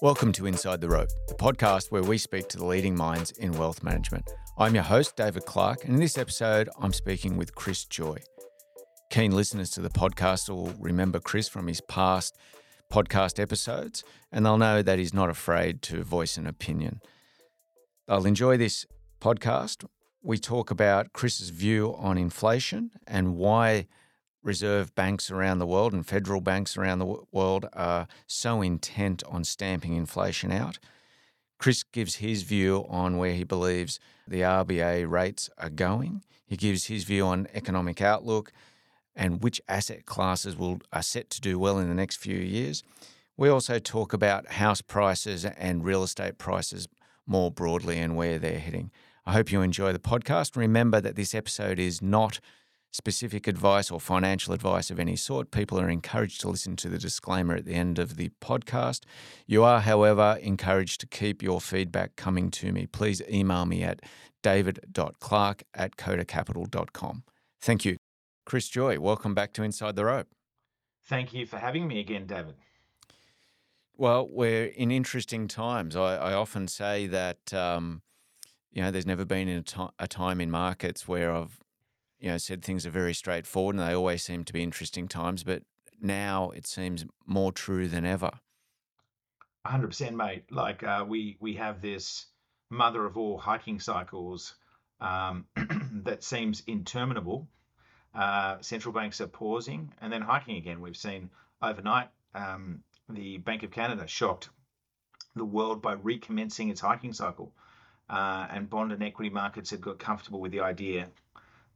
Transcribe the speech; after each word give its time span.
Welcome 0.00 0.32
to 0.34 0.46
Inside 0.46 0.80
the 0.80 0.88
Rope, 0.88 1.08
the 1.26 1.34
podcast 1.34 1.90
where 1.90 2.04
we 2.04 2.18
speak 2.18 2.48
to 2.50 2.56
the 2.56 2.64
leading 2.64 2.94
minds 2.96 3.32
in 3.32 3.50
wealth 3.52 3.82
management. 3.82 4.30
I'm 4.56 4.74
your 4.74 4.84
host, 4.84 5.16
David 5.16 5.44
Clark, 5.44 5.84
and 5.84 5.94
in 5.94 6.00
this 6.00 6.16
episode, 6.16 6.68
I'm 6.80 6.92
speaking 6.92 7.36
with 7.36 7.54
Chris 7.56 7.84
Joye. 7.84 8.22
Keen 9.10 9.32
listeners 9.32 9.70
to 9.70 9.80
the 9.80 9.88
podcast 9.88 10.48
will 10.48 10.72
remember 10.78 11.18
Chris 11.18 11.48
from 11.48 11.66
his 11.66 11.80
past 11.80 12.36
podcast 12.92 13.40
episodes, 13.40 14.04
and 14.30 14.46
they'll 14.46 14.56
know 14.56 14.82
that 14.82 14.98
he's 14.98 15.12
not 15.12 15.30
afraid 15.30 15.82
to 15.82 16.04
voice 16.04 16.36
an 16.36 16.46
opinion. 16.46 17.00
They'll 18.06 18.24
enjoy 18.24 18.56
this 18.56 18.86
podcast. 19.20 19.84
We 20.22 20.38
talk 20.38 20.70
about 20.70 21.12
Chris's 21.12 21.50
view 21.50 21.94
on 21.98 22.18
inflation 22.18 22.92
and 23.06 23.36
why 23.36 23.88
reserve 24.48 24.94
banks 24.94 25.30
around 25.30 25.58
the 25.58 25.66
world 25.66 25.92
and 25.92 26.06
federal 26.06 26.40
banks 26.40 26.74
around 26.74 26.98
the 26.98 27.16
world 27.30 27.66
are 27.74 28.08
so 28.26 28.62
intent 28.62 29.22
on 29.28 29.44
stamping 29.44 29.94
inflation 29.94 30.50
out. 30.50 30.78
Chris 31.58 31.82
gives 31.82 32.16
his 32.16 32.44
view 32.44 32.86
on 32.88 33.18
where 33.18 33.34
he 33.34 33.44
believes 33.44 34.00
the 34.26 34.40
RBA 34.40 35.08
rates 35.08 35.50
are 35.58 35.68
going. 35.68 36.24
He 36.46 36.56
gives 36.56 36.86
his 36.86 37.04
view 37.04 37.26
on 37.26 37.46
economic 37.52 38.00
outlook 38.00 38.50
and 39.14 39.42
which 39.42 39.60
asset 39.68 40.06
classes 40.06 40.56
will 40.56 40.78
are 40.94 41.02
set 41.02 41.28
to 41.30 41.42
do 41.42 41.58
well 41.58 41.78
in 41.78 41.88
the 41.88 41.94
next 41.94 42.16
few 42.16 42.38
years. 42.38 42.82
We 43.36 43.50
also 43.50 43.78
talk 43.78 44.14
about 44.14 44.52
house 44.52 44.80
prices 44.80 45.44
and 45.44 45.84
real 45.84 46.02
estate 46.02 46.38
prices 46.38 46.88
more 47.26 47.50
broadly 47.50 47.98
and 47.98 48.16
where 48.16 48.38
they're 48.38 48.58
heading. 48.58 48.90
I 49.26 49.32
hope 49.32 49.52
you 49.52 49.60
enjoy 49.60 49.92
the 49.92 49.98
podcast. 49.98 50.56
Remember 50.56 51.02
that 51.02 51.16
this 51.16 51.34
episode 51.34 51.78
is 51.78 52.00
not 52.00 52.40
specific 52.90 53.46
advice 53.46 53.90
or 53.90 54.00
financial 54.00 54.52
advice 54.54 54.90
of 54.90 54.98
any 54.98 55.16
sort. 55.16 55.50
People 55.50 55.78
are 55.78 55.90
encouraged 55.90 56.40
to 56.40 56.48
listen 56.48 56.74
to 56.76 56.88
the 56.88 56.98
disclaimer 56.98 57.54
at 57.54 57.64
the 57.64 57.74
end 57.74 57.98
of 57.98 58.16
the 58.16 58.30
podcast. 58.40 59.02
You 59.46 59.62
are, 59.64 59.80
however, 59.80 60.38
encouraged 60.40 61.00
to 61.00 61.06
keep 61.06 61.42
your 61.42 61.60
feedback 61.60 62.16
coming 62.16 62.50
to 62.52 62.72
me. 62.72 62.86
Please 62.86 63.22
email 63.30 63.66
me 63.66 63.82
at 63.82 64.00
david.clark 64.42 65.64
at 65.74 65.96
codacapital.com. 65.96 67.24
Thank 67.60 67.84
you. 67.84 67.96
Chris 68.46 68.68
Joye, 68.68 68.98
welcome 68.98 69.34
back 69.34 69.52
to 69.54 69.62
Inside 69.62 69.94
the 69.96 70.06
Rope. 70.06 70.28
Thank 71.04 71.34
you 71.34 71.46
for 71.46 71.58
having 71.58 71.86
me 71.86 72.00
again, 72.00 72.26
David. 72.26 72.54
Well, 73.96 74.28
we're 74.30 74.66
in 74.66 74.90
interesting 74.90 75.48
times. 75.48 75.96
I, 75.96 76.16
I 76.16 76.32
often 76.34 76.68
say 76.68 77.06
that, 77.08 77.52
um, 77.52 78.02
you 78.70 78.80
know, 78.80 78.90
there's 78.90 79.06
never 79.06 79.24
been 79.24 79.48
a, 79.48 79.62
to- 79.62 79.90
a 79.98 80.06
time 80.06 80.40
in 80.40 80.50
markets 80.50 81.08
where 81.08 81.34
I've 81.34 81.58
you 82.20 82.30
know, 82.30 82.38
said 82.38 82.62
things 82.62 82.86
are 82.86 82.90
very 82.90 83.14
straightforward 83.14 83.76
and 83.76 83.86
they 83.86 83.94
always 83.94 84.22
seem 84.22 84.44
to 84.44 84.52
be 84.52 84.62
interesting 84.62 85.08
times, 85.08 85.44
but 85.44 85.62
now 86.00 86.50
it 86.50 86.66
seems 86.66 87.04
more 87.26 87.52
true 87.52 87.88
than 87.88 88.04
ever. 88.04 88.30
100%, 89.66 90.14
mate. 90.14 90.44
Like 90.50 90.82
uh, 90.82 91.04
we 91.06 91.36
we 91.40 91.54
have 91.54 91.80
this 91.80 92.26
mother 92.70 93.04
of 93.04 93.16
all 93.16 93.38
hiking 93.38 93.80
cycles 93.80 94.54
um, 95.00 95.46
that 96.04 96.24
seems 96.24 96.62
interminable. 96.66 97.48
Uh, 98.14 98.56
central 98.60 98.92
banks 98.92 99.20
are 99.20 99.26
pausing 99.26 99.92
and 100.00 100.12
then 100.12 100.22
hiking 100.22 100.56
again. 100.56 100.80
We've 100.80 100.96
seen 100.96 101.30
overnight 101.62 102.08
um, 102.34 102.82
the 103.08 103.38
Bank 103.38 103.62
of 103.62 103.70
Canada 103.70 104.06
shocked 104.06 104.48
the 105.36 105.44
world 105.44 105.82
by 105.82 105.92
recommencing 105.92 106.70
its 106.70 106.80
hiking 106.80 107.12
cycle, 107.12 107.52
uh, 108.08 108.46
and 108.50 108.68
bond 108.68 108.92
and 108.92 109.02
equity 109.02 109.30
markets 109.30 109.70
have 109.70 109.80
got 109.80 109.98
comfortable 109.98 110.40
with 110.40 110.52
the 110.52 110.60
idea 110.60 111.08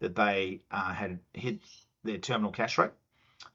that 0.03 0.17
they 0.17 0.61
uh, 0.73 0.93
had 0.93 1.21
hit 1.33 1.61
their 2.03 2.19
terminal 2.19 2.51
cash 2.51 2.77
rate 2.77 2.91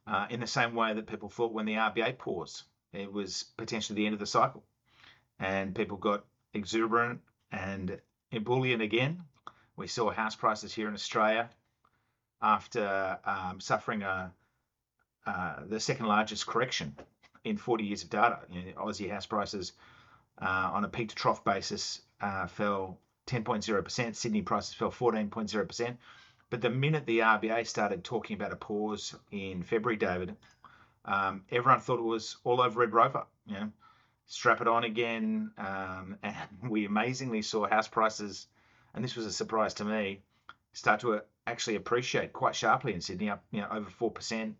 uh, 0.07 0.27
in 0.29 0.39
the 0.39 0.47
same 0.47 0.73
way 0.73 0.93
that 0.93 1.05
people 1.05 1.29
thought 1.29 1.51
when 1.51 1.65
the 1.65 1.73
RBA 1.73 2.17
paused. 2.17 2.63
It 2.93 3.11
was 3.11 3.43
potentially 3.57 3.97
the 3.97 4.05
end 4.05 4.13
of 4.13 4.19
the 4.19 4.25
cycle. 4.25 4.63
And 5.39 5.75
people 5.75 5.97
got 5.97 6.23
exuberant 6.53 7.19
and 7.51 7.99
ebullient 8.31 8.81
again. 8.81 9.23
We 9.75 9.87
saw 9.87 10.09
house 10.09 10.35
prices 10.35 10.73
here 10.73 10.87
in 10.87 10.93
Australia 10.93 11.49
after 12.41 13.19
um, 13.25 13.59
suffering 13.59 14.03
a, 14.03 14.31
uh, 15.25 15.55
the 15.67 15.81
second 15.81 16.05
largest 16.05 16.47
correction 16.47 16.95
in 17.43 17.57
40 17.57 17.83
years 17.83 18.03
of 18.03 18.09
data. 18.09 18.39
You 18.49 18.61
know, 18.61 18.85
Aussie 18.85 19.11
house 19.11 19.25
prices 19.25 19.73
uh, 20.41 20.71
on 20.73 20.85
a 20.85 20.87
peak 20.87 21.09
to 21.09 21.15
trough 21.15 21.43
basis 21.43 22.01
uh, 22.21 22.47
fell 22.47 22.99
10.0%, 23.27 24.15
Sydney 24.15 24.41
prices 24.41 24.73
fell 24.73 24.91
14.0%. 24.91 25.97
But 26.49 26.61
the 26.61 26.69
minute 26.69 27.05
the 27.05 27.19
RBA 27.19 27.67
started 27.67 28.05
talking 28.05 28.35
about 28.35 28.53
a 28.53 28.55
pause 28.55 29.13
in 29.31 29.63
February, 29.63 29.97
David, 29.97 30.37
um, 31.03 31.43
everyone 31.51 31.81
thought 31.81 31.99
it 31.99 32.03
was 32.03 32.37
all 32.45 32.61
over 32.61 32.79
Red 32.79 32.93
Rover. 32.93 33.25
You 33.47 33.53
know, 33.53 33.71
strap 34.27 34.61
it 34.61 34.67
on 34.67 34.85
again, 34.85 35.51
um, 35.57 36.17
and 36.23 36.35
we 36.69 36.85
amazingly 36.85 37.41
saw 37.41 37.67
house 37.67 37.89
prices, 37.89 38.47
and 38.93 39.03
this 39.03 39.17
was 39.17 39.25
a 39.25 39.31
surprise 39.31 39.73
to 39.75 39.85
me, 39.85 40.21
start 40.71 41.01
to 41.01 41.15
uh, 41.15 41.19
actually 41.45 41.75
appreciate 41.75 42.31
quite 42.31 42.55
sharply 42.55 42.93
in 42.93 43.01
Sydney, 43.01 43.29
up 43.29 43.43
you 43.51 43.59
know 43.59 43.67
over 43.69 43.89
four 43.89 44.11
percent, 44.11 44.55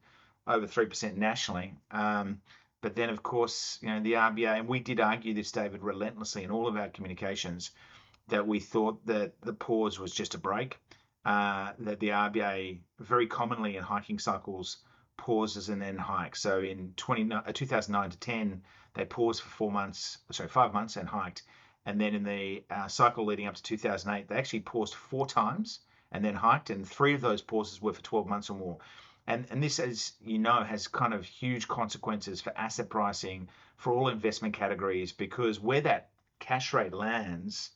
over 0.46 0.68
three 0.68 0.88
percent 0.88 1.18
nationally. 1.18 1.74
Um, 1.92 2.42
but 2.82 2.96
then, 2.96 3.10
of 3.10 3.24
course, 3.24 3.80
you 3.82 3.88
know 3.88 4.02
the 4.02 4.14
RBA, 4.14 4.60
and 4.60 4.68
we 4.68 4.82
did 4.82 5.00
argue 5.00 5.34
this, 5.34 5.54
David, 5.54 5.84
relentlessly 5.84 6.44
in 6.44 6.52
all 6.52 6.68
of 6.68 6.76
our 6.76 6.90
communications, 6.90 7.72
that 8.28 8.46
we 8.46 8.60
thought 8.60 9.06
that 9.06 9.40
the 9.40 9.54
pause 9.54 9.98
was 9.98 10.14
just 10.14 10.36
a 10.36 10.38
break 10.38 10.78
uh, 11.26 11.74
that 11.80 12.00
the 12.00 12.10
RBA 12.10 12.80
very 13.00 13.28
commonly 13.28 13.78
in 13.78 13.84
hiking 13.84 14.20
cycles 14.20 14.78
pauses 15.18 15.70
and 15.70 15.82
then 15.82 15.98
hikes. 15.98 16.42
So 16.42 16.60
in 16.60 16.94
20, 16.96 17.34
uh, 17.34 17.52
2009 17.52 18.12
to 18.12 18.18
10, 18.18 18.62
they 18.94 19.06
paused 19.06 19.42
for 19.42 19.50
four 19.50 19.72
months, 19.72 20.20
sorry, 20.32 20.50
five 20.50 20.74
months 20.74 20.96
and 20.96 21.08
hiked. 21.08 21.44
And 21.86 22.00
then 22.00 22.14
in 22.16 22.24
the 22.24 22.64
uh, 22.70 22.88
cycle 22.88 23.26
leading 23.26 23.48
up 23.48 23.56
to 23.56 23.64
2008, 23.64 24.28
they 24.28 24.36
actually 24.36 24.62
paused 24.62 24.94
four 24.94 25.26
times 25.26 25.80
and 26.12 26.24
then 26.24 26.36
hiked, 26.36 26.70
and 26.70 26.88
three 26.88 27.14
of 27.14 27.22
those 27.22 27.42
pauses 27.42 27.82
were 27.82 27.94
for 27.94 28.02
12 28.02 28.28
months 28.28 28.50
or 28.50 28.58
more. 28.58 28.78
And, 29.26 29.46
and 29.50 29.62
this, 29.62 29.80
as 29.80 30.14
you 30.22 30.40
know, 30.40 30.64
has 30.64 30.88
kind 30.88 31.14
of 31.14 31.26
huge 31.26 31.68
consequences 31.68 32.40
for 32.40 32.58
asset 32.58 32.90
pricing 32.90 33.50
for 33.76 33.94
all 33.94 34.08
investment 34.08 34.54
categories 34.54 35.12
because 35.12 35.60
where 35.60 35.82
that 35.82 36.10
cash 36.40 36.74
rate 36.74 36.94
lands 36.94 37.72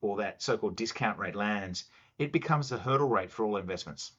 or 0.00 0.18
that 0.18 0.42
so 0.42 0.56
called 0.56 0.76
discount 0.76 1.18
rate 1.18 1.34
lands 1.34 1.84
it 2.18 2.32
becomes 2.32 2.68
the 2.68 2.78
hurdle 2.78 3.08
rate 3.08 3.30
for 3.30 3.44
all 3.44 3.56
investments. 3.56 4.12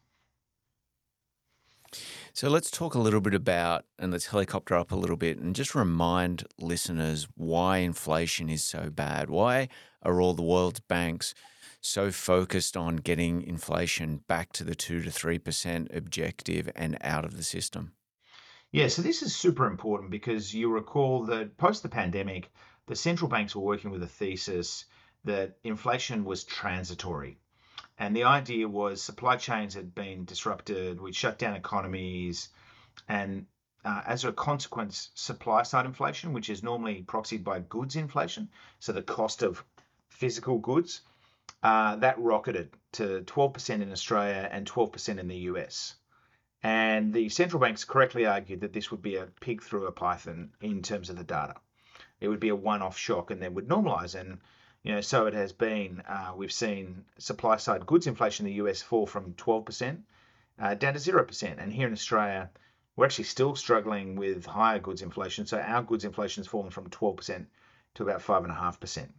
So 2.34 2.50
let's 2.50 2.69
talk 2.69 2.94
a 2.94 3.00
little 3.00 3.22
bit 3.22 3.34
about, 3.34 3.85
and 3.97 4.12
let's 4.12 4.28
helicopter 4.28 4.75
up 4.75 4.91
a 4.91 4.96
little 4.96 5.16
bit 5.16 5.40
and 5.40 5.56
just 5.56 5.74
remind 5.74 6.44
listeners 6.59 7.28
why 7.35 7.78
inflation 7.78 8.50
is 8.50 8.63
so 8.63 8.90
bad. 8.90 9.30
Why 9.30 9.69
are 10.03 10.22
all 10.22 10.34
the 10.34 10.44
world's 10.44 10.81
banks 10.81 11.34
so 11.81 12.12
focused 12.12 12.75
on 12.75 12.97
getting 12.97 13.41
inflation 13.41 14.22
back 14.28 14.52
to 14.53 14.64
the 14.64 14.75
2 14.75 15.02
to 15.02 15.09
3% 15.09 15.96
objective 15.96 16.69
and 16.75 16.97
out 17.02 17.25
of 17.25 17.38
the 17.38 17.44
system? 17.44 17.94
Yeah, 18.72 18.90
so 18.90 19.02
this 19.02 19.22
is 19.22 19.35
super 19.35 19.66
important 19.66 20.12
because 20.12 20.53
you 20.53 20.72
recall 20.72 21.25
that 21.28 21.58
post 21.58 21.84
the 21.84 21.90
pandemic, 21.90 22.52
the 22.85 22.96
central 22.96 23.29
banks 23.29 23.56
were 23.56 23.64
working 23.64 23.91
with 23.91 24.03
a 24.03 24.08
thesis 24.08 24.85
that 25.24 25.58
inflation 25.64 26.25
was 26.25 26.44
transitory. 26.44 27.40
And 28.00 28.16
the 28.16 28.25
idea 28.25 28.68
was 28.68 29.02
supply 29.02 29.38
chains 29.38 29.74
had 29.74 29.96
been 29.96 30.25
disrupted, 30.25 31.02
we'd 31.02 31.16
shut 31.16 31.40
down 31.40 31.56
economies, 31.56 32.50
and 33.08 33.47
uh, 33.84 34.02
as 34.06 34.25
a 34.25 34.31
consequence, 34.31 35.09
supply 35.16 35.63
side 35.63 35.85
inflation, 35.85 36.34
which 36.34 36.50
is 36.50 36.62
normally 36.62 37.03
proxied 37.03 37.44
by 37.44 37.59
goods 37.59 37.96
inflation, 37.96 38.50
so 38.80 38.91
the 38.91 39.02
cost 39.02 39.41
of 39.41 39.63
physical 40.09 40.59
goods, 40.59 41.02
uh, 41.63 41.96
that 41.96 42.19
rocketed 42.19 42.72
to 42.91 43.22
12% 43.25 43.81
in 43.81 43.91
Australia 43.91 44.47
and 44.52 44.69
12% 44.69 45.19
in 45.19 45.28
the 45.28 45.38
US. 45.52 45.96
And 46.64 47.14
the 47.14 47.29
central 47.29 47.59
banks 47.59 47.85
correctly 47.85 48.25
argued 48.25 48.62
that 48.62 48.74
this 48.74 48.91
would 48.91 49.02
be 49.02 49.16
a 49.16 49.28
pig 49.40 49.62
through 49.62 49.88
a 49.88 49.91
python 49.91 50.52
in 50.62 50.81
terms 50.81 51.09
of 51.09 51.18
the 51.18 51.24
data. 51.24 51.55
It 52.20 52.28
would 52.28 52.40
be 52.40 52.49
a 52.49 52.55
one 52.55 52.82
off 52.82 52.97
shock 52.97 53.32
and 53.32 53.41
then 53.41 53.53
would 53.53 53.67
normalize. 53.67 54.20
And 54.20 54.40
you 54.87 54.93
know, 54.93 55.01
so 55.01 55.25
it 55.25 55.34
has 55.34 55.51
been. 55.51 56.01
Uh, 56.07 56.31
we've 56.34 56.49
seen 56.49 57.03
supply 57.17 57.57
side 57.57 57.85
goods 57.85 58.07
inflation 58.07 58.45
in 58.45 58.53
the 58.53 58.63
US 58.63 58.81
fall 58.81 59.05
from 59.05 59.34
12% 59.34 59.97
uh, 60.59 60.75
down 60.75 60.93
to 60.93 60.99
0%. 60.99 61.61
And 61.61 61.73
here 61.73 61.87
in 61.87 61.91
Australia, 61.91 62.49
we're 62.95 63.03
actually 63.03 63.25
still 63.25 63.53
struggling 63.57 64.16
with 64.16 64.45
higher 64.45 64.79
goods 64.79 65.01
inflation. 65.01 65.45
So 65.45 65.59
our 65.59 65.84
goods 65.84 66.05
inflation 66.05 66.41
has 66.41 66.47
fallen 66.47 66.69
from 66.69 66.89
12% 66.89 67.47
to 67.95 68.03
about 68.03 68.22
5.5%. 68.22 69.09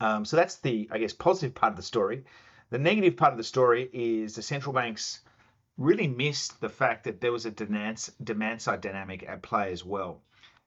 Um, 0.00 0.24
so 0.24 0.38
that's 0.38 0.56
the, 0.56 0.88
I 0.90 0.96
guess, 0.96 1.12
positive 1.12 1.54
part 1.54 1.72
of 1.72 1.76
the 1.76 1.82
story. 1.82 2.24
The 2.70 2.78
negative 2.78 3.18
part 3.18 3.32
of 3.32 3.38
the 3.38 3.44
story 3.44 3.90
is 3.92 4.36
the 4.36 4.42
central 4.42 4.72
banks 4.72 5.20
really 5.76 6.08
missed 6.08 6.62
the 6.62 6.70
fact 6.70 7.04
that 7.04 7.20
there 7.20 7.32
was 7.32 7.44
a 7.44 7.50
demand, 7.50 8.62
side 8.62 8.80
dynamic 8.80 9.22
at 9.28 9.42
play 9.42 9.70
as 9.70 9.84
well. 9.84 10.22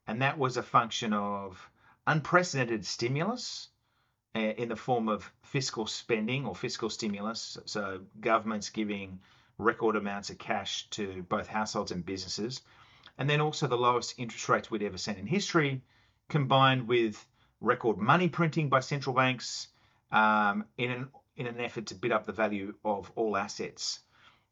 And 0.06 0.22
that 0.22 0.38
was 0.38 0.58
a 0.58 0.64
function 0.64 1.12
of 1.12 1.72
unprecedented 2.06 2.86
stimulus 2.86 3.70
in 4.34 4.70
the 4.70 4.76
form 4.76 5.10
of 5.10 5.32
fiscal 5.44 5.86
spending 5.86 6.46
or 6.46 6.56
fiscal 6.56 6.90
stimulus. 6.90 7.58
So 7.66 8.02
governments 8.20 8.70
giving 8.70 9.20
record 9.58 9.96
amounts 9.96 10.30
of 10.30 10.38
cash 10.38 10.90
to 10.92 11.24
both 11.24 11.48
households 11.48 11.92
and 11.92 12.06
businesses. 12.06 12.62
and 13.18 13.30
then 13.30 13.42
also 13.42 13.68
the 13.68 13.78
lowest 13.78 14.18
interest 14.18 14.50
rates 14.50 14.72
we'd 14.72 14.82
ever 14.82 14.98
seen 14.98 15.16
in 15.16 15.28
history, 15.28 15.82
combined 16.30 16.88
with 16.88 17.24
record 17.60 17.98
money 17.98 18.30
printing 18.30 18.70
by 18.70 18.80
central 18.80 19.16
banks 19.16 19.68
um, 20.12 20.66
in 20.78 20.92
an 20.92 21.08
in 21.36 21.48
an 21.48 21.60
effort 21.60 21.88
to 21.88 21.96
bid 21.96 22.12
up 22.12 22.26
the 22.26 22.32
value 22.32 22.74
of 22.84 23.12
all 23.16 23.38
assets. 23.38 24.00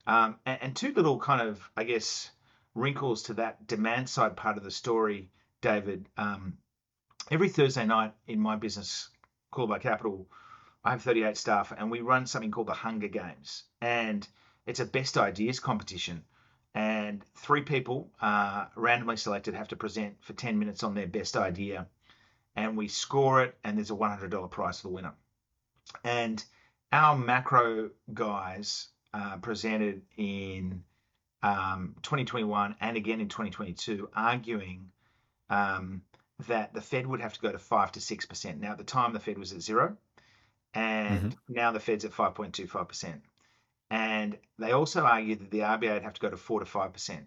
Um, 0.07 0.37
and, 0.45 0.59
and, 0.61 0.75
two 0.75 0.93
little 0.93 1.19
kind 1.19 1.41
of, 1.41 1.69
I 1.75 1.83
guess, 1.83 2.31
wrinkles 2.73 3.23
to 3.23 3.33
that 3.35 3.67
demand 3.67 4.09
side 4.09 4.37
part 4.37 4.57
of 4.57 4.63
the 4.63 4.71
story, 4.71 5.29
David. 5.61 6.07
Um, 6.17 6.57
every 7.29 7.49
Thursday 7.49 7.85
night 7.85 8.13
in 8.27 8.39
my 8.39 8.55
business, 8.55 9.09
Coolabah 9.51 9.81
Capital, 9.81 10.27
I 10.83 10.91
have 10.91 11.01
38 11.01 11.37
staff, 11.37 11.73
and 11.77 11.91
we 11.91 12.01
run 12.01 12.25
something 12.25 12.51
called 12.51 12.67
the 12.67 12.73
Hunger 12.73 13.07
Games, 13.07 13.63
and 13.81 14.27
it's 14.65 14.79
a 14.79 14.85
best 14.85 15.17
ideas 15.17 15.59
competition. 15.59 16.23
And 16.75 17.23
three 17.35 17.61
people, 17.61 18.11
uh, 18.21 18.65
randomly 18.75 19.17
selected, 19.17 19.55
have 19.55 19.69
to 19.69 19.75
present 19.75 20.23
for 20.23 20.33
10 20.33 20.59
minutes 20.59 20.83
on 20.83 20.93
their 20.93 21.07
best 21.07 21.35
idea, 21.35 21.87
and 22.55 22.77
we 22.77 22.87
score 22.87 23.43
it, 23.43 23.57
and 23.63 23.77
there's 23.77 23.91
a 23.91 23.95
$100 23.95 24.51
prize 24.51 24.79
for 24.79 24.87
the 24.87 24.93
winner. 24.93 25.13
And 26.03 26.43
our 26.91 27.17
macro 27.17 27.89
guys 28.13 28.89
uh, 29.13 29.37
presented 29.37 30.03
in 30.17 30.83
um, 31.41 31.95
2021 32.03 32.75
and 32.79 32.97
again 32.97 33.21
in 33.21 33.29
2022, 33.29 34.09
arguing 34.15 34.91
um, 35.49 36.01
that 36.47 36.73
the 36.73 36.81
Fed 36.81 37.05
would 37.05 37.21
have 37.21 37.33
to 37.33 37.39
go 37.41 37.51
to 37.51 37.59
five 37.59 37.91
to 37.93 38.01
six 38.01 38.25
percent. 38.25 38.59
Now, 38.59 38.71
at 38.71 38.77
the 38.77 38.83
time, 38.83 39.13
the 39.13 39.19
Fed 39.19 39.37
was 39.37 39.51
at 39.53 39.61
zero, 39.61 39.97
and 40.73 41.31
mm-hmm. 41.31 41.53
now 41.53 41.71
the 41.71 41.79
Fed's 41.79 42.05
at 42.05 42.11
5.25 42.11 42.87
percent. 42.87 43.21
And 43.91 44.37
they 44.57 44.71
also 44.71 45.03
argued 45.03 45.39
that 45.39 45.51
the 45.51 45.59
RBA 45.59 45.93
would 45.93 46.03
have 46.03 46.13
to 46.13 46.21
go 46.21 46.29
to 46.29 46.37
four 46.37 46.59
to 46.59 46.65
five 46.65 46.93
percent. 46.93 47.25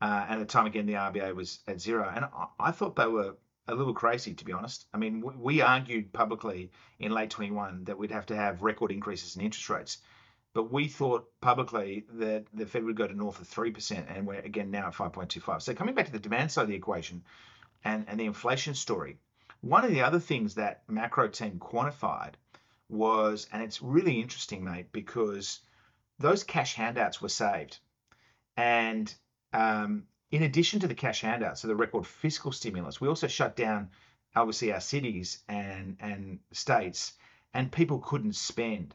Uh, 0.00 0.26
and 0.28 0.40
at 0.40 0.48
the 0.48 0.52
time, 0.52 0.66
again, 0.66 0.86
the 0.86 0.94
RBA 0.94 1.34
was 1.34 1.60
at 1.68 1.80
zero. 1.80 2.10
And 2.12 2.24
I, 2.24 2.46
I 2.58 2.70
thought 2.72 2.96
they 2.96 3.06
were 3.06 3.36
a 3.68 3.74
little 3.74 3.94
crazy, 3.94 4.34
to 4.34 4.44
be 4.44 4.52
honest. 4.52 4.86
I 4.92 4.98
mean, 4.98 5.22
we 5.40 5.60
argued 5.60 6.12
publicly 6.12 6.70
in 6.98 7.12
late 7.12 7.30
21 7.30 7.84
that 7.84 7.98
we'd 7.98 8.10
have 8.10 8.26
to 8.26 8.36
have 8.36 8.62
record 8.62 8.90
increases 8.90 9.36
in 9.36 9.42
interest 9.42 9.70
rates. 9.70 9.98
But 10.54 10.72
we 10.72 10.88
thought 10.88 11.30
publicly 11.40 12.04
that 12.14 12.44
the 12.52 12.66
Fed 12.66 12.84
would 12.84 12.96
go 12.96 13.06
to 13.06 13.14
north 13.14 13.40
of 13.40 13.48
3%, 13.48 14.04
and 14.08 14.26
we're 14.26 14.40
again 14.40 14.70
now 14.70 14.88
at 14.88 14.94
5.25. 14.94 15.62
So 15.62 15.74
coming 15.74 15.94
back 15.94 16.06
to 16.06 16.12
the 16.12 16.18
demand 16.18 16.50
side 16.50 16.62
of 16.62 16.68
the 16.68 16.74
equation 16.74 17.22
and, 17.84 18.04
and 18.08 18.18
the 18.18 18.26
inflation 18.26 18.74
story, 18.74 19.18
one 19.60 19.84
of 19.84 19.90
the 19.90 20.02
other 20.02 20.20
things 20.20 20.54
that 20.54 20.82
macro 20.88 21.28
team 21.28 21.58
quantified 21.58 22.34
was, 22.88 23.48
and 23.52 23.62
it's 23.62 23.82
really 23.82 24.20
interesting, 24.20 24.64
mate, 24.64 24.92
because 24.92 25.60
those 26.18 26.44
cash 26.44 26.74
handouts 26.74 27.20
were 27.22 27.28
saved. 27.28 27.78
And 28.56 29.12
um, 29.52 30.04
in 30.30 30.42
addition 30.42 30.80
to 30.80 30.88
the 30.88 30.94
cash 30.94 31.20
handouts, 31.20 31.62
so 31.62 31.68
the 31.68 31.76
record 31.76 32.06
fiscal 32.06 32.52
stimulus, 32.52 33.00
we 33.00 33.08
also 33.08 33.28
shut 33.28 33.56
down 33.56 33.90
obviously 34.34 34.72
our 34.72 34.80
cities 34.80 35.42
and 35.48 35.96
and 36.00 36.38
states, 36.52 37.12
and 37.54 37.70
people 37.70 37.98
couldn't 37.98 38.34
spend. 38.34 38.94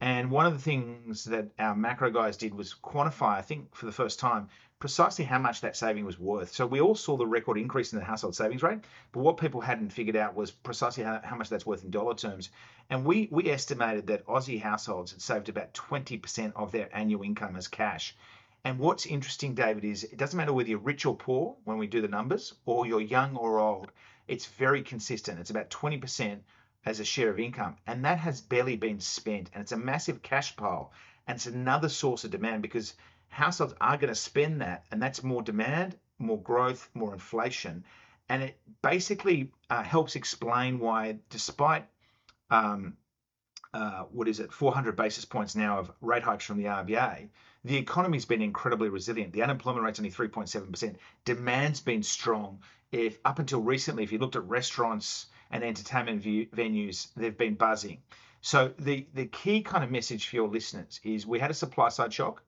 And 0.00 0.32
one 0.32 0.46
of 0.46 0.54
the 0.54 0.58
things 0.58 1.24
that 1.24 1.52
our 1.60 1.76
macro 1.76 2.10
guys 2.10 2.36
did 2.36 2.52
was 2.54 2.74
quantify, 2.74 3.38
I 3.38 3.42
think 3.42 3.74
for 3.76 3.86
the 3.86 3.92
first 3.92 4.18
time, 4.18 4.48
precisely 4.82 5.24
how 5.24 5.38
much 5.38 5.60
that 5.60 5.76
saving 5.76 6.04
was 6.04 6.18
worth. 6.18 6.52
So 6.52 6.66
we 6.66 6.80
all 6.80 6.96
saw 6.96 7.16
the 7.16 7.24
record 7.24 7.56
increase 7.56 7.92
in 7.92 8.00
the 8.00 8.04
household 8.04 8.34
savings 8.34 8.64
rate, 8.64 8.80
but 9.12 9.20
what 9.20 9.36
people 9.36 9.60
hadn't 9.60 9.92
figured 9.92 10.16
out 10.16 10.34
was 10.34 10.50
precisely 10.50 11.04
how, 11.04 11.20
how 11.22 11.36
much 11.36 11.48
that's 11.48 11.64
worth 11.64 11.84
in 11.84 11.92
dollar 11.92 12.16
terms. 12.16 12.50
And 12.90 13.04
we 13.04 13.28
we 13.30 13.48
estimated 13.48 14.08
that 14.08 14.26
Aussie 14.26 14.60
households 14.60 15.12
had 15.12 15.22
saved 15.22 15.48
about 15.48 15.72
20% 15.72 16.54
of 16.56 16.72
their 16.72 16.88
annual 16.92 17.22
income 17.22 17.54
as 17.54 17.68
cash. 17.68 18.16
And 18.64 18.80
what's 18.80 19.06
interesting, 19.06 19.54
David, 19.54 19.84
is 19.84 20.02
it 20.02 20.16
doesn't 20.16 20.36
matter 20.36 20.52
whether 20.52 20.70
you're 20.70 20.78
rich 20.80 21.06
or 21.06 21.14
poor 21.14 21.54
when 21.62 21.78
we 21.78 21.86
do 21.86 22.00
the 22.00 22.08
numbers, 22.08 22.52
or 22.66 22.84
you're 22.84 23.00
young 23.00 23.36
or 23.36 23.60
old. 23.60 23.92
It's 24.26 24.46
very 24.46 24.82
consistent. 24.82 25.38
It's 25.38 25.50
about 25.50 25.70
20% 25.70 26.40
as 26.84 26.98
a 26.98 27.04
share 27.04 27.30
of 27.30 27.38
income. 27.38 27.76
And 27.86 28.04
that 28.04 28.18
has 28.18 28.40
barely 28.40 28.74
been 28.74 28.98
spent. 28.98 29.48
And 29.54 29.62
it's 29.62 29.70
a 29.70 29.76
massive 29.76 30.22
cash 30.22 30.56
pile. 30.56 30.92
And 31.28 31.36
it's 31.36 31.46
another 31.46 31.88
source 31.88 32.24
of 32.24 32.32
demand 32.32 32.62
because 32.62 32.94
households 33.32 33.74
are 33.80 33.96
going 33.96 34.08
to 34.08 34.14
spend 34.14 34.60
that. 34.60 34.84
And 34.92 35.02
that's 35.02 35.22
more 35.22 35.42
demand, 35.42 35.96
more 36.18 36.40
growth, 36.40 36.88
more 36.94 37.12
inflation. 37.12 37.84
And 38.28 38.42
it 38.42 38.60
basically 38.82 39.50
uh, 39.70 39.82
helps 39.82 40.16
explain 40.16 40.78
why, 40.78 41.16
despite 41.30 41.86
um, 42.50 42.96
uh, 43.74 44.02
what 44.12 44.28
is 44.28 44.38
it, 44.38 44.52
400 44.52 44.96
basis 44.96 45.24
points 45.24 45.56
now 45.56 45.78
of 45.78 45.90
rate 46.02 46.22
hikes 46.22 46.44
from 46.44 46.58
the 46.58 46.64
RBA, 46.64 47.28
the 47.64 47.76
economy's 47.76 48.26
been 48.26 48.42
incredibly 48.42 48.90
resilient. 48.90 49.32
The 49.32 49.42
unemployment 49.42 49.84
rate's 49.84 49.98
only 49.98 50.10
3.7%. 50.10 50.96
Demand's 51.24 51.80
been 51.80 52.02
strong. 52.02 52.60
If 52.90 53.18
up 53.24 53.38
until 53.38 53.62
recently, 53.62 54.02
if 54.02 54.12
you 54.12 54.18
looked 54.18 54.36
at 54.36 54.44
restaurants 54.44 55.26
and 55.50 55.64
entertainment 55.64 56.22
venues, 56.22 57.08
they've 57.16 57.36
been 57.36 57.54
buzzing. 57.54 58.02
So 58.42 58.72
the 58.78 59.06
the 59.14 59.26
key 59.26 59.62
kind 59.62 59.84
of 59.84 59.90
message 59.90 60.28
for 60.28 60.36
your 60.36 60.48
listeners 60.48 61.00
is 61.04 61.26
we 61.26 61.38
had 61.38 61.50
a 61.50 61.54
supply 61.54 61.88
side 61.88 62.12
shock, 62.12 62.42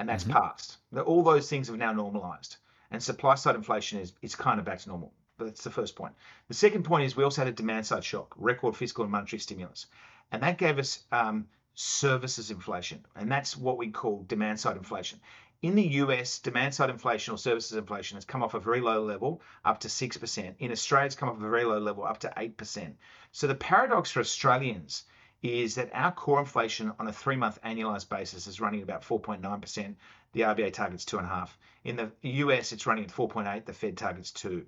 and 0.00 0.08
that's 0.08 0.24
mm-hmm. 0.24 0.32
passed. 0.32 0.78
All 1.06 1.22
those 1.22 1.48
things 1.48 1.68
have 1.68 1.76
now 1.76 1.92
normalized, 1.92 2.56
and 2.90 3.00
supply 3.00 3.36
side 3.36 3.54
inflation 3.54 4.00
is 4.00 4.12
is 4.20 4.34
kind 4.34 4.58
of 4.58 4.66
back 4.66 4.80
to 4.80 4.88
normal. 4.88 5.12
But 5.38 5.44
that's 5.44 5.64
the 5.64 5.70
first 5.70 5.94
point. 5.94 6.14
The 6.48 6.54
second 6.54 6.82
point 6.82 7.04
is 7.04 7.16
we 7.16 7.24
also 7.24 7.42
had 7.42 7.48
a 7.48 7.52
demand 7.52 7.86
side 7.86 8.04
shock, 8.04 8.34
record 8.36 8.76
fiscal 8.76 9.04
and 9.04 9.12
monetary 9.12 9.40
stimulus 9.40 9.86
and 10.32 10.42
that 10.42 10.58
gave 10.58 10.78
us 10.78 11.04
um, 11.12 11.46
services 11.74 12.50
inflation, 12.50 13.04
and 13.16 13.30
that's 13.30 13.56
what 13.56 13.78
we 13.78 13.90
call 13.90 14.24
demand 14.28 14.60
side 14.60 14.76
inflation. 14.76 15.20
In 15.62 15.74
the 15.74 15.86
US, 16.02 16.38
demand 16.38 16.74
side 16.74 16.88
inflation 16.88 17.34
or 17.34 17.38
services 17.38 17.76
inflation 17.76 18.16
has 18.16 18.24
come 18.24 18.42
off 18.42 18.54
a 18.54 18.60
very 18.60 18.80
low 18.80 19.04
level 19.04 19.42
up 19.64 19.80
to 19.80 19.88
6%. 19.88 20.54
In 20.58 20.72
Australia, 20.72 21.06
it's 21.06 21.14
come 21.14 21.28
off 21.28 21.36
a 21.36 21.40
very 21.50 21.64
low 21.64 21.78
level 21.78 22.04
up 22.04 22.18
to 22.20 22.32
8%. 22.34 22.94
So 23.32 23.46
the 23.46 23.54
paradox 23.54 24.10
for 24.10 24.20
Australians 24.20 25.04
is 25.42 25.76
that 25.76 25.90
our 25.94 26.12
core 26.12 26.40
inflation 26.40 26.92
on 26.98 27.08
a 27.08 27.12
three 27.12 27.36
month 27.36 27.58
annualized 27.64 28.08
basis 28.08 28.46
is 28.46 28.60
running 28.60 28.82
about 28.82 29.02
4.9%. 29.02 29.94
The 30.32 30.40
RBA 30.40 30.72
targets 30.72 31.04
2.5. 31.04 31.48
In 31.84 31.96
the 31.96 32.10
US, 32.22 32.72
it's 32.72 32.86
running 32.86 33.04
at 33.04 33.10
4.8. 33.10 33.64
The 33.64 33.72
Fed 33.72 33.96
targets 33.96 34.30
2. 34.32 34.66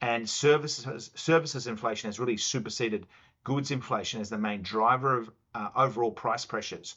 And 0.00 0.28
services 0.28 1.10
services 1.14 1.66
inflation 1.66 2.08
has 2.08 2.18
really 2.18 2.36
superseded 2.36 3.06
goods 3.44 3.70
inflation 3.70 4.20
as 4.20 4.30
the 4.30 4.38
main 4.38 4.62
driver 4.62 5.18
of 5.18 5.30
uh, 5.54 5.68
overall 5.76 6.10
price 6.10 6.44
pressures. 6.44 6.96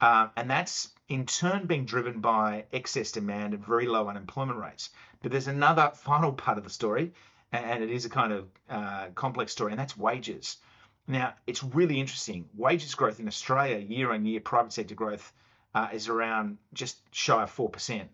Uh, 0.00 0.28
and 0.36 0.48
that's 0.48 0.90
in 1.08 1.26
turn 1.26 1.66
being 1.66 1.84
driven 1.84 2.20
by 2.20 2.64
excess 2.72 3.12
demand 3.12 3.52
and 3.52 3.66
very 3.66 3.86
low 3.86 4.08
unemployment 4.08 4.58
rates. 4.58 4.90
But 5.20 5.32
there's 5.32 5.48
another 5.48 5.90
final 5.94 6.32
part 6.32 6.56
of 6.56 6.64
the 6.64 6.70
story, 6.70 7.12
and 7.52 7.82
it 7.82 7.90
is 7.90 8.06
a 8.06 8.08
kind 8.08 8.32
of 8.32 8.48
uh, 8.70 9.06
complex 9.14 9.52
story, 9.52 9.72
and 9.72 9.78
that's 9.78 9.96
wages. 9.96 10.56
Now, 11.06 11.34
it's 11.46 11.62
really 11.62 12.00
interesting. 12.00 12.48
Wages 12.54 12.94
growth 12.94 13.20
in 13.20 13.28
Australia 13.28 13.78
year 13.78 14.12
on 14.12 14.24
year, 14.24 14.40
private 14.40 14.72
sector 14.72 14.94
growth 14.94 15.32
uh, 15.74 15.88
is 15.92 16.08
around 16.08 16.58
just 16.72 16.98
shy 17.14 17.42
of 17.42 17.54
4%. 17.54 18.08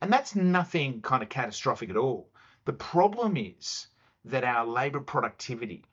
And 0.00 0.12
that's 0.12 0.34
nothing 0.34 1.02
kind 1.02 1.22
of 1.22 1.28
catastrophic 1.28 1.90
at 1.90 1.96
all. 1.96 2.30
The 2.64 2.72
problem 2.72 3.36
is 3.36 3.88
that 4.24 4.44
our 4.44 4.66
labour 4.66 5.00
productivity, 5.00 5.84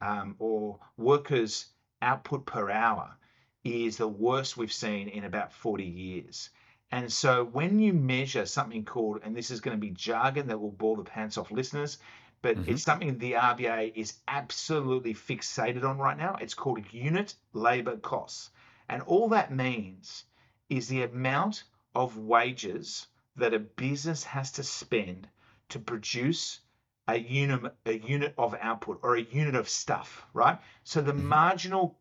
um, 0.00 0.36
or 0.38 0.78
workers' 0.96 1.66
output 2.00 2.46
per 2.46 2.70
hour 2.70 3.16
is 3.64 3.96
the 3.96 4.08
worst 4.08 4.56
we've 4.56 4.72
seen 4.72 5.08
in 5.08 5.24
about 5.24 5.52
40 5.52 5.84
years. 5.84 6.50
And 6.90 7.10
so 7.10 7.44
when 7.44 7.78
you 7.78 7.92
measure 7.94 8.44
something 8.44 8.84
called, 8.84 9.20
and 9.22 9.34
this 9.34 9.50
is 9.50 9.60
going 9.60 9.76
to 9.76 9.80
be 9.80 9.90
jargon 9.90 10.48
that 10.48 10.60
will 10.60 10.72
bore 10.72 10.96
the 10.96 11.04
pants 11.04 11.38
off 11.38 11.50
listeners, 11.50 11.98
but 12.42 12.56
mm-hmm. 12.56 12.72
it's 12.72 12.82
something 12.82 13.16
the 13.16 13.32
RBA 13.32 13.92
is 13.94 14.14
absolutely 14.26 15.14
fixated 15.14 15.84
on 15.84 15.98
right 15.98 16.18
now. 16.18 16.36
It's 16.40 16.54
called 16.54 16.92
unit 16.92 17.34
labor 17.52 17.96
costs. 17.96 18.50
And 18.88 19.02
all 19.02 19.28
that 19.30 19.54
means 19.54 20.24
is 20.68 20.88
the 20.88 21.04
amount 21.04 21.64
of 21.94 22.18
wages 22.18 23.06
that 23.36 23.54
a 23.54 23.58
business 23.58 24.24
has 24.24 24.52
to 24.52 24.62
spend 24.62 25.28
to 25.70 25.78
produce 25.78 26.60
a 27.08 27.16
unit 27.16 27.74
a 27.86 27.98
unit 27.98 28.34
of 28.38 28.54
output 28.60 29.00
or 29.02 29.16
a 29.16 29.22
unit 29.22 29.54
of 29.54 29.68
stuff, 29.68 30.26
right? 30.34 30.58
So 30.84 31.00
the 31.00 31.12
mm-hmm. 31.12 31.28
marginal 31.28 31.98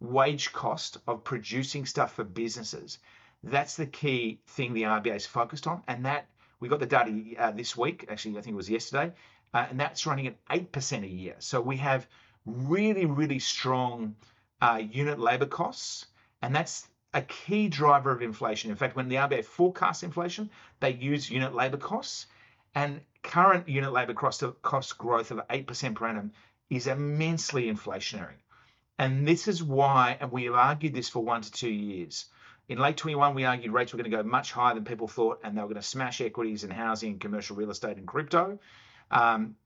wage 0.00 0.52
cost 0.52 0.98
of 1.06 1.24
producing 1.24 1.86
stuff 1.86 2.14
for 2.14 2.24
businesses, 2.24 2.98
that's 3.42 3.76
the 3.76 3.86
key 3.86 4.40
thing 4.46 4.72
the 4.72 4.82
RBA 4.82 5.16
is 5.16 5.26
focused 5.26 5.66
on, 5.66 5.82
and 5.86 6.04
that 6.06 6.28
we 6.60 6.68
got 6.68 6.80
the 6.80 6.86
data 6.86 7.12
uh, 7.38 7.50
this 7.50 7.76
week. 7.76 8.06
Actually, 8.08 8.38
I 8.38 8.42
think 8.42 8.54
it 8.54 8.56
was 8.56 8.70
yesterday, 8.70 9.12
uh, 9.54 9.66
and 9.70 9.78
that's 9.78 10.06
running 10.06 10.26
at 10.26 10.36
eight 10.50 10.72
percent 10.72 11.04
a 11.04 11.08
year. 11.08 11.36
So 11.38 11.60
we 11.60 11.76
have 11.78 12.06
really, 12.46 13.06
really 13.06 13.38
strong 13.38 14.16
uh, 14.60 14.82
unit 14.90 15.18
labor 15.18 15.46
costs, 15.46 16.06
and 16.40 16.54
that's 16.54 16.86
a 17.14 17.22
key 17.22 17.68
driver 17.68 18.10
of 18.10 18.22
inflation. 18.22 18.70
In 18.70 18.76
fact, 18.76 18.96
when 18.96 19.08
the 19.08 19.16
RBA 19.16 19.44
forecasts 19.44 20.02
inflation, 20.02 20.50
they 20.80 20.92
use 20.92 21.30
unit 21.30 21.54
labor 21.54 21.76
costs, 21.76 22.26
and 22.74 23.00
current 23.22 23.68
unit 23.68 23.92
labour 23.92 24.14
cost, 24.14 24.42
cost 24.62 24.98
growth 24.98 25.30
of 25.30 25.46
8% 25.48 25.94
per 25.94 26.06
annum 26.06 26.32
is 26.70 26.86
immensely 26.86 27.70
inflationary. 27.70 28.40
And 28.98 29.26
this 29.26 29.46
is 29.48 29.62
why, 29.62 30.16
and 30.20 30.32
we 30.32 30.44
have 30.44 30.54
argued 30.54 30.94
this 30.94 31.08
for 31.08 31.22
one 31.22 31.42
to 31.42 31.52
two 31.52 31.70
years, 31.70 32.26
In 32.68 32.78
late 32.78 32.96
21, 32.96 33.34
we 33.34 33.44
argued 33.44 33.72
rates 33.72 33.92
were 33.92 33.98
going 33.98 34.10
to 34.10 34.16
go 34.16 34.22
much 34.22 34.52
higher 34.52 34.74
than 34.74 34.84
people 34.84 35.08
thought, 35.08 35.40
and 35.42 35.56
they 35.56 35.60
were 35.60 35.68
going 35.68 35.80
to 35.80 35.82
smash 35.82 36.20
equities 36.20 36.64
and 36.64 36.72
housing, 36.72 37.12
and 37.12 37.20
commercial 37.20 37.56
real 37.56 37.70
estate, 37.70 37.96
and 37.96 38.06
crypto. 38.06 38.58
Um, 39.12 39.56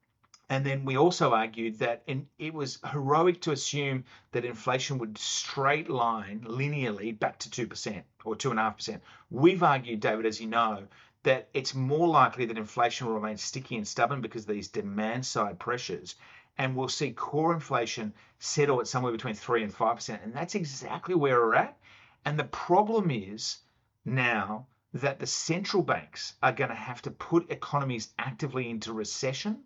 and 0.49 0.65
then 0.65 0.85
we 0.85 0.97
also 0.97 1.33
argued 1.35 1.79
that 1.81 2.03
in, 2.07 2.29
it 2.39 2.55
was 2.55 2.79
heroic 2.93 3.41
to 3.43 3.53
assume 3.53 4.05
that 4.31 4.45
inflation 4.45 4.99
would 4.99 5.19
straight 5.19 5.91
line 5.91 6.43
linearly 6.47 7.19
back 7.19 7.39
to 7.41 7.67
2% 7.67 8.03
or 8.25 8.37
2.5%. 8.37 9.01
We've 9.31 9.63
argued, 9.63 10.01
David, 10.01 10.25
as 10.25 10.41
you 10.41 10.47
know, 10.47 10.87
that 11.25 11.49
it's 11.53 11.75
more 11.75 12.07
likely 12.07 12.45
that 12.45 12.59
inflation 12.59 13.09
will 13.09 13.15
remain 13.15 13.37
sticky 13.37 13.77
and 13.77 13.89
stubborn 13.89 14.21
because 14.21 14.43
of 14.43 14.49
these 14.49 14.69
demand 14.69 15.27
side 15.27 15.59
pressures. 15.59 16.15
And 16.59 16.77
we'll 16.77 16.89
see 16.89 17.11
core 17.11 17.53
inflation 17.53 18.15
settle 18.39 18.81
at 18.81 18.87
somewhere 18.87 19.13
between 19.13 19.35
3 19.35 19.65
and 19.65 19.75
5%. 19.75 20.23
And 20.23 20.33
that's 20.33 20.55
exactly 20.55 21.17
where 21.17 21.41
we're 21.41 21.57
at. 21.57 21.77
And 22.25 22.39
the 22.39 22.45
problem 22.45 23.11
is 23.11 23.59
now 24.05 24.67
that 24.95 25.19
the 25.19 25.27
central 25.27 25.83
banks 25.83 26.35
are 26.43 26.53
going 26.53 26.71
to 26.71 26.77
have 26.77 27.03
to 27.03 27.11
put 27.11 27.51
economies 27.51 28.09
actively 28.19 28.71
into 28.71 28.93
recession 28.93 29.63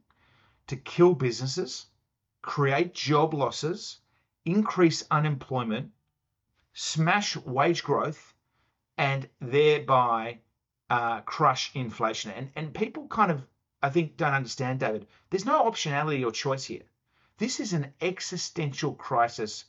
to 0.67 0.77
kill 0.77 1.15
businesses, 1.15 1.87
create 2.43 2.95
job 2.95 3.35
losses, 3.35 3.99
increase 4.45 5.05
unemployment, 5.11 5.91
smash 6.73 7.37
wage 7.37 7.83
growth, 7.83 8.35
and 8.97 9.29
thereby 9.41 10.39
uh, 10.89 11.21
crush 11.21 11.71
inflation. 11.75 12.31
And, 12.33 12.51
and 12.57 12.75
people 12.75 13.07
kind 13.09 13.31
of, 13.31 13.47
I 13.83 13.91
think, 13.91 14.17
don't 14.17 14.35
understand, 14.35 14.81
David. 14.81 15.07
There's 15.31 15.45
no 15.45 15.71
optionality 15.71 16.27
or 16.27 16.33
choice 16.33 16.65
here. 16.65 16.83
This 17.39 17.61
is 17.61 17.73
an 17.73 17.93
existential 18.01 18.95
crisis 18.95 19.65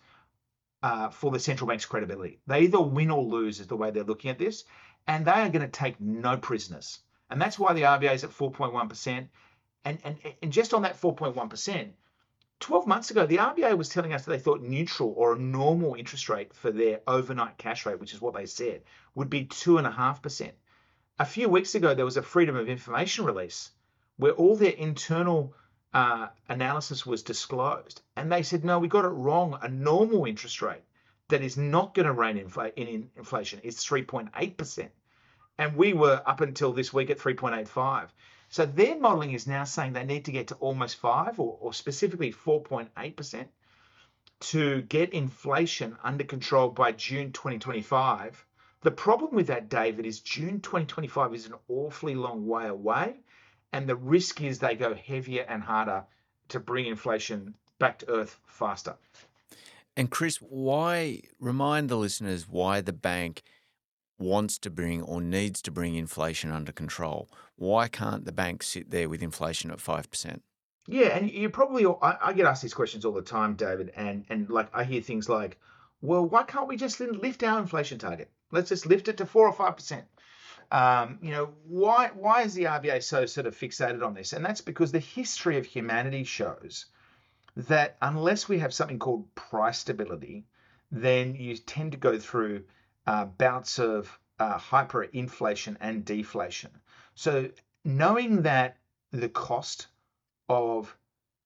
uh, 0.84 1.10
for 1.10 1.32
the 1.32 1.40
central 1.40 1.68
bank's 1.68 1.86
credibility. 1.86 2.40
They 2.48 2.62
either 2.62 2.82
win 2.82 3.12
or 3.12 3.24
lose, 3.24 3.60
is 3.60 3.68
the 3.68 3.78
way 3.78 3.92
they're 3.92 4.04
looking 4.04 4.32
at 4.32 4.40
this, 4.40 4.66
and 5.12 5.26
they 5.26 5.32
are 5.32 5.50
going 5.50 5.62
to 5.62 5.68
take 5.68 6.00
no 6.00 6.38
prisoners. 6.38 7.00
And 7.30 7.42
that's 7.42 7.60
why 7.60 7.74
the 7.74 7.82
RBA 7.82 8.14
is 8.14 8.24
at 8.24 8.30
4.1%. 8.30 9.28
And, 9.84 10.00
and, 10.06 10.18
and 10.42 10.54
just 10.54 10.74
on 10.74 10.84
that 10.84 11.02
4.1%, 11.02 11.90
12 12.62 12.88
months 12.88 13.12
ago, 13.12 13.26
the 13.26 13.38
RBA 13.38 13.78
was 13.78 13.90
telling 13.90 14.14
us 14.14 14.24
that 14.24 14.32
they 14.32 14.40
thought 14.40 14.62
neutral 14.62 15.14
or 15.18 15.34
a 15.34 15.40
normal 15.40 15.96
interest 15.96 16.30
rate 16.30 16.54
for 16.54 16.72
their 16.72 17.02
overnight 17.08 17.58
cash 17.58 17.86
rate, 17.86 18.00
which 18.00 18.14
is 18.14 18.22
what 18.22 18.34
they 18.34 18.46
said, 18.46 18.84
would 19.14 19.30
be 19.30 19.44
2.5%. 19.44 20.52
A 21.20 21.26
few 21.26 21.50
weeks 21.50 21.76
ago, 21.76 21.94
there 21.94 22.06
was 22.06 22.16
a 22.16 22.22
Freedom 22.22 22.56
of 22.56 22.70
Information 22.70 23.26
release 23.26 23.72
where 24.16 24.32
all 24.32 24.56
their 24.56 24.72
internal 24.72 25.54
uh, 25.94 26.28
analysis 26.48 27.06
was 27.06 27.22
disclosed. 27.22 28.02
And 28.16 28.32
they 28.32 28.44
said, 28.44 28.64
no, 28.64 28.80
we 28.80 28.88
got 28.88 29.04
it 29.04 29.10
wrong. 29.10 29.60
A 29.62 29.68
normal 29.68 30.24
interest 30.24 30.62
rate 30.62 30.84
that 31.28 31.42
is 31.42 31.58
not 31.58 31.94
going 31.94 32.06
to 32.06 32.14
rein 32.14 32.38
in, 32.38 32.50
in 32.78 33.10
inflation 33.18 33.60
is 33.60 33.76
3.8%. 33.80 34.90
And 35.58 35.76
we 35.76 35.94
were 35.94 36.22
up 36.26 36.42
until 36.42 36.74
this 36.74 36.94
week 36.94 37.10
at 37.10 37.20
3.85. 37.20 38.10
So 38.50 38.66
their 38.66 39.00
modeling 39.00 39.34
is 39.34 39.48
now 39.48 39.64
saying 39.64 39.94
they 39.94 40.04
need 40.04 40.26
to 40.26 40.32
get 40.32 40.48
to 40.48 40.56
almost 40.56 40.98
five 40.98 41.40
or, 41.40 41.58
or 41.62 41.74
specifically 41.74 42.34
4.8% 42.34 43.48
to 44.42 44.82
get 44.82 45.14
inflation 45.14 45.98
under 46.04 46.24
control 46.24 46.70
by 46.70 46.92
June 46.92 47.32
2025. 47.32 48.46
The 48.82 48.92
problem 48.92 49.34
with 49.34 49.48
that, 49.48 49.70
David, 49.70 50.06
is 50.06 50.20
June 50.20 50.60
2025 50.60 51.34
is 51.34 51.46
an 51.46 51.54
awfully 51.68 52.16
long 52.16 52.48
way 52.48 52.68
away. 52.68 53.22
And 53.72 53.88
the 53.88 53.96
risk 53.96 54.42
is 54.42 54.60
they 54.60 54.76
go 54.76 54.96
heavier 54.96 55.46
and 55.48 55.62
harder 55.64 56.04
to 56.50 56.60
bring 56.60 56.88
inflation 56.88 57.54
back 57.80 58.00
to 58.00 58.10
earth 58.10 58.40
faster. 58.48 58.96
And 59.96 60.10
Chris, 60.10 60.38
why 60.38 61.22
remind 61.40 61.90
the 61.90 61.98
listeners 61.98 62.48
why 62.48 62.82
the 62.82 62.94
bank 62.94 63.44
wants 64.22 64.58
to 64.60 64.70
bring 64.70 65.02
or 65.02 65.20
needs 65.20 65.62
to 65.64 65.72
bring 65.72 65.96
inflation 65.96 66.52
under 66.52 66.72
control. 66.72 67.30
Why 67.56 67.88
can't 67.88 68.24
the 68.26 68.32
bank 68.32 68.64
sit 68.64 68.92
there 68.92 69.10
with 69.10 69.22
inflation 69.22 69.72
at 69.72 69.80
5%? 69.80 70.42
Yeah, 70.88 71.16
and 71.18 71.30
you 71.30 71.50
probably 71.50 71.86
I, 71.86 72.18
I, 72.22 72.34
get 72.34 72.46
asked 72.46 72.62
these 72.62 72.74
questions 72.74 73.06
all 73.06 73.14
the 73.14 73.22
time, 73.22 73.56
David, 73.56 73.92
and 73.96 74.26
and 74.30 74.50
like 74.50 74.70
I 74.74 74.84
hear 74.84 75.02
things 75.02 75.30
like, 75.30 75.60
"Well, 76.02 76.26
why 76.26 76.44
can't 76.44 76.68
we 76.68 76.76
just 76.76 77.00
lift 77.00 77.44
our 77.44 77.60
inflation 77.60 78.00
target? 78.00 78.32
Let's 78.52 78.70
just 78.70 78.88
lift 78.88 79.08
it 79.08 79.18
to 79.18 79.26
four 79.28 79.48
or 79.48 79.54
five 79.54 79.76
percent." 79.76 80.06
Um, 80.72 81.20
you 81.22 81.32
know, 81.32 81.54
why 81.68 82.10
why 82.16 82.42
is 82.42 82.56
the 82.56 82.64
RBA 82.64 83.04
so 83.04 83.26
sort 83.28 83.46
of 83.46 83.56
fixated 83.56 84.04
on 84.04 84.16
this? 84.16 84.34
And 84.34 84.44
that's 84.44 84.62
because 84.62 84.92
the 84.92 85.00
history 85.00 85.58
of 85.58 85.66
humanity 85.66 86.24
shows 86.24 86.88
that 87.56 87.98
unless 88.02 88.50
we 88.50 88.60
have 88.60 88.74
something 88.74 89.00
called 89.00 89.34
price 89.36 89.80
stability, 89.80 90.46
then 90.92 91.36
you 91.36 91.58
tend 91.58 91.92
to 91.92 91.98
go 91.98 92.18
through 92.18 92.64
uh, 93.12 93.26
bouts 93.26 93.78
of 93.78 94.18
uh, 94.40 94.58
hyperinflation 94.58 95.76
and 95.82 96.06
deflation. 96.06 96.72
So, 97.14 97.50
knowing 97.84 98.44
that 98.44 98.78
the 99.12 99.28
cost 99.28 99.88
of 100.48 100.96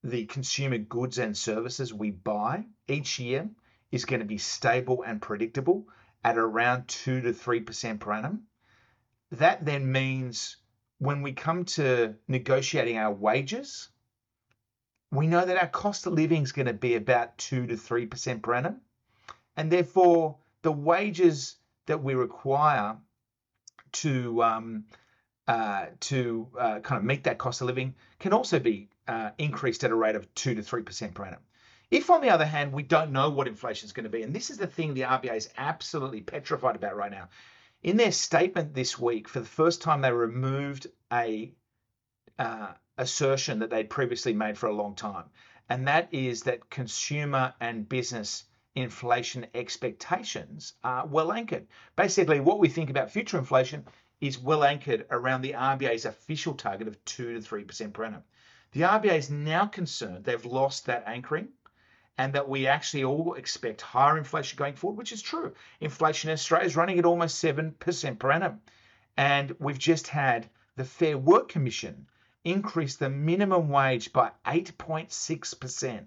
the 0.04 0.28
consumer 0.28 0.78
goods 0.78 1.18
and 1.18 1.36
services 1.36 1.92
we 1.92 2.12
buy 2.12 2.66
each 2.88 3.18
year 3.18 3.50
is 3.92 4.06
going 4.06 4.20
to 4.20 4.28
be 4.28 4.38
stable 4.38 5.02
and 5.02 5.20
predictable 5.20 5.88
at 6.24 6.38
around 6.38 6.88
2 6.88 7.22
to 7.22 7.34
3% 7.34 8.00
per 8.00 8.12
annum, 8.14 8.44
that 9.32 9.66
then 9.66 9.92
means 9.92 10.58
when 11.00 11.24
we 11.24 11.34
come 11.34 11.66
to 11.66 12.14
negotiating 12.28 13.00
our 13.00 13.12
wages, 13.12 13.90
we 15.12 15.26
know 15.26 15.44
that 15.44 15.58
our 15.58 15.68
cost 15.68 16.06
of 16.06 16.14
living 16.14 16.44
is 16.44 16.52
going 16.52 16.68
to 16.68 16.74
be 16.74 16.94
about 16.94 17.40
2 17.40 17.66
to 17.66 17.74
3% 17.74 18.44
per 18.44 18.54
annum. 18.54 18.82
And 19.58 19.72
therefore, 19.72 20.38
the 20.66 20.72
wages 20.72 21.58
that 21.86 22.02
we 22.02 22.16
require 22.16 22.98
to 23.92 24.42
um, 24.42 24.86
uh, 25.48 25.86
to 26.00 26.48
uh, 26.60 26.80
kind 26.80 26.98
of 26.98 27.04
meet 27.04 27.26
that 27.26 27.38
cost 27.38 27.62
of 27.62 27.68
living 27.68 27.94
can 28.18 28.34
also 28.34 28.58
be 28.58 28.90
uh, 29.08 29.30
increased 29.38 29.84
at 29.84 29.92
a 29.92 29.96
rate 29.96 30.16
of 30.16 30.34
two 30.34 30.56
to 30.56 30.64
three 30.64 30.82
percent 30.82 31.14
per 31.14 31.24
annum. 31.24 31.40
If, 31.92 32.10
on 32.10 32.22
the 32.22 32.32
other 32.32 32.46
hand, 32.46 32.74
we 32.74 32.82
don't 32.82 33.12
know 33.12 33.30
what 33.30 33.48
inflation 33.48 33.86
is 33.86 33.94
going 33.94 34.06
to 34.06 34.10
be, 34.10 34.24
and 34.24 34.34
this 34.34 34.50
is 34.50 34.58
the 34.58 34.66
thing 34.66 34.96
the 34.96 35.02
RBA 35.02 35.36
is 35.36 35.50
absolutely 35.56 36.22
petrified 36.22 36.76
about 36.76 36.96
right 36.96 37.12
now. 37.12 37.30
In 37.84 37.96
their 37.96 38.12
statement 38.12 38.74
this 38.74 38.98
week, 38.98 39.30
for 39.30 39.42
the 39.42 39.46
first 39.46 39.84
time, 39.84 40.02
they 40.02 40.12
removed 40.12 40.88
a 41.14 41.54
uh, 42.40 42.70
assertion 42.98 43.60
that 43.60 43.70
they'd 43.70 43.92
previously 43.92 44.34
made 44.34 44.58
for 44.58 44.66
a 44.66 44.74
long 44.74 44.96
time, 44.96 45.26
and 45.70 45.88
that 45.88 46.12
is 46.12 46.42
that 46.44 46.72
consumer 46.72 47.54
and 47.60 47.88
business 47.88 48.46
inflation 48.76 49.48
expectations 49.56 50.74
are 50.84 51.08
well 51.08 51.32
anchored. 51.32 51.66
Basically, 51.96 52.40
what 52.42 52.60
we 52.60 52.68
think 52.68 52.90
about 52.90 53.10
future 53.10 53.38
inflation 53.38 53.86
is 54.22 54.38
well 54.38 54.64
anchored 54.64 55.06
around 55.10 55.42
the 55.42 55.54
RBA's 55.54 56.06
official 56.06 56.54
target 56.54 56.88
of 56.88 57.04
2 57.06 57.40
to 57.40 57.48
3% 57.48 57.94
per 57.94 58.04
annum. 58.04 58.24
The 58.74 58.82
RBA 58.82 59.18
is 59.18 59.30
now 59.30 59.66
concerned 59.66 60.26
they've 60.26 60.46
lost 60.46 60.86
that 60.86 61.04
anchoring 61.08 61.50
and 62.18 62.34
that 62.34 62.50
we 62.50 62.68
actually 62.68 63.04
all 63.04 63.34
expect 63.36 63.82
higher 63.82 64.18
inflation 64.18 64.58
going 64.58 64.76
forward, 64.76 64.98
which 64.98 65.12
is 65.12 65.22
true. 65.22 65.54
Inflation 65.80 66.30
in 66.30 66.34
Australia 66.34 66.68
is 66.68 66.76
running 66.76 67.00
at 67.00 67.06
almost 67.06 67.44
7% 67.44 68.20
per 68.20 68.32
annum. 68.32 68.62
And 69.18 69.56
we've 69.60 69.80
just 69.80 70.08
had 70.08 70.50
the 70.76 70.86
Fair 70.86 71.18
Work 71.18 71.50
Commission 71.50 72.08
increase 72.44 72.96
the 72.96 73.10
minimum 73.10 73.70
wage 73.70 74.12
by 74.14 74.32
8.6% 74.46 76.06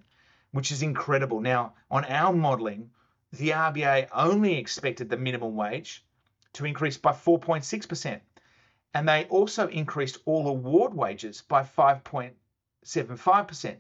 which 0.53 0.73
is 0.73 0.83
incredible. 0.83 1.41
Now, 1.41 1.75
on 1.91 2.05
our 2.05 2.33
modeling, 2.33 2.91
the 3.33 3.51
RBA 3.51 4.09
only 4.13 4.57
expected 4.57 5.11
the 5.11 5.17
minimum 5.17 5.55
wage 5.55 6.05
to 6.55 6.65
increase 6.65 6.97
by 6.97 7.13
4.6%. 7.13 8.21
And 8.95 9.09
they 9.09 9.27
also 9.27 9.69
increased 9.69 10.19
all 10.25 10.49
award 10.49 10.95
wages 10.95 11.43
by 11.43 11.63
5.75%. 11.63 13.77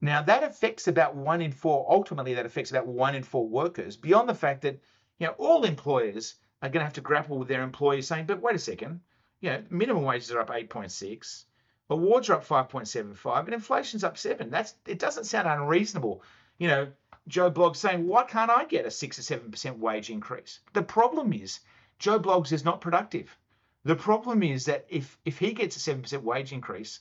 Now, 0.00 0.22
that 0.22 0.42
affects 0.42 0.88
about 0.88 1.14
one 1.14 1.42
in 1.42 1.52
four, 1.52 1.86
ultimately, 1.90 2.32
that 2.34 2.46
affects 2.46 2.70
about 2.70 2.86
one 2.86 3.14
in 3.14 3.22
four 3.22 3.46
workers, 3.46 3.98
beyond 3.98 4.30
the 4.30 4.34
fact 4.34 4.62
that 4.62 4.80
you 5.18 5.26
know 5.26 5.34
all 5.36 5.64
employers 5.64 6.36
are 6.62 6.70
going 6.70 6.80
to 6.80 6.84
have 6.84 6.94
to 6.94 7.02
grapple 7.02 7.38
with 7.38 7.48
their 7.48 7.62
employees 7.62 8.06
saying, 8.06 8.24
but 8.24 8.40
wait 8.40 8.56
a 8.56 8.58
second, 8.58 9.00
you 9.40 9.50
know, 9.50 9.62
minimum 9.68 10.04
wages 10.04 10.30
are 10.30 10.40
up 10.40 10.48
8.6 10.48 11.44
Awards 11.90 12.30
are 12.30 12.34
up 12.34 12.46
5.75 12.46 13.44
and 13.44 13.54
inflation's 13.54 14.04
up 14.04 14.16
7. 14.16 14.48
That's 14.48 14.74
it 14.86 15.00
doesn't 15.00 15.24
sound 15.24 15.48
unreasonable. 15.48 16.22
You 16.58 16.68
know, 16.68 16.88
Joe 17.26 17.50
Bloggs 17.50 17.76
saying, 17.76 18.06
why 18.06 18.22
can't 18.24 18.50
I 18.50 18.64
get 18.64 18.86
a 18.86 18.90
6 18.90 19.18
or 19.18 19.22
7% 19.22 19.78
wage 19.78 20.08
increase? 20.08 20.60
The 20.72 20.82
problem 20.82 21.32
is 21.32 21.60
Joe 21.98 22.20
Bloggs 22.20 22.52
is 22.52 22.64
not 22.64 22.80
productive. 22.80 23.36
The 23.84 23.96
problem 23.96 24.42
is 24.42 24.66
that 24.66 24.86
if 24.88 25.18
if 25.24 25.38
he 25.38 25.52
gets 25.52 25.76
a 25.76 25.94
7% 25.94 26.22
wage 26.22 26.52
increase 26.52 27.00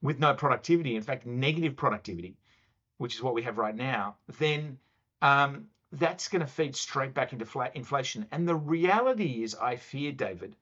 with 0.00 0.18
no 0.18 0.34
productivity, 0.34 0.96
in 0.96 1.02
fact, 1.02 1.26
negative 1.26 1.76
productivity, 1.76 2.36
which 2.98 3.14
is 3.14 3.22
what 3.22 3.34
we 3.34 3.42
have 3.42 3.58
right 3.58 3.74
now, 3.74 4.16
then 4.38 4.78
um, 5.20 5.68
that's 5.92 6.28
going 6.28 6.40
to 6.40 6.46
feed 6.46 6.74
straight 6.74 7.12
back 7.12 7.32
into 7.32 7.70
inflation. 7.74 8.26
And 8.32 8.48
the 8.48 8.54
reality 8.54 9.42
is, 9.42 9.54
I 9.54 9.76
fear, 9.76 10.12
David, 10.12 10.56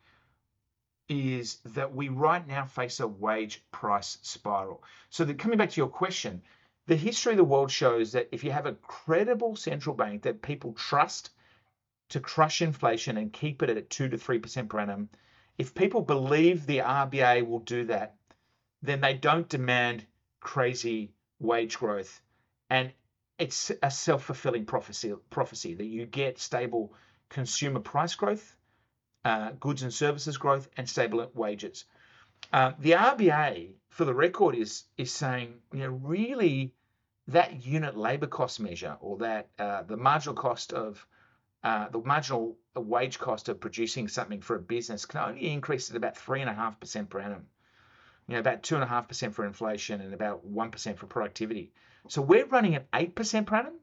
is 1.10 1.58
that 1.64 1.92
we 1.92 2.08
right 2.08 2.46
now 2.46 2.64
face 2.64 3.00
a 3.00 3.06
wage 3.06 3.64
price 3.72 4.18
spiral. 4.22 4.82
So 5.10 5.24
that 5.24 5.40
coming 5.40 5.58
back 5.58 5.70
to 5.70 5.80
your 5.80 5.88
question, 5.88 6.40
the 6.86 6.94
history 6.94 7.32
of 7.32 7.36
the 7.36 7.44
world 7.44 7.70
shows 7.70 8.12
that 8.12 8.28
if 8.30 8.44
you 8.44 8.52
have 8.52 8.66
a 8.66 8.74
credible 8.74 9.56
central 9.56 9.96
bank 9.96 10.22
that 10.22 10.40
people 10.40 10.72
trust 10.72 11.30
to 12.10 12.20
crush 12.20 12.62
inflation 12.62 13.16
and 13.16 13.32
keep 13.32 13.60
it 13.62 13.70
at 13.70 13.90
2 13.90 14.08
to 14.10 14.16
3% 14.16 14.68
per 14.68 14.78
annum, 14.78 15.08
if 15.58 15.74
people 15.74 16.00
believe 16.00 16.64
the 16.64 16.78
RBA 16.78 17.46
will 17.46 17.58
do 17.58 17.84
that, 17.86 18.14
then 18.80 19.00
they 19.00 19.14
don't 19.14 19.48
demand 19.48 20.06
crazy 20.40 21.12
wage 21.40 21.76
growth. 21.76 22.22
And 22.70 22.92
it's 23.36 23.72
a 23.82 23.90
self 23.90 24.24
fulfilling 24.24 24.64
prophecy, 24.64 25.12
prophecy 25.28 25.74
that 25.74 25.84
you 25.86 26.06
get 26.06 26.38
stable 26.38 26.94
consumer 27.28 27.80
price 27.80 28.14
growth, 28.14 28.56
uh, 29.24 29.52
goods 29.52 29.82
and 29.82 29.92
services 29.92 30.36
growth, 30.38 30.68
and 30.76 30.88
stable 30.88 31.30
wages. 31.34 31.84
Uh, 32.52 32.72
the 32.78 32.92
RBA, 32.92 33.74
for 33.90 34.04
the 34.04 34.14
record, 34.14 34.54
is 34.54 34.84
is 34.96 35.12
saying, 35.12 35.54
you 35.72 35.80
know, 35.80 35.90
really 35.90 36.74
that 37.28 37.64
unit 37.64 37.96
labour 37.96 38.26
cost 38.26 38.60
measure 38.60 38.96
or 39.00 39.18
that 39.18 39.48
uh, 39.58 39.82
the 39.82 39.96
marginal 39.96 40.34
cost 40.34 40.72
of 40.72 41.06
uh, 41.62 41.88
the 41.90 41.98
marginal 41.98 42.56
wage 42.74 43.18
cost 43.18 43.48
of 43.48 43.60
producing 43.60 44.08
something 44.08 44.40
for 44.40 44.56
a 44.56 44.60
business 44.60 45.04
can 45.04 45.20
only 45.20 45.52
increase 45.52 45.90
at 45.90 45.96
about 45.96 46.16
three 46.16 46.40
and 46.40 46.50
a 46.50 46.54
half 46.54 46.80
percent 46.80 47.10
per 47.10 47.20
annum. 47.20 47.46
You 48.26 48.34
know, 48.34 48.40
about 48.40 48.62
two 48.62 48.76
and 48.76 48.84
a 48.84 48.86
half 48.86 49.08
percent 49.08 49.34
for 49.34 49.44
inflation 49.44 50.00
and 50.00 50.14
about 50.14 50.44
one 50.44 50.70
percent 50.70 50.98
for 50.98 51.06
productivity. 51.06 51.72
So 52.08 52.22
we're 52.22 52.46
running 52.46 52.74
at 52.76 52.86
eight 52.94 53.14
percent 53.14 53.46
per 53.46 53.56
annum, 53.56 53.74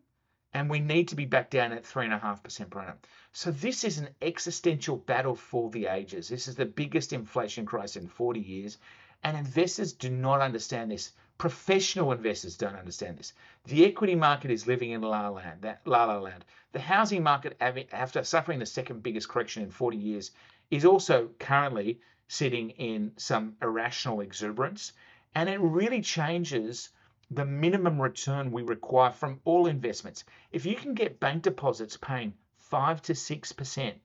and 0.57 0.71
we 0.71 0.79
need 0.79 1.07
to 1.07 1.15
be 1.15 1.25
back 1.25 1.51
down 1.51 1.71
at 1.71 1.85
three 1.85 2.05
and 2.05 2.13
a 2.15 2.17
half 2.17 2.41
percent 2.41 2.71
per 2.71 2.79
annum. 2.79 2.97
So 3.31 3.51
this 3.51 3.83
is 3.83 3.99
an 3.99 4.09
existential 4.23 4.97
battle 4.97 5.35
for 5.35 5.69
the 5.69 5.85
ages. 5.85 6.29
This 6.29 6.47
is 6.47 6.55
the 6.55 6.65
biggest 6.65 7.13
inflation 7.13 7.63
crisis 7.63 8.01
in 8.01 8.07
40 8.07 8.39
years, 8.39 8.79
and 9.23 9.37
investors 9.37 9.93
do 9.93 10.09
not 10.09 10.41
understand 10.41 10.89
this. 10.89 11.11
Professional 11.37 12.11
investors 12.11 12.57
don't 12.57 12.75
understand 12.75 13.19
this. 13.19 13.33
The 13.65 13.85
equity 13.85 14.15
market 14.15 14.49
is 14.49 14.65
living 14.65 14.89
in 14.89 15.01
la 15.01 15.29
land. 15.29 15.61
That 15.61 15.81
la 15.85 16.05
la 16.05 16.17
land. 16.17 16.43
The 16.71 16.79
housing 16.79 17.21
market, 17.21 17.55
after 17.61 18.23
suffering 18.23 18.57
the 18.57 18.65
second 18.65 19.03
biggest 19.03 19.29
correction 19.29 19.61
in 19.61 19.69
40 19.69 19.97
years, 19.97 20.31
is 20.71 20.85
also 20.85 21.29
currently 21.37 22.01
sitting 22.29 22.71
in 22.71 23.11
some 23.17 23.55
irrational 23.61 24.21
exuberance, 24.21 24.93
and 25.35 25.49
it 25.49 25.59
really 25.59 26.01
changes 26.01 26.89
the 27.31 27.46
minimum 27.46 28.01
return 28.01 28.51
we 28.51 28.62
require 28.63 29.12
from 29.12 29.39
all 29.43 29.67
investments. 29.67 30.24
If 30.51 30.65
you 30.65 30.75
can 30.75 30.93
get 30.93 31.19
bank 31.19 31.43
deposits 31.43 31.98
paying 31.98 32.34
five 32.57 33.01
to 33.03 33.15
six 33.15 33.51
percent, 33.51 33.98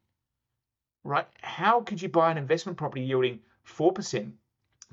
right? 1.05 1.26
How 1.41 1.81
could 1.81 2.02
you 2.02 2.09
buy 2.09 2.31
an 2.31 2.38
investment 2.38 2.79
property 2.79 3.02
yielding 3.02 3.41
four 3.64 3.93
percent 3.93 4.35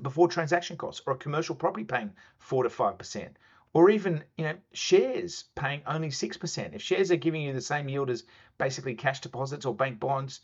before 0.02 0.28
transaction 0.28 0.76
costs 0.76 1.02
or 1.06 1.12
a 1.12 1.18
commercial 1.18 1.54
property 1.54 1.84
paying 1.84 2.12
4 2.38 2.64
to 2.64 2.68
5% 2.68 3.28
or 3.72 3.90
even 3.90 4.24
you 4.36 4.44
know 4.44 4.56
shares 4.72 5.44
paying 5.54 5.82
only 5.86 6.08
6% 6.08 6.74
if 6.74 6.82
shares 6.82 7.10
are 7.10 7.16
giving 7.16 7.42
you 7.42 7.52
the 7.52 7.60
same 7.60 7.88
yield 7.88 8.10
as 8.10 8.24
basically 8.58 8.94
cash 8.94 9.20
deposits 9.20 9.66
or 9.66 9.74
bank 9.74 10.00
bonds 10.00 10.40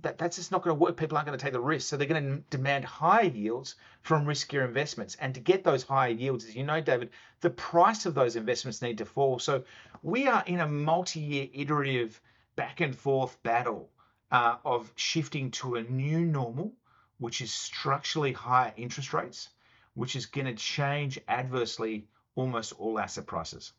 that, 0.00 0.18
that's 0.18 0.36
just 0.36 0.52
not 0.52 0.62
going 0.62 0.76
to 0.76 0.80
work. 0.80 0.96
People 0.96 1.16
aren't 1.16 1.26
going 1.26 1.38
to 1.38 1.42
take 1.42 1.52
the 1.52 1.60
risk. 1.60 1.88
So 1.88 1.96
they're 1.96 2.06
going 2.06 2.22
to 2.24 2.42
demand 2.50 2.84
higher 2.84 3.24
yields 3.24 3.74
from 4.02 4.26
riskier 4.26 4.64
investments. 4.64 5.16
And 5.20 5.34
to 5.34 5.40
get 5.40 5.64
those 5.64 5.82
higher 5.82 6.10
yields 6.10 6.44
as 6.44 6.54
you 6.54 6.64
know 6.64 6.80
david 6.80 7.10
the 7.40 7.50
price 7.50 8.06
of 8.06 8.14
those 8.14 8.36
investments 8.36 8.82
need 8.82 8.98
to 8.98 9.04
fall. 9.04 9.38
So 9.38 9.64
we 10.02 10.26
are 10.26 10.42
in 10.46 10.60
a 10.60 10.68
multi-year 10.68 11.48
iterative 11.52 12.20
back 12.56 12.80
and 12.80 12.94
forth 12.94 13.40
battle 13.42 13.90
uh, 14.30 14.56
of 14.64 14.92
shifting 14.96 15.50
to 15.52 15.76
a 15.76 15.82
new 15.82 16.20
normal 16.20 16.72
which 17.18 17.40
is 17.40 17.52
structurally 17.52 18.32
higher 18.32 18.72
interest 18.76 19.12
rates, 19.12 19.48
which 19.94 20.16
is 20.16 20.26
going 20.26 20.46
to 20.46 20.54
change 20.54 21.18
adversely 21.28 22.06
almost 22.36 22.72
all 22.78 22.98
asset 22.98 23.26
prices. 23.26 23.72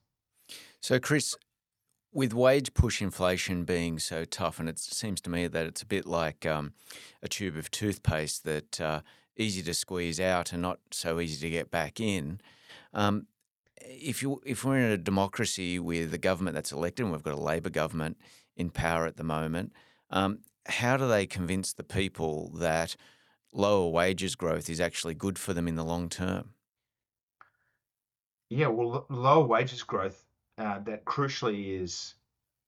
So, 0.81 0.99
Chris, 0.99 1.35
with 2.11 2.33
wage 2.33 2.73
push 2.73 3.01
inflation 3.01 3.63
being 3.65 3.99
so 3.99 4.25
tough, 4.25 4.59
and 4.59 4.67
it 4.67 4.79
seems 4.79 5.21
to 5.21 5.29
me 5.29 5.47
that 5.47 5.65
it's 5.65 5.81
a 5.81 5.85
bit 5.85 6.05
like 6.05 6.45
um, 6.45 6.73
a 7.21 7.27
tube 7.27 7.55
of 7.55 7.69
toothpaste 7.69 8.43
that 8.45 8.81
uh, 8.81 9.01
easy 9.37 9.61
to 9.61 9.73
squeeze 9.73 10.19
out 10.19 10.51
and 10.51 10.61
not 10.61 10.79
so 10.91 11.19
easy 11.19 11.39
to 11.39 11.49
get 11.49 11.69
back 11.69 11.99
in. 11.99 12.41
Um, 12.93 13.27
if 13.81 14.21
you 14.21 14.41
if 14.45 14.65
we're 14.65 14.77
in 14.77 14.91
a 14.91 14.97
democracy 14.97 15.79
with 15.79 16.13
a 16.13 16.17
government 16.17 16.55
that's 16.55 16.71
elected, 16.71 17.05
and 17.05 17.13
we've 17.13 17.23
got 17.23 17.35
a 17.35 17.41
Labor 17.41 17.69
government 17.69 18.17
in 18.57 18.69
power 18.69 19.05
at 19.05 19.17
the 19.17 19.23
moment, 19.23 19.71
um, 20.09 20.39
how 20.65 20.97
do 20.97 21.07
they 21.07 21.25
convince 21.25 21.73
the 21.73 21.83
people 21.83 22.51
that 22.57 22.95
lower 23.51 23.89
wages 23.89 24.35
growth 24.35 24.69
is 24.69 24.79
actually 24.79 25.13
good 25.13 25.39
for 25.39 25.53
them 25.53 25.67
in 25.67 25.75
the 25.75 25.85
long 25.85 26.09
term? 26.09 26.49
Yeah, 28.49 28.67
well, 28.67 29.05
lower 29.09 29.45
wages 29.45 29.83
growth 29.83 30.25
uh, 30.59 30.79
that 30.79 31.05
crucially 31.05 31.81
is 31.81 32.13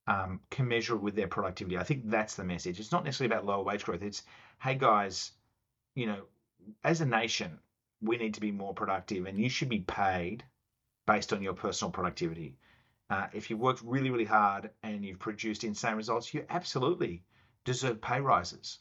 um, 0.07 0.39
commensurate 0.49 1.01
with 1.01 1.15
their 1.15 1.27
productivity. 1.27 1.77
I 1.77 1.83
think 1.83 2.09
that's 2.09 2.35
the 2.35 2.43
message. 2.43 2.79
It's 2.79 2.91
not 2.91 3.03
necessarily 3.03 3.33
about 3.33 3.45
lower 3.45 3.63
wage 3.63 3.83
growth. 3.83 4.01
It's, 4.01 4.23
hey 4.61 4.75
guys, 4.75 5.33
you 5.93 6.07
know, 6.07 6.23
as 6.83 7.01
a 7.01 7.05
nation, 7.05 7.59
we 8.01 8.17
need 8.17 8.33
to 8.35 8.41
be 8.41 8.51
more 8.51 8.73
productive, 8.73 9.25
and 9.25 9.37
you 9.37 9.49
should 9.49 9.69
be 9.69 9.81
paid 9.81 10.43
based 11.05 11.33
on 11.33 11.41
your 11.41 11.53
personal 11.53 11.91
productivity. 11.91 12.57
Uh, 13.09 13.27
if 13.33 13.49
you've 13.49 13.59
worked 13.59 13.81
really, 13.83 14.09
really 14.09 14.25
hard 14.25 14.69
and 14.83 15.03
you've 15.03 15.19
produced 15.19 15.65
insane 15.65 15.95
results, 15.95 16.33
you 16.33 16.45
absolutely 16.49 17.23
deserve 17.65 18.01
pay 18.01 18.21
rises. 18.21 18.79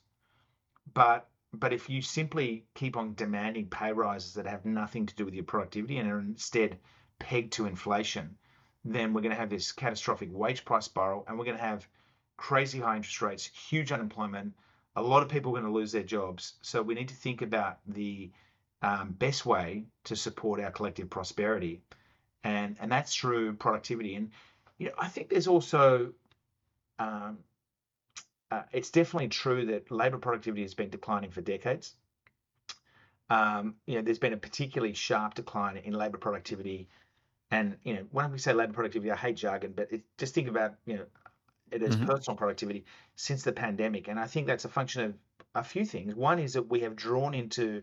But 0.94 1.29
but 1.53 1.73
if 1.73 1.90
you 1.90 2.01
simply 2.01 2.64
keep 2.77 2.96
on 2.96 3.14
demanding 3.14 3.66
pay 3.66 3.92
rises 3.92 4.35
that 4.35 4.46
have 4.46 4.64
nothing 4.64 5.07
to 5.07 5.16
do 5.16 5.25
with 5.25 5.35
your 5.35 5.42
productivity 5.44 5.99
and 5.99 6.09
are 6.09 6.20
instead 6.20 6.79
pegged 7.18 7.53
to 7.55 7.66
inflation, 7.66 8.37
then 8.85 9.12
we're 9.12 9.21
going 9.21 9.35
to 9.35 9.38
have 9.38 9.51
this 9.51 9.73
catastrophic 9.73 10.31
wage 10.33 10.64
price 10.64 10.87
spiral 10.87 11.25
and 11.29 11.38
we're 11.38 11.45
going 11.45 11.57
to 11.57 11.62
have 11.62 11.87
crazy 12.37 12.81
high 12.81 12.97
interest 12.97 13.21
rates, 13.23 13.47
huge 13.47 13.93
unemployment. 13.93 14.55
A 14.97 15.03
lot 15.03 15.23
of 15.23 15.29
people 15.29 15.53
are 15.53 15.61
going 15.61 15.73
to 15.73 15.79
lose 15.79 15.93
their 15.93 16.03
jobs. 16.03 16.55
So 16.62 16.83
we 16.83 16.95
need 16.95 17.09
to 17.09 17.14
think 17.14 17.43
about 17.43 17.79
the 17.87 18.31
um, 18.83 19.11
best 19.12 19.45
way 19.45 19.85
to 20.05 20.16
support 20.16 20.61
our 20.61 20.71
collective 20.71 21.11
prosperity. 21.11 21.83
And, 22.43 22.77
and 22.81 22.90
that's 22.90 23.14
through 23.14 23.55
productivity. 23.55 24.14
And 24.14 24.31
you 24.79 24.87
know, 24.87 24.95
I 24.99 25.09
think 25.09 25.29
there's 25.29 25.47
also 25.47 26.12
um, 26.99 27.38
uh, 28.51 28.62
it's 28.73 28.90
definitely 28.90 29.29
true 29.29 29.66
that 29.66 29.90
labour 29.90 30.19
productivity 30.19 30.62
has 30.62 30.75
been 30.75 30.90
declining 30.90 31.31
for 31.31 31.40
decades. 31.40 31.95
Um, 33.29 33.77
you 33.87 33.95
know, 33.95 34.03
there's 34.03 34.19
been 34.19 34.33
a 34.33 34.38
particularly 34.38 34.93
sharp 34.93 35.35
decline 35.35 35.77
in 35.77 35.95
labour 35.95 36.19
productivity, 36.19 36.88
and 37.51 37.77
you 37.85 37.95
know, 37.95 38.07
when 38.11 38.31
we 38.31 38.39
say 38.39 38.53
labour 38.53 38.73
productivity, 38.73 39.11
I 39.11 39.17
hate 39.17 39.37
jargon, 39.37 39.73
but 39.75 39.93
it, 39.93 40.03
just 40.19 40.35
think 40.35 40.49
about 40.49 40.75
you 40.87 40.97
know 40.97 41.05
it 41.71 41.83
as 41.83 41.97
mm-hmm. 41.97 42.07
personal 42.07 42.37
productivity 42.37 42.85
since 43.17 43.43
the 43.43 43.53
pandemic, 43.53 44.09
and 44.09 44.19
I 44.19 44.27
think 44.27 44.47
that's 44.47 44.65
a 44.65 44.69
function 44.69 45.05
of 45.05 45.15
a 45.55 45.65
few 45.65 45.85
things. 45.85 46.15
One 46.15 46.39
is 46.39 46.55
that 46.55 46.69
we 46.71 46.81
have 46.81 46.97
drawn 46.97 47.35
into 47.35 47.83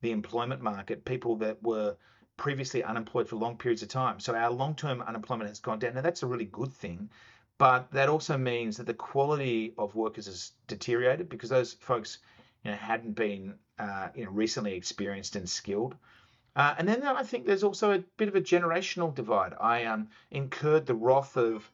the 0.00 0.12
employment 0.12 0.62
market 0.62 1.04
people 1.04 1.36
that 1.36 1.62
were 1.62 1.96
previously 2.36 2.84
unemployed 2.84 3.28
for 3.28 3.34
long 3.34 3.56
periods 3.56 3.82
of 3.82 3.88
time. 3.88 4.20
So 4.20 4.32
our 4.36 4.52
long-term 4.52 5.02
unemployment 5.02 5.48
has 5.48 5.58
gone 5.58 5.80
down. 5.80 5.94
Now 5.94 6.02
that's 6.02 6.22
a 6.22 6.26
really 6.26 6.44
good 6.44 6.72
thing 6.72 7.10
but 7.58 7.90
that 7.90 8.08
also 8.08 8.38
means 8.38 8.76
that 8.76 8.86
the 8.86 8.94
quality 8.94 9.74
of 9.76 9.96
workers 9.96 10.26
has 10.26 10.52
deteriorated 10.68 11.28
because 11.28 11.50
those 11.50 11.72
folks 11.74 12.18
you 12.64 12.70
know, 12.70 12.76
hadn't 12.76 13.12
been 13.12 13.54
uh, 13.78 14.08
you 14.14 14.24
know, 14.24 14.30
recently 14.30 14.74
experienced 14.74 15.34
and 15.34 15.48
skilled. 15.48 15.96
Uh, 16.58 16.74
and 16.76 16.88
then 16.88 17.04
I 17.04 17.22
think 17.22 17.46
there's 17.46 17.62
also 17.62 17.92
a 17.92 18.00
bit 18.16 18.26
of 18.26 18.34
a 18.34 18.40
generational 18.40 19.14
divide. 19.14 19.54
I 19.60 19.84
um, 19.84 20.08
incurred 20.32 20.86
the 20.86 20.94
wrath 20.94 21.36
of 21.36 21.70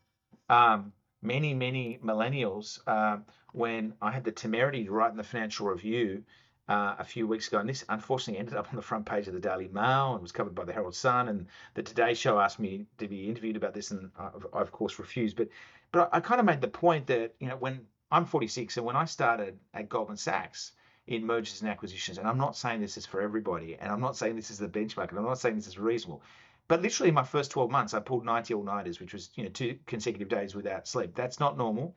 um, 0.50 0.92
many, 1.22 1.54
many 1.54 1.98
millennials 2.04 2.80
uh, 2.86 3.16
when 3.52 3.94
I 4.02 4.10
had 4.10 4.24
the 4.24 4.30
temerity 4.30 4.84
to 4.84 4.90
write 4.92 5.10
in 5.10 5.16
the 5.16 5.22
Financial 5.22 5.68
Review 5.68 6.22
uh, 6.68 6.96
a 6.98 7.04
few 7.04 7.26
weeks 7.26 7.48
ago, 7.48 7.60
and 7.60 7.68
this 7.68 7.82
unfortunately 7.88 8.38
ended 8.38 8.56
up 8.56 8.68
on 8.68 8.76
the 8.76 8.82
front 8.82 9.06
page 9.06 9.26
of 9.26 9.32
the 9.32 9.40
Daily 9.40 9.68
Mail 9.68 10.12
and 10.12 10.20
was 10.20 10.32
covered 10.32 10.54
by 10.54 10.66
the 10.66 10.72
Herald 10.74 10.94
Sun. 10.94 11.28
And 11.28 11.46
the 11.72 11.82
Today 11.82 12.12
Show 12.12 12.38
asked 12.38 12.60
me 12.60 12.84
to 12.98 13.08
be 13.08 13.26
interviewed 13.26 13.56
about 13.56 13.72
this, 13.72 13.90
and 13.90 14.10
I, 14.18 14.28
I 14.52 14.60
of 14.60 14.70
course 14.70 14.98
refused. 14.98 15.38
But 15.38 15.48
but 15.92 16.10
I, 16.12 16.18
I 16.18 16.20
kind 16.20 16.40
of 16.40 16.44
made 16.44 16.60
the 16.60 16.68
point 16.68 17.06
that 17.06 17.34
you 17.40 17.48
know 17.48 17.56
when 17.56 17.86
I'm 18.10 18.26
46 18.26 18.76
and 18.76 18.84
when 18.84 18.96
I 18.96 19.06
started 19.06 19.58
at 19.72 19.88
Goldman 19.88 20.18
Sachs 20.18 20.72
in 21.06 21.26
mergers 21.26 21.60
and 21.60 21.70
acquisitions, 21.70 22.18
and 22.18 22.26
I'm 22.26 22.38
not 22.38 22.56
saying 22.56 22.80
this 22.80 22.96
is 22.96 23.06
for 23.06 23.20
everybody, 23.20 23.76
and 23.76 23.92
I'm 23.92 24.00
not 24.00 24.16
saying 24.16 24.36
this 24.36 24.50
is 24.50 24.58
the 24.58 24.68
benchmark, 24.68 25.10
and 25.10 25.18
I'm 25.18 25.24
not 25.24 25.38
saying 25.38 25.56
this 25.56 25.66
is 25.66 25.78
reasonable. 25.78 26.22
But 26.66 26.80
literally, 26.80 27.08
in 27.08 27.14
my 27.14 27.24
first 27.24 27.50
12 27.50 27.70
months, 27.70 27.92
I 27.92 28.00
pulled 28.00 28.24
90 28.24 28.54
all 28.54 28.62
nighters, 28.62 29.00
which 29.00 29.12
was 29.12 29.30
you 29.34 29.44
know 29.44 29.50
two 29.50 29.78
consecutive 29.86 30.28
days 30.28 30.54
without 30.54 30.88
sleep. 30.88 31.14
That's 31.14 31.38
not 31.38 31.58
normal, 31.58 31.94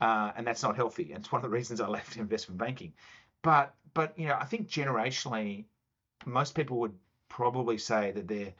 uh, 0.00 0.32
and 0.36 0.46
that's 0.46 0.62
not 0.62 0.76
healthy. 0.76 1.12
And 1.12 1.24
it's 1.24 1.32
one 1.32 1.42
of 1.42 1.50
the 1.50 1.56
reasons 1.56 1.80
I 1.80 1.88
left 1.88 2.16
investment 2.16 2.58
banking. 2.58 2.92
But 3.42 3.74
but 3.94 4.18
you 4.18 4.28
know, 4.28 4.36
I 4.38 4.44
think 4.44 4.68
generationally, 4.68 5.64
most 6.26 6.54
people 6.54 6.78
would 6.80 6.94
probably 7.28 7.78
say 7.78 8.12
that 8.12 8.28
their 8.28 8.52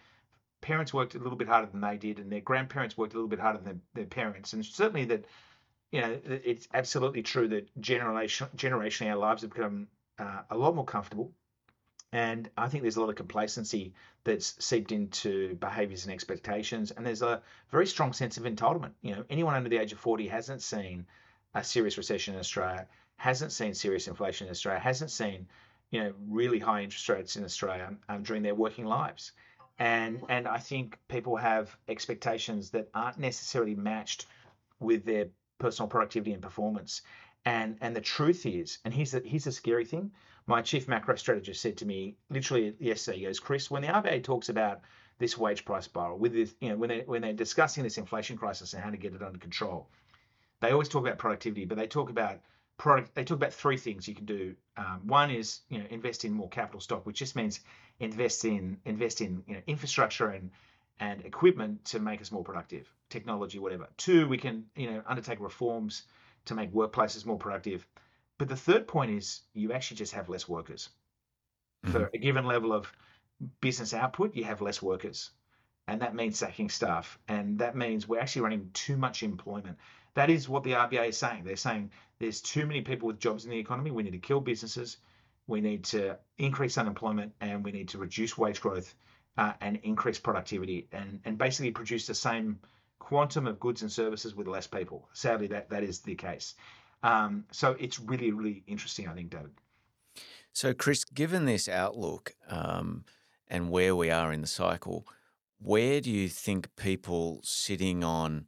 parents 0.62 0.94
worked 0.94 1.14
a 1.14 1.18
little 1.18 1.37
bit 1.37 1.49
harder 1.49 1.70
than 1.70 1.83
they 1.83 1.99
did, 1.99 2.18
and 2.18 2.33
their 2.33 2.40
grandparents 2.40 2.97
worked 2.97 3.12
a 3.12 3.16
little 3.16 3.29
bit 3.29 3.38
harder 3.38 3.59
than 3.59 3.83
their 3.92 4.07
parents, 4.07 4.55
and 4.55 4.64
certainly 4.64 5.05
that 5.05 5.27
you 5.94 6.00
know 6.00 6.18
it's 6.26 6.66
absolutely 6.74 7.22
true 7.22 7.46
that 7.46 7.80
generation 7.80 8.48
generationally 8.57 9.11
our 9.11 9.16
lives 9.16 9.42
have 9.42 9.52
become 9.52 9.87
uh, 10.18 10.42
a 10.50 10.59
lot 10.59 10.74
more 10.74 10.85
comfortable. 10.85 11.30
And 12.12 12.50
I 12.57 12.68
think 12.68 12.83
there's 12.83 12.96
a 12.96 13.00
lot 13.00 13.11
of 13.11 13.16
complacency 13.16 13.94
that's 14.24 14.64
seeped 14.64 14.90
into 14.90 15.54
behaviors 15.57 16.04
and 16.04 16.12
expectations. 16.12 16.90
And 16.90 17.07
there's 17.07 17.22
a 17.22 17.42
very 17.70 17.87
strong 17.87 18.12
sense 18.12 18.37
of 18.37 18.44
entitlement. 18.44 18.92
You 19.02 19.14
know, 19.16 19.24
anyone 19.30 19.54
under 19.54 19.68
the 19.68 19.78
age 19.78 19.92
of 19.92 19.98
40 19.98 20.28
hasn't 20.28 20.62
seen 20.62 21.07
a 21.54 21.64
serious 21.64 21.96
recession 21.96 22.35
in 22.35 22.40
Australia, 22.40 22.87
hasn't 23.16 23.52
seen 23.52 23.74
serious 23.74 24.09
inflation 24.09 24.48
in 24.48 24.50
Australia, 24.50 24.80
hasn't 24.80 25.12
seen 25.12 25.46
you 25.90 26.02
know 26.02 26.12
really 26.28 26.59
high 26.59 26.83
interest 26.83 27.09
rates 27.09 27.37
in 27.37 27.44
Australia 27.44 27.94
um, 28.09 28.24
during 28.24 28.42
their 28.42 28.57
working 28.57 28.85
lives, 28.85 29.30
and 29.78 30.22
and 30.28 30.48
I 30.48 30.59
think 30.59 30.98
people 31.07 31.37
have 31.37 31.76
expectations 31.88 32.70
that 32.70 32.88
aren't 32.94 33.18
necessarily 33.18 33.76
matched 33.76 34.26
with 34.80 35.04
their 35.04 35.26
personal 35.59 35.88
productivity 35.88 36.33
and 36.33 36.43
performance. 36.43 37.03
And 37.45 37.77
and 37.81 37.95
the 37.95 38.01
truth 38.01 38.47
is, 38.47 38.79
and 38.85 38.95
here's 38.95 39.12
the 39.12 39.21
here's 39.21 39.45
the 39.45 39.53
scary 39.53 39.85
thing. 39.85 40.12
My 40.47 40.62
chief 40.62 40.88
macro 40.88 41.17
strategist 41.17 41.61
said 41.61 41.79
to 41.79 41.87
me 41.87 42.17
literally 42.31 42.75
yesterday, 42.79 43.19
he 43.19 43.25
goes, 43.25 43.40
Chris, 43.40 43.71
when 43.71 43.83
the 43.83 43.88
RBA 43.88 44.23
talks 44.25 44.49
about 44.49 44.83
this 45.19 45.38
wage 45.38 45.64
price 45.64 45.85
spiral, 45.85 46.19
with 46.19 46.33
this, 46.33 46.55
you 46.61 46.71
know, 46.71 46.77
when 46.77 46.88
they 46.88 47.01
when 47.01 47.23
they're 47.23 47.33
discussing 47.33 47.85
this 47.85 47.99
inflation 47.99 48.37
crisis 48.37 48.75
and 48.75 48.83
how 48.83 48.90
to 48.90 48.97
get 48.97 49.14
it 49.14 49.23
under 49.23 49.38
control, 49.38 49.88
they 50.61 50.71
always 50.71 50.88
talk 50.88 51.03
about 51.03 51.19
productivity, 51.19 51.64
but 51.67 51.77
they 51.77 51.87
talk 51.87 52.11
about 52.11 52.40
product. 52.79 53.14
They 53.14 53.25
talk 53.25 53.37
about 53.37 53.53
three 53.53 53.77
things 53.77 54.09
you 54.09 54.14
can 54.14 54.25
do. 54.25 54.55
Um, 54.77 55.03
one 55.07 55.31
is 55.31 55.61
you 55.69 55.79
know 55.79 55.87
invest 55.90 56.25
in 56.25 56.33
more 56.33 56.49
capital 56.49 56.81
stock, 56.81 57.07
which 57.07 57.19
just 57.19 57.37
means 57.37 57.61
invest 58.01 58.45
in 58.45 58.79
invest 58.85 59.21
in 59.21 59.43
you 59.47 59.55
know 59.55 59.61
infrastructure 59.67 60.29
and 60.29 60.51
and 61.00 61.24
equipment 61.24 61.85
to 61.87 61.98
make 61.98 62.20
us 62.20 62.33
more 62.33 62.44
productive, 62.44 62.92
technology, 63.09 63.59
whatever. 63.59 63.88
Two, 63.96 64.28
we 64.28 64.38
can 64.38 64.64
you 64.76 64.90
know 64.90 65.02
undertake 65.07 65.40
reforms 65.40 66.04
to 66.46 66.54
make 66.54 66.72
workplaces 66.72 67.26
more 67.26 67.38
productive. 67.38 67.87
But 68.38 68.48
the 68.48 68.57
third 68.57 68.87
point 68.87 69.12
is 69.12 69.42
you 69.52 69.72
actually 69.72 69.98
just 69.98 70.12
have 70.14 70.28
less 70.28 70.48
workers. 70.48 70.90
Mm-hmm. 71.85 71.92
For 71.92 72.11
a 72.12 72.18
given 72.18 72.46
level 72.46 72.72
of 72.72 72.92
business 73.61 73.94
output, 73.94 74.35
you 74.35 74.44
have 74.44 74.61
less 74.61 74.83
workers. 74.83 75.30
And 75.87 76.00
that 76.00 76.14
means 76.14 76.38
sacking 76.38 76.70
staff. 76.70 77.18
And 77.28 77.59
that 77.59 77.76
means 77.76 78.09
we're 78.09 78.20
actually 78.20 78.42
running 78.42 78.70
too 78.72 78.96
much 78.96 79.22
employment. 79.22 79.78
That 80.14 80.30
is 80.30 80.48
what 80.48 80.62
the 80.62 80.72
RBA 80.72 81.09
is 81.09 81.18
saying. 81.18 81.44
They're 81.44 81.57
saying 81.57 81.90
there's 82.18 82.40
too 82.40 82.66
many 82.66 82.80
people 82.80 83.09
with 83.09 83.18
jobs 83.18 83.44
in 83.44 83.50
the 83.50 83.59
economy. 83.59 83.90
We 83.90 84.02
need 84.02 84.12
to 84.12 84.18
kill 84.18 84.40
businesses. 84.40 84.96
We 85.46 85.61
need 85.61 85.85
to 85.87 86.18
increase 86.38 86.78
unemployment 86.78 87.35
and 87.40 87.62
we 87.62 87.72
need 87.72 87.88
to 87.90 87.98
reduce 87.98 88.38
wage 88.38 88.61
growth 88.61 88.94
uh, 89.37 89.53
and 89.61 89.79
increase 89.83 90.18
productivity 90.18 90.88
and, 90.92 91.20
and 91.25 91.38
basically 91.38 91.70
produce 91.70 92.07
the 92.07 92.14
same 92.14 92.59
quantum 92.99 93.47
of 93.47 93.61
goods 93.61 93.83
and 93.83 93.90
services 93.90 94.35
with 94.35 94.47
less 94.47 94.66
people. 94.66 95.09
Sadly, 95.12 95.47
that, 95.49 95.68
that 95.70 95.83
is 95.83 96.01
the 96.01 96.14
case. 96.14 96.55
Um, 97.03 97.44
so 97.51 97.77
it's 97.79 98.01
really, 98.01 98.33
really 98.33 98.62
interesting, 98.66 99.09
I 99.09 99.14
think, 99.14 99.31
David. 99.31 99.51
So, 100.53 100.73
Chris, 100.73 101.05
given 101.05 101.44
this 101.44 101.68
outlook 101.68 102.33
um, 102.49 103.05
and 103.49 103.70
where 103.70 103.94
we 103.94 104.11
are 104.11 104.33
in 104.33 104.40
the 104.40 104.47
cycle, 104.47 105.07
where 105.59 106.01
do 106.01 106.11
you 106.11 106.29
think 106.29 106.75
people 106.77 107.40
sitting 107.42 108.05
on 108.05 108.47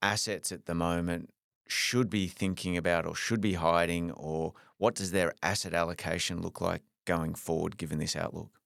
assets 0.00 0.52
at 0.52 0.66
the 0.66 0.74
moment 0.74 1.30
should 1.66 2.08
be 2.08 2.26
thinking 2.26 2.76
about 2.76 3.04
or 3.04 3.14
should 3.14 3.40
be 3.40 3.54
hiding, 3.54 4.12
or 4.12 4.54
what 4.78 4.94
does 4.94 5.10
their 5.10 5.34
asset 5.42 5.74
allocation 5.74 6.40
look 6.40 6.60
like 6.60 6.82
going 7.04 7.34
forward 7.34 7.76
given 7.76 7.98
this 7.98 8.16
outlook? 8.16 8.59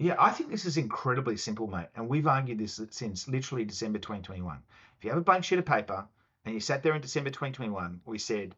Yeah, 0.00 0.16
I 0.18 0.30
think 0.30 0.50
this 0.50 0.64
is 0.64 0.78
incredibly 0.78 1.36
simple, 1.36 1.66
mate. 1.66 1.88
And 1.94 2.08
we've 2.08 2.26
argued 2.26 2.56
this 2.56 2.80
since 2.88 3.28
literally 3.28 3.66
December 3.66 3.98
2021. 3.98 4.62
If 4.96 5.04
you 5.04 5.10
have 5.10 5.18
a 5.18 5.22
blank 5.22 5.44
sheet 5.44 5.58
of 5.58 5.66
paper 5.66 6.06
and 6.46 6.54
you 6.54 6.60
sat 6.60 6.82
there 6.82 6.94
in 6.94 7.02
December 7.02 7.28
2021, 7.28 8.00
we 8.06 8.16
said, 8.18 8.54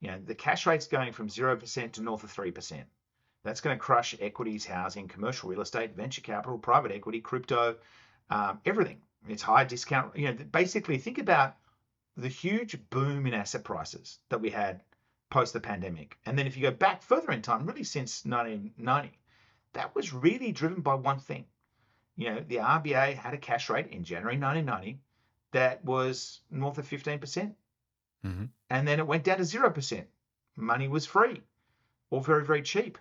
you 0.00 0.10
know, 0.10 0.18
the 0.24 0.34
cash 0.34 0.64
rate's 0.64 0.86
going 0.86 1.12
from 1.12 1.28
0% 1.28 1.92
to 1.92 2.00
north 2.02 2.24
of 2.24 2.34
3%. 2.34 2.82
That's 3.44 3.60
going 3.60 3.76
to 3.76 3.80
crush 3.80 4.16
equities, 4.20 4.64
housing, 4.64 5.06
commercial 5.06 5.50
real 5.50 5.60
estate, 5.60 5.94
venture 5.94 6.22
capital, 6.22 6.56
private 6.56 6.92
equity, 6.92 7.20
crypto, 7.20 7.76
um, 8.30 8.60
everything. 8.64 9.02
It's 9.28 9.42
high 9.42 9.64
discount. 9.64 10.16
You 10.16 10.32
know, 10.32 10.44
basically 10.50 10.96
think 10.96 11.18
about 11.18 11.56
the 12.16 12.28
huge 12.28 12.78
boom 12.88 13.26
in 13.26 13.34
asset 13.34 13.64
prices 13.64 14.18
that 14.30 14.40
we 14.40 14.48
had 14.48 14.80
post 15.28 15.52
the 15.52 15.60
pandemic. 15.60 16.16
And 16.24 16.38
then 16.38 16.46
if 16.46 16.56
you 16.56 16.62
go 16.62 16.70
back 16.70 17.02
further 17.02 17.32
in 17.32 17.42
time, 17.42 17.66
really 17.66 17.84
since 17.84 18.24
1990, 18.24 19.18
that 19.76 19.94
was 19.94 20.12
really 20.12 20.52
driven 20.52 20.80
by 20.80 20.94
one 20.94 21.18
thing. 21.18 21.44
You 22.16 22.30
know, 22.30 22.44
the 22.48 22.56
RBA 22.56 23.14
had 23.14 23.34
a 23.34 23.38
cash 23.38 23.68
rate 23.68 23.88
in 23.88 24.04
January 24.04 24.38
1990 24.38 25.00
that 25.52 25.84
was 25.84 26.40
north 26.50 26.78
of 26.78 26.88
15%. 26.88 27.20
percent 27.20 27.54
mm 28.24 28.34
hmm 28.34 28.44
And 28.70 28.88
then 28.88 28.98
it 28.98 29.06
went 29.06 29.24
down 29.24 29.36
to 29.36 29.44
0%. 29.44 30.04
Money 30.56 30.88
was 30.88 31.06
free 31.06 31.42
or 32.10 32.22
very, 32.22 32.44
very 32.44 32.62
cheap. 32.62 32.98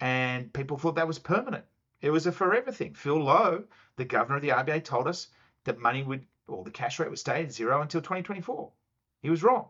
And 0.00 0.52
people 0.52 0.78
thought 0.78 0.96
that 0.96 1.06
was 1.06 1.18
permanent. 1.18 1.64
It 2.00 2.10
was 2.10 2.26
a 2.26 2.32
forever 2.32 2.72
thing. 2.72 2.94
Phil 2.94 3.22
Lowe, 3.22 3.64
the 3.96 4.04
governor 4.04 4.36
of 4.36 4.42
the 4.42 4.48
RBA, 4.48 4.84
told 4.84 5.06
us 5.06 5.28
that 5.64 5.78
money 5.78 6.02
would, 6.02 6.26
or 6.48 6.64
the 6.64 6.70
cash 6.70 6.98
rate 6.98 7.10
would 7.10 7.18
stay 7.18 7.44
at 7.44 7.52
zero 7.52 7.82
until 7.82 8.00
2024. 8.00 8.72
He 9.22 9.30
was 9.30 9.42
wrong. 9.42 9.68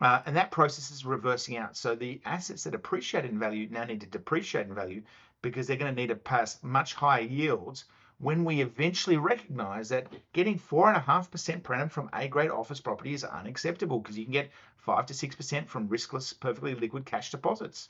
Uh, 0.00 0.20
and 0.26 0.36
that 0.36 0.50
process 0.50 0.90
is 0.90 1.04
reversing 1.04 1.56
out. 1.56 1.76
So 1.76 1.94
the 1.94 2.20
assets 2.24 2.64
that 2.64 2.74
appreciate 2.74 3.24
in 3.24 3.38
value 3.38 3.68
now 3.70 3.84
need 3.84 4.00
to 4.00 4.06
depreciate 4.06 4.66
in 4.66 4.74
value 4.74 5.02
because 5.42 5.66
they're 5.66 5.76
going 5.76 5.94
to 5.94 6.00
need 6.00 6.08
to 6.08 6.14
pass 6.14 6.62
much 6.62 6.94
higher 6.94 7.22
yields 7.22 7.84
when 8.18 8.44
we 8.44 8.60
eventually 8.60 9.16
recognize 9.16 9.88
that 9.88 10.06
getting 10.32 10.56
4.5% 10.56 11.62
per 11.62 11.74
annum 11.74 11.88
from 11.88 12.08
A 12.12 12.28
grade 12.28 12.50
office 12.50 12.80
property 12.80 13.14
is 13.14 13.24
unacceptable 13.24 13.98
because 13.98 14.16
you 14.16 14.24
can 14.24 14.32
get 14.32 14.50
5 14.76 15.06
to 15.06 15.14
6% 15.14 15.68
from 15.68 15.88
riskless, 15.88 16.38
perfectly 16.38 16.74
liquid 16.76 17.04
cash 17.04 17.32
deposits. 17.32 17.88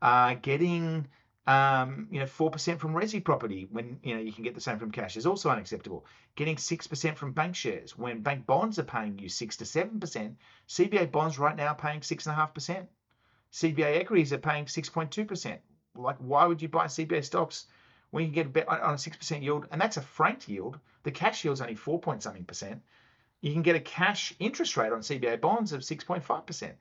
Uh, 0.00 0.34
getting 0.34 1.08
um, 1.46 2.08
you 2.10 2.20
know, 2.20 2.26
4% 2.26 2.78
from 2.78 2.94
resi 2.94 3.22
property 3.22 3.68
when, 3.70 3.98
you 4.02 4.14
know, 4.14 4.20
you 4.20 4.32
can 4.32 4.44
get 4.44 4.54
the 4.54 4.60
same 4.60 4.78
from 4.78 4.90
cash 4.90 5.16
is 5.16 5.26
also 5.26 5.50
unacceptable. 5.50 6.06
Getting 6.36 6.56
6% 6.56 7.16
from 7.16 7.32
bank 7.32 7.54
shares 7.54 7.98
when 7.98 8.22
bank 8.22 8.46
bonds 8.46 8.78
are 8.78 8.84
paying 8.84 9.18
you 9.18 9.28
6 9.28 9.56
to 9.58 9.64
7%, 9.64 10.34
CBA 10.68 11.12
bonds 11.12 11.38
right 11.38 11.56
now 11.56 11.68
are 11.68 11.74
paying 11.74 12.00
6.5%. 12.00 12.86
CBA 13.52 14.00
equities 14.00 14.32
are 14.32 14.38
paying 14.38 14.64
6.2%. 14.64 15.58
Like, 15.94 16.16
why 16.18 16.46
would 16.46 16.62
you 16.62 16.68
buy 16.68 16.86
CBA 16.86 17.24
stocks 17.24 17.66
when 18.10 18.24
you 18.24 18.30
get 18.30 18.46
a 18.46 18.50
bet 18.50 18.68
on 18.68 18.94
a 18.94 18.96
6% 18.96 19.42
yield? 19.42 19.66
And 19.70 19.80
that's 19.80 19.96
a 19.96 20.02
franked 20.02 20.48
yield. 20.48 20.78
The 21.02 21.10
cash 21.10 21.44
yield's 21.44 21.60
only 21.60 21.74
4 21.74 22.00
point 22.00 22.22
something 22.22 22.44
percent. 22.44 22.82
You 23.40 23.52
can 23.52 23.62
get 23.62 23.76
a 23.76 23.80
cash 23.80 24.34
interest 24.38 24.76
rate 24.76 24.92
on 24.92 25.00
CBA 25.00 25.40
bonds 25.40 25.72
of 25.72 25.82
6.5%. 25.82 26.72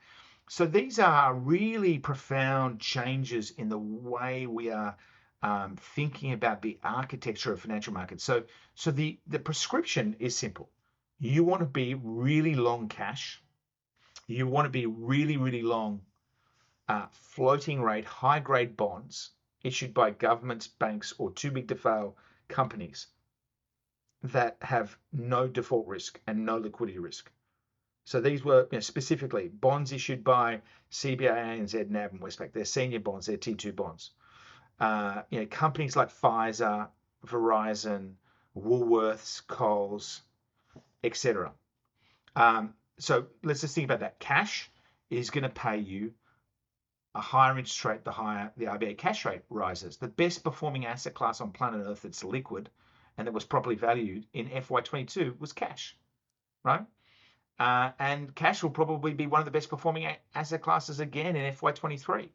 So 0.49 0.65
these 0.65 0.99
are 0.99 1.34
really 1.34 1.99
profound 1.99 2.80
changes 2.80 3.52
in 3.52 3.69
the 3.69 3.78
way 3.78 4.45
we 4.47 4.71
are 4.71 4.95
um, 5.41 5.76
thinking 5.76 6.34
about 6.34 6.62
the 6.62 6.80
architecture 6.84 7.52
of 7.52 7.62
financial 7.62 7.93
markets. 7.93 8.23
So, 8.23 8.43
so 8.76 8.91
the, 8.91 9.19
the 9.28 9.39
prescription 9.39 10.15
is 10.19 10.38
simple. 10.38 10.69
You 11.19 11.43
want 11.43 11.62
to 11.62 11.65
be 11.65 11.95
really 11.95 12.56
long 12.56 12.88
cash. 12.88 13.41
You 14.28 14.47
want 14.47 14.65
to 14.65 14.69
be 14.69 14.86
really, 14.86 15.38
really 15.38 15.62
long 15.62 16.02
uh, 16.87 17.07
floating 17.11 17.81
rate, 17.81 18.05
high 18.05 18.39
grade 18.39 18.75
bonds 18.75 19.31
issued 19.63 19.93
by 19.93 20.11
governments, 20.11 20.67
banks, 20.67 21.13
or 21.17 21.31
too 21.31 21.51
big 21.51 21.67
to 21.69 21.75
fail 21.75 22.17
companies 22.47 23.07
that 24.23 24.57
have 24.61 24.97
no 25.11 25.47
default 25.47 25.87
risk 25.87 26.19
and 26.27 26.45
no 26.45 26.57
liquidity 26.57 26.99
risk. 26.99 27.31
So 28.05 28.19
these 28.19 28.43
were 28.43 28.63
you 28.63 28.77
know, 28.77 28.79
specifically 28.79 29.47
bonds 29.47 29.91
issued 29.93 30.23
by 30.23 30.61
CBA, 30.91 31.33
ANZ, 31.33 31.89
NAB, 31.89 32.11
and 32.11 32.21
Westpac. 32.21 32.51
They're 32.51 32.65
senior 32.65 32.99
bonds, 32.99 33.27
they're 33.27 33.37
T2 33.37 33.75
bonds. 33.75 34.11
Uh, 34.79 35.21
you 35.29 35.39
know, 35.39 35.45
companies 35.45 35.95
like 35.95 36.09
Pfizer, 36.09 36.87
Verizon, 37.25 38.13
Woolworths, 38.57 39.45
Coles, 39.47 40.21
etc. 41.03 41.53
Um, 42.35 42.73
so 42.99 43.27
let's 43.43 43.61
just 43.61 43.75
think 43.75 43.85
about 43.85 44.01
that. 44.01 44.19
Cash 44.19 44.69
is 45.09 45.29
going 45.29 45.43
to 45.43 45.49
pay 45.49 45.77
you 45.77 46.13
a 47.15 47.21
higher 47.21 47.58
interest 47.58 47.86
rate 47.86 48.04
the 48.04 48.12
higher 48.12 48.52
the 48.58 48.65
RBA 48.65 48.97
cash 48.97 49.26
rate 49.26 49.43
rises. 49.49 49.97
The 49.97 50.08
best 50.08 50.43
performing 50.43 50.86
asset 50.86 51.13
class 51.13 51.41
on 51.41 51.52
planet 51.52 51.86
Earth 51.86 52.02
that's 52.02 52.23
liquid 52.23 52.69
and 53.17 53.28
that 53.28 53.34
was 53.34 53.45
properly 53.45 53.76
valued 53.76 54.26
in 54.34 54.49
FY22 54.49 55.39
was 55.39 55.54
cash, 55.54 55.95
right? 56.63 56.86
Uh, 57.60 57.91
and 57.99 58.34
cash 58.34 58.63
will 58.63 58.71
probably 58.71 59.13
be 59.13 59.28
one 59.28 59.39
of 59.39 59.45
the 59.45 59.52
best 59.52 59.69
performing 59.69 60.08
asset 60.34 60.62
classes 60.62 60.99
again 60.99 61.36
in 61.36 61.54
FY23. 61.54 62.30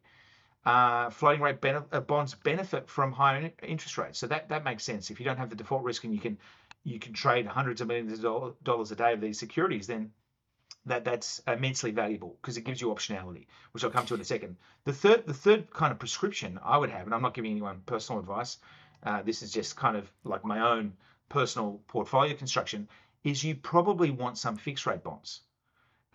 Uh, 0.65 1.09
floating 1.09 1.41
rate 1.41 1.57
uh, 1.65 1.99
bonds 2.01 2.35
benefit 2.35 2.89
from 2.89 3.11
higher 3.11 3.51
interest 3.63 3.97
rates, 3.97 4.19
so 4.19 4.27
that 4.27 4.49
that 4.49 4.63
makes 4.63 4.83
sense. 4.83 5.09
If 5.09 5.19
you 5.19 5.25
don't 5.25 5.37
have 5.37 5.49
the 5.49 5.55
default 5.55 5.83
risk 5.83 6.03
and 6.03 6.13
you 6.13 6.19
can 6.19 6.37
you 6.83 6.99
can 6.99 7.13
trade 7.13 7.45
hundreds 7.45 7.81
of 7.81 7.87
millions 7.87 8.23
of 8.23 8.61
dollars 8.63 8.91
a 8.91 8.95
day 8.95 9.13
of 9.13 9.21
these 9.21 9.39
securities, 9.39 9.87
then 9.87 10.11
that 10.89 11.05
that's 11.05 11.41
immensely 11.47 11.91
valuable 11.91 12.37
because 12.41 12.57
it 12.57 12.63
gives 12.65 12.81
you 12.81 12.87
optionality, 12.87 13.45
which 13.71 13.83
I'll 13.83 13.89
come 13.89 14.05
to 14.07 14.15
in 14.15 14.21
a 14.21 14.25
second. 14.25 14.57
The 14.83 14.93
third 14.93 15.25
the 15.25 15.33
third 15.33 15.71
kind 15.71 15.91
of 15.91 15.99
prescription 15.99 16.59
I 16.63 16.77
would 16.77 16.89
have, 16.89 17.05
and 17.05 17.13
I'm 17.13 17.21
not 17.21 17.33
giving 17.33 17.51
anyone 17.51 17.81
personal 17.85 18.19
advice. 18.19 18.57
Uh, 19.01 19.21
this 19.21 19.41
is 19.41 19.51
just 19.51 19.77
kind 19.77 19.95
of 19.95 20.11
like 20.23 20.43
my 20.43 20.59
own 20.59 20.93
personal 21.29 21.79
portfolio 21.87 22.35
construction 22.35 22.89
is 23.23 23.43
you 23.43 23.55
probably 23.55 24.11
want 24.11 24.37
some 24.37 24.57
fixed 24.57 24.85
rate 24.85 25.03
bonds 25.03 25.41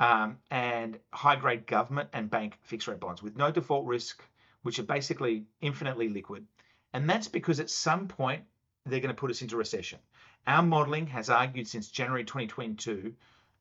um, 0.01 0.39
and 0.51 0.99
high 1.13 1.37
grade 1.37 1.67
government 1.67 2.09
and 2.13 2.31
bank 2.31 2.59
fixed 2.63 2.89
rate 2.89 3.01
bonds 3.01 3.23
with 3.23 3.37
no 3.37 3.51
default 3.51 3.87
risk, 3.87 4.23
which 4.63 4.79
are 4.79 4.85
basically 4.85 5.45
infinitely 5.61 6.09
liquid. 6.09 6.47
And 6.93 7.09
that's 7.09 7.29
because 7.29 7.61
at 7.61 7.71
some 7.71 8.09
point 8.09 8.43
they're 8.85 9.01
going 9.01 9.15
to 9.15 9.21
put 9.21 9.31
us 9.31 9.43
into 9.43 9.57
recession. 9.57 9.99
Our 10.47 10.63
modeling 10.63 11.07
has 11.07 11.31
argued 11.31 11.69
since 11.69 11.89
January 11.89 12.25
2022 12.25 13.15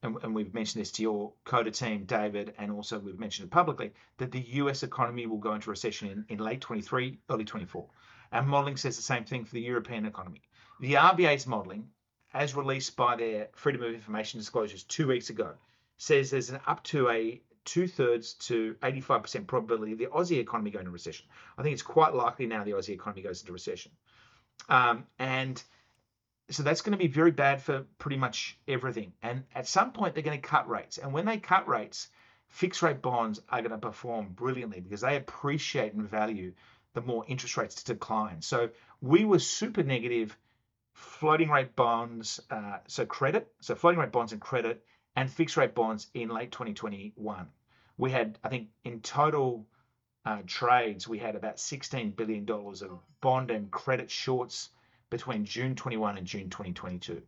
and, 0.03 0.17
and 0.23 0.35
we've 0.35 0.53
mentioned 0.53 0.81
this 0.81 0.91
to 0.91 1.01
your 1.01 1.33
CODA 1.45 1.71
team, 1.71 2.03
David, 2.05 2.53
and 2.57 2.71
also 2.71 2.99
we've 2.99 3.19
mentioned 3.19 3.47
it 3.47 3.51
publicly, 3.51 3.91
that 4.17 4.31
the 4.31 4.41
US 4.41 4.83
economy 4.83 5.25
will 5.25 5.37
go 5.37 5.53
into 5.53 5.69
recession 5.69 6.09
in, 6.09 6.25
in 6.29 6.39
late 6.39 6.61
23, 6.61 7.19
early 7.29 7.45
24. 7.45 7.87
Our 8.33 8.43
modelling 8.43 8.77
says 8.77 8.95
the 8.97 9.03
same 9.03 9.23
thing 9.23 9.45
for 9.45 9.53
the 9.53 9.61
European 9.61 10.05
economy. 10.05 10.41
The 10.79 10.93
RBA's 10.93 11.47
modelling, 11.47 11.87
as 12.33 12.55
released 12.55 12.95
by 12.95 13.15
their 13.15 13.49
Freedom 13.53 13.83
of 13.83 13.93
Information 13.93 14.39
disclosures 14.39 14.83
two 14.83 15.07
weeks 15.07 15.29
ago, 15.29 15.53
says 15.97 16.29
there's 16.29 16.49
an 16.49 16.59
up 16.67 16.83
to 16.85 17.09
a 17.09 17.41
two 17.65 17.87
thirds 17.87 18.33
to 18.33 18.75
85% 18.81 19.47
probability 19.47 19.93
of 19.93 19.97
the 19.97 20.07
Aussie 20.07 20.39
economy 20.39 20.71
going 20.71 20.81
into 20.81 20.91
recession. 20.91 21.25
I 21.57 21.63
think 21.63 21.73
it's 21.73 21.81
quite 21.81 22.13
likely 22.13 22.45
now 22.45 22.63
the 22.63 22.71
Aussie 22.71 22.89
economy 22.89 23.21
goes 23.21 23.41
into 23.41 23.53
recession. 23.53 23.91
Um, 24.67 25.05
and 25.17 25.63
so 26.49 26.63
that's 26.63 26.81
going 26.81 26.91
to 26.91 26.97
be 26.97 27.07
very 27.07 27.31
bad 27.31 27.61
for 27.61 27.85
pretty 27.97 28.17
much 28.17 28.57
everything. 28.67 29.13
And 29.21 29.43
at 29.55 29.67
some 29.67 29.91
point, 29.91 30.13
they're 30.13 30.23
going 30.23 30.39
to 30.39 30.47
cut 30.47 30.69
rates. 30.69 30.97
And 30.97 31.13
when 31.13 31.25
they 31.25 31.37
cut 31.37 31.67
rates, 31.67 32.09
fixed 32.49 32.81
rate 32.81 33.01
bonds 33.01 33.41
are 33.49 33.61
going 33.61 33.71
to 33.71 33.77
perform 33.77 34.29
brilliantly 34.33 34.81
because 34.81 35.01
they 35.01 35.15
appreciate 35.15 35.93
and 35.93 36.07
value 36.07 36.53
the 36.93 37.01
more 37.01 37.25
interest 37.27 37.57
rates 37.57 37.81
decline. 37.83 38.41
So 38.41 38.69
we 39.01 39.25
were 39.25 39.39
super 39.39 39.83
negative 39.83 40.37
floating 40.93 41.49
rate 41.49 41.75
bonds, 41.75 42.39
uh, 42.51 42.77
so 42.87 43.05
credit, 43.05 43.51
so 43.61 43.73
floating 43.73 43.99
rate 43.99 44.11
bonds 44.11 44.31
and 44.31 44.41
credit, 44.41 44.85
and 45.15 45.31
fixed 45.31 45.57
rate 45.57 45.73
bonds 45.73 46.07
in 46.13 46.29
late 46.29 46.51
2021. 46.51 47.47
We 47.97 48.11
had, 48.11 48.37
I 48.43 48.49
think, 48.49 48.69
in 48.83 49.01
total 49.01 49.65
uh, 50.25 50.39
trades, 50.45 51.07
we 51.07 51.19
had 51.19 51.35
about 51.35 51.57
$16 51.57 52.15
billion 52.15 52.49
of 52.49 52.99
bond 53.21 53.51
and 53.51 53.71
credit 53.71 54.11
shorts 54.11 54.69
between 55.13 55.45
June 55.45 55.75
21 55.75 56.17
and 56.17 56.25
June 56.25 56.49
2022. 56.49 57.21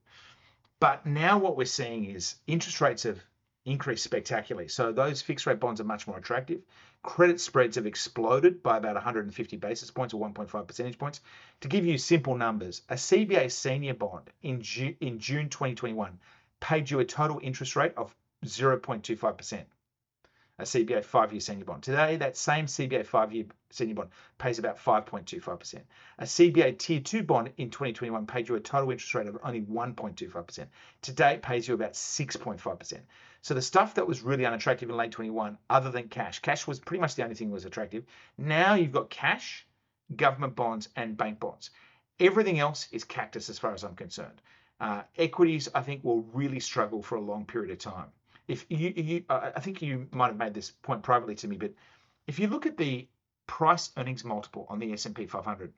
But 0.80 1.06
now 1.06 1.38
what 1.38 1.56
we're 1.56 1.66
seeing 1.66 2.06
is 2.06 2.34
interest 2.48 2.82
rates 2.82 3.04
have 3.04 3.20
increased 3.64 4.04
spectacularly. 4.04 4.70
So 4.70 4.92
those 4.92 5.22
fixed 5.22 5.46
rate 5.46 5.60
bonds 5.60 5.80
are 5.80 5.84
much 5.84 6.08
more 6.08 6.18
attractive. 6.18 6.62
Credit 7.04 7.40
spreads 7.40 7.76
have 7.76 7.86
exploded 7.86 8.64
by 8.64 8.78
about 8.78 8.96
150 8.96 9.58
basis 9.58 9.92
points 9.92 10.16
or 10.16 10.28
1.5 10.28 10.68
percentage 10.68 10.98
points. 10.98 11.22
To 11.62 11.68
give 11.68 11.86
you 11.86 12.00
simple 12.00 12.36
numbers, 12.36 12.82
a 12.90 12.96
CBA 12.96 13.52
senior 13.52 13.94
bond 13.94 14.32
in, 14.42 14.64
Ju- 14.64 14.96
in 15.00 15.20
June 15.20 15.50
2021 15.50 16.18
paid 16.60 16.90
you 16.90 17.00
a 17.02 17.06
total 17.06 17.40
interest 17.44 17.76
rate 17.76 17.94
of 17.98 18.16
0.25% 18.46 19.64
a 20.58 20.64
CBA 20.64 21.04
five 21.04 21.34
year 21.34 21.42
senior 21.42 21.66
bond. 21.66 21.84
Today, 21.84 22.16
that 22.16 22.38
same 22.38 22.66
CBA 22.66 23.06
five 23.06 23.34
year 23.34 23.46
senior 23.72 23.96
bond 23.96 24.10
pays 24.38 24.58
about 24.58 24.78
5.25%. 24.78 25.82
A 26.20 26.24
CBA 26.24 26.78
tier 26.78 27.02
two 27.02 27.24
bond 27.24 27.52
in 27.58 27.70
2021 27.70 28.26
paid 28.26 28.48
you 28.48 28.56
a 28.56 28.60
total 28.60 28.92
interest 28.92 29.14
rate 29.16 29.28
of 29.28 29.38
only 29.44 29.62
1.25%. 29.62 30.68
Today, 31.02 31.34
it 31.34 31.42
pays 31.42 31.68
you 31.68 31.74
about 31.74 31.94
6.5%. 31.94 33.00
So 33.42 33.54
the 33.54 33.62
stuff 33.62 33.96
that 33.96 34.08
was 34.08 34.22
really 34.22 34.46
unattractive 34.46 34.90
in 34.90 34.96
late 34.96 35.12
21, 35.12 35.58
other 35.70 35.92
than 35.92 36.08
cash, 36.08 36.40
cash 36.40 36.66
was 36.66 36.80
pretty 36.80 37.02
much 37.02 37.16
the 37.16 37.24
only 37.24 37.36
thing 37.36 37.50
that 37.50 37.54
was 37.54 37.66
attractive. 37.66 38.06
Now 38.38 38.76
you've 38.76 38.94
got 38.94 39.10
cash, 39.10 39.68
government 40.16 40.56
bonds, 40.56 40.88
and 40.96 41.18
bank 41.18 41.40
bonds. 41.40 41.70
Everything 42.20 42.60
else 42.60 42.88
is 42.94 43.04
cactus 43.04 43.50
as 43.50 43.60
far 43.60 43.74
as 43.74 43.84
I'm 43.84 43.96
concerned. 43.96 44.42
Uh, 44.80 45.04
equities, 45.18 45.68
I 45.76 45.82
think, 45.82 46.04
will 46.04 46.22
really 46.34 46.62
struggle 46.62 47.02
for 47.02 47.16
a 47.16 47.22
long 47.22 47.46
period 47.46 47.72
of 47.72 47.78
time 47.78 48.12
if 48.48 48.66
you, 48.70 48.94
you 48.96 49.26
I 49.30 49.60
think 49.60 49.82
you 49.82 50.08
might 50.12 50.28
have 50.28 50.38
made 50.38 50.54
this 50.54 50.72
point 50.72 51.04
privately 51.04 51.36
to 51.36 51.48
me, 51.48 51.58
but 51.58 51.74
if 52.28 52.40
you 52.40 52.48
look 52.48 52.66
at 52.66 52.78
the 52.78 53.08
price 53.48 53.92
earnings 53.98 54.24
multiple 54.24 54.66
on 54.70 54.80
the 54.80 54.94
S&P 54.94 55.26
500, 55.28 55.74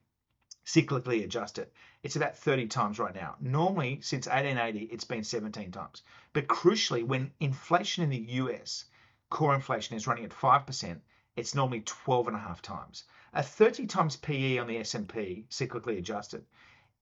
cyclically 0.65 1.23
adjusted, 1.23 1.67
it's 2.03 2.15
about 2.15 2.37
30 2.37 2.67
times 2.67 2.99
right 2.99 3.15
now. 3.15 3.35
Normally, 3.39 3.99
since 4.01 4.27
1880, 4.27 4.91
it's 4.91 5.05
been 5.05 5.23
17 5.23 5.71
times. 5.71 6.03
But 6.33 6.47
crucially, 6.47 7.05
when 7.05 7.31
inflation 7.39 8.03
in 8.03 8.09
the 8.09 8.33
US, 8.43 8.85
core 9.29 9.55
inflation 9.55 9.95
is 9.95 10.07
running 10.07 10.25
at 10.25 10.31
5%, 10.31 10.99
it's 11.35 11.55
normally 11.55 11.81
12 11.85 12.27
and 12.27 12.35
a 12.35 12.39
half 12.39 12.61
times. 12.61 13.05
A 13.33 13.43
30 13.43 13.85
times 13.87 14.17
PE 14.17 14.57
on 14.57 14.67
the 14.67 14.77
S&P, 14.77 15.45
cyclically 15.49 15.97
adjusted, 15.97 16.45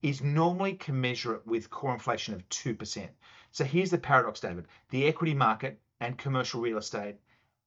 is 0.06 0.22
normally 0.22 0.74
commensurate 0.74 1.44
with 1.44 1.68
core 1.68 1.92
inflation 1.92 2.32
of 2.32 2.48
2%. 2.48 3.08
So 3.50 3.64
here's 3.64 3.90
the 3.90 3.98
paradox, 3.98 4.38
David. 4.38 4.66
The 4.90 5.04
equity 5.08 5.34
market 5.34 5.80
and 5.98 6.16
commercial 6.16 6.60
real 6.60 6.78
estate 6.78 7.16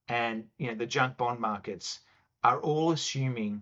and 0.07 0.45
you 0.57 0.67
know 0.67 0.75
the 0.75 0.85
junk 0.85 1.17
bond 1.17 1.41
markets 1.41 1.99
are 2.45 2.61
all 2.61 2.93
assuming 2.93 3.61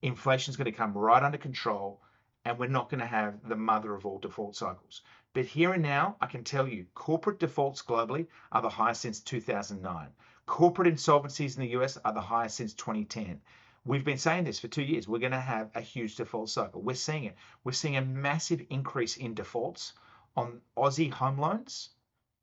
inflation 0.00 0.52
is 0.52 0.56
going 0.56 0.66
to 0.66 0.70
come 0.70 0.96
right 0.96 1.24
under 1.24 1.38
control 1.38 2.00
and 2.44 2.56
we're 2.56 2.68
not 2.68 2.88
going 2.88 3.00
to 3.00 3.06
have 3.06 3.48
the 3.48 3.56
mother 3.56 3.96
of 3.96 4.06
all 4.06 4.20
default 4.20 4.54
cycles. 4.54 5.02
But 5.32 5.46
here 5.46 5.72
and 5.72 5.82
now, 5.82 6.16
I 6.20 6.26
can 6.26 6.44
tell 6.44 6.68
you, 6.68 6.86
corporate 6.94 7.40
defaults 7.40 7.82
globally 7.82 8.28
are 8.52 8.62
the 8.62 8.68
highest 8.68 9.00
since 9.00 9.18
2009. 9.18 10.08
Corporate 10.46 10.94
insolvencies 10.94 11.56
in 11.56 11.62
the 11.62 11.76
US 11.80 11.96
are 12.04 12.12
the 12.12 12.20
highest 12.20 12.58
since 12.58 12.74
2010. 12.74 13.40
We've 13.86 14.04
been 14.04 14.18
saying 14.18 14.44
this 14.44 14.60
for 14.60 14.68
two 14.68 14.82
years. 14.82 15.06
We're 15.06 15.18
going 15.18 15.32
to 15.32 15.40
have 15.40 15.70
a 15.74 15.80
huge 15.82 16.16
default 16.16 16.48
cycle. 16.48 16.80
We're 16.80 16.94
seeing 16.94 17.24
it. 17.24 17.36
We're 17.64 17.72
seeing 17.72 17.96
a 17.96 18.02
massive 18.02 18.62
increase 18.70 19.18
in 19.18 19.34
defaults 19.34 19.92
on 20.36 20.62
Aussie 20.74 21.10
home 21.12 21.38
loans, 21.38 21.90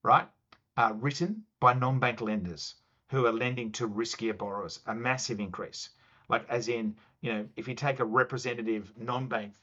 right? 0.03 0.29
Uh, 0.77 0.93
written 0.95 1.43
by 1.59 1.73
non-bank 1.73 2.21
lenders 2.21 2.75
who 3.09 3.25
are 3.25 3.33
lending 3.33 3.71
to 3.73 3.89
riskier 3.89 4.37
borrowers. 4.37 4.81
A 4.85 4.93
massive 4.93 5.39
increase. 5.39 5.89
Like 6.29 6.47
as 6.47 6.69
in, 6.69 6.95
you 7.21 7.33
know, 7.33 7.47
if 7.55 7.67
you 7.67 7.73
take 7.73 7.99
a 7.99 8.05
representative 8.05 8.93
non-bank 8.95 9.55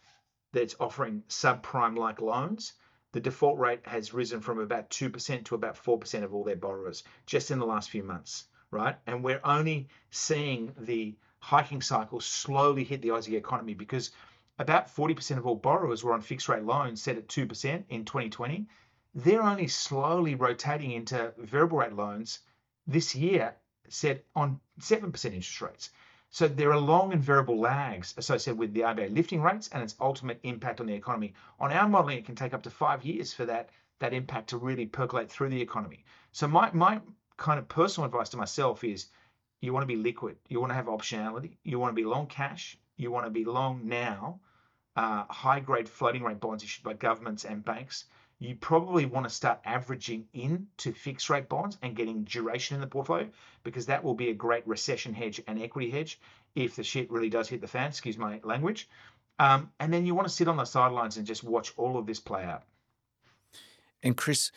that's 0.53 0.75
offering 0.81 1.23
subprime-like 1.29 2.21
loans, 2.21 2.73
the 3.13 3.21
default 3.21 3.59
rate 3.59 3.87
has 3.87 4.13
risen 4.13 4.41
from 4.41 4.59
about 4.59 4.91
2% 4.91 5.45
to 5.45 5.55
about 5.55 5.77
4% 5.77 6.25
of 6.25 6.35
all 6.35 6.43
their 6.43 6.57
borrowers 6.57 7.05
just 7.25 7.53
in 7.53 7.61
the 7.61 7.67
last 7.67 7.89
few 7.89 8.03
months, 8.03 8.47
right? 8.73 8.97
And 9.07 9.23
we're 9.23 9.41
only 9.45 9.89
seeing 10.11 10.75
the 10.77 11.17
hiking 11.41 11.81
cycle 11.81 12.21
slowly 12.21 12.85
hit 12.85 13.03
the 13.03 13.09
Aussie 13.09 13.37
economy 13.37 13.75
because 13.75 14.11
about 14.59 14.95
40% 14.95 15.39
of 15.39 15.47
all 15.47 15.55
borrowers 15.55 16.03
were 16.03 16.13
on 16.13 16.21
fixed 16.21 16.49
rate 16.49 16.65
loans 16.65 17.03
set 17.03 17.17
at 17.17 17.29
2% 17.29 17.85
in 17.89 18.05
2020. 18.05 18.67
They're 19.15 19.43
only 19.43 19.69
slowly 19.69 20.35
rotating 20.35 20.93
into 20.93 21.33
variable 21.39 21.79
rate 21.79 21.93
loans 21.93 22.41
this 22.87 23.15
year 23.15 23.55
set 23.89 24.25
on 24.35 24.61
7% 24.81 25.25
interest 25.25 25.61
rates. 25.61 25.91
So 26.31 26.47
there 26.47 26.73
are 26.73 26.79
long 26.79 27.13
and 27.13 27.23
variable 27.23 27.59
lags 27.59 28.15
associated 28.17 28.59
with 28.59 28.75
the 28.75 28.81
RBA 28.81 29.15
lifting 29.15 29.41
rates 29.41 29.69
and 29.69 29.83
its 29.83 29.95
ultimate 30.01 30.41
impact 30.43 30.81
on 30.81 30.87
the 30.87 30.95
economy. 30.95 31.35
On 31.59 31.73
our 31.73 31.89
modeling, 31.89 32.19
it 32.19 32.27
can 32.27 32.35
take 32.35 32.53
up 32.53 32.63
to 32.65 32.71
five 32.71 33.05
years 33.05 33.33
for 33.33 33.47
that, 33.47 33.71
that 34.01 34.13
impact 34.13 34.51
to 34.51 34.59
really 34.59 34.87
percolate 34.87 35.31
through 35.31 35.49
the 35.49 35.63
economy. 35.63 36.05
So 36.33 36.47
my, 36.47 36.71
my 36.73 37.01
kind 37.39 37.59
of 37.59 37.69
personal 37.69 38.07
advice 38.07 38.29
to 38.31 38.37
myself 38.37 38.85
is 38.85 39.07
you 39.61 39.73
want 39.73 39.83
to 39.83 39.87
be 39.87 39.97
liquid. 39.97 40.37
You 40.49 40.61
want 40.61 40.71
to 40.71 40.75
have 40.75 40.87
optionality. 40.87 41.57
You 41.65 41.79
want 41.79 41.91
to 41.91 42.01
be 42.01 42.05
long 42.05 42.27
cash. 42.27 42.79
You 42.97 43.11
want 43.11 43.27
to 43.27 43.31
be 43.31 43.45
long 43.45 43.89
now, 43.89 44.41
uh, 44.97 45.25
high 45.29 45.61
grade 45.61 45.89
floating 45.89 46.23
rate 46.23 46.41
bonds 46.41 46.65
issued 46.65 46.85
by 46.85 46.95
governments 46.95 47.45
and 47.45 47.65
banks. 47.65 48.05
You 48.41 48.55
probably 48.55 49.07
want 49.07 49.25
to 49.27 49.31
start 49.31 49.61
averaging 49.65 50.27
in 50.33 50.69
to 50.79 50.93
fixed 50.93 51.29
rate 51.31 51.49
bonds 51.49 51.79
and 51.83 51.97
getting 51.97 52.25
duration 52.25 52.77
in 52.77 52.81
the 52.81 52.87
portfolio 52.87 53.29
because 53.65 53.87
that 53.87 54.03
will 54.03 54.15
be 54.15 54.31
a 54.31 54.35
great 54.35 54.67
recession 54.67 55.13
hedge 55.13 55.41
and 55.47 55.61
equity 55.61 55.91
hedge 55.91 56.21
if 56.55 56.77
the 56.77 56.85
shit 56.85 57.11
really 57.11 57.31
does 57.31 57.49
hit 57.49 57.61
the 57.61 57.67
fan, 57.67 57.89
excuse 57.89 58.19
my 58.19 58.41
language. 58.45 58.89
Um, 59.41 59.71
and 59.79 59.93
then 59.93 60.07
you 60.07 60.15
want 60.15 60.27
to 60.27 60.35
sit 60.35 60.49
on 60.49 60.57
the 60.57 60.65
sidelines 60.65 61.17
and 61.17 61.27
just 61.27 61.45
watch 61.45 61.73
all 61.77 61.97
of 61.97 62.07
this 62.07 62.21
play 62.21 62.45
out. 62.45 62.65
And 64.03 64.17
Chris, 64.17 64.51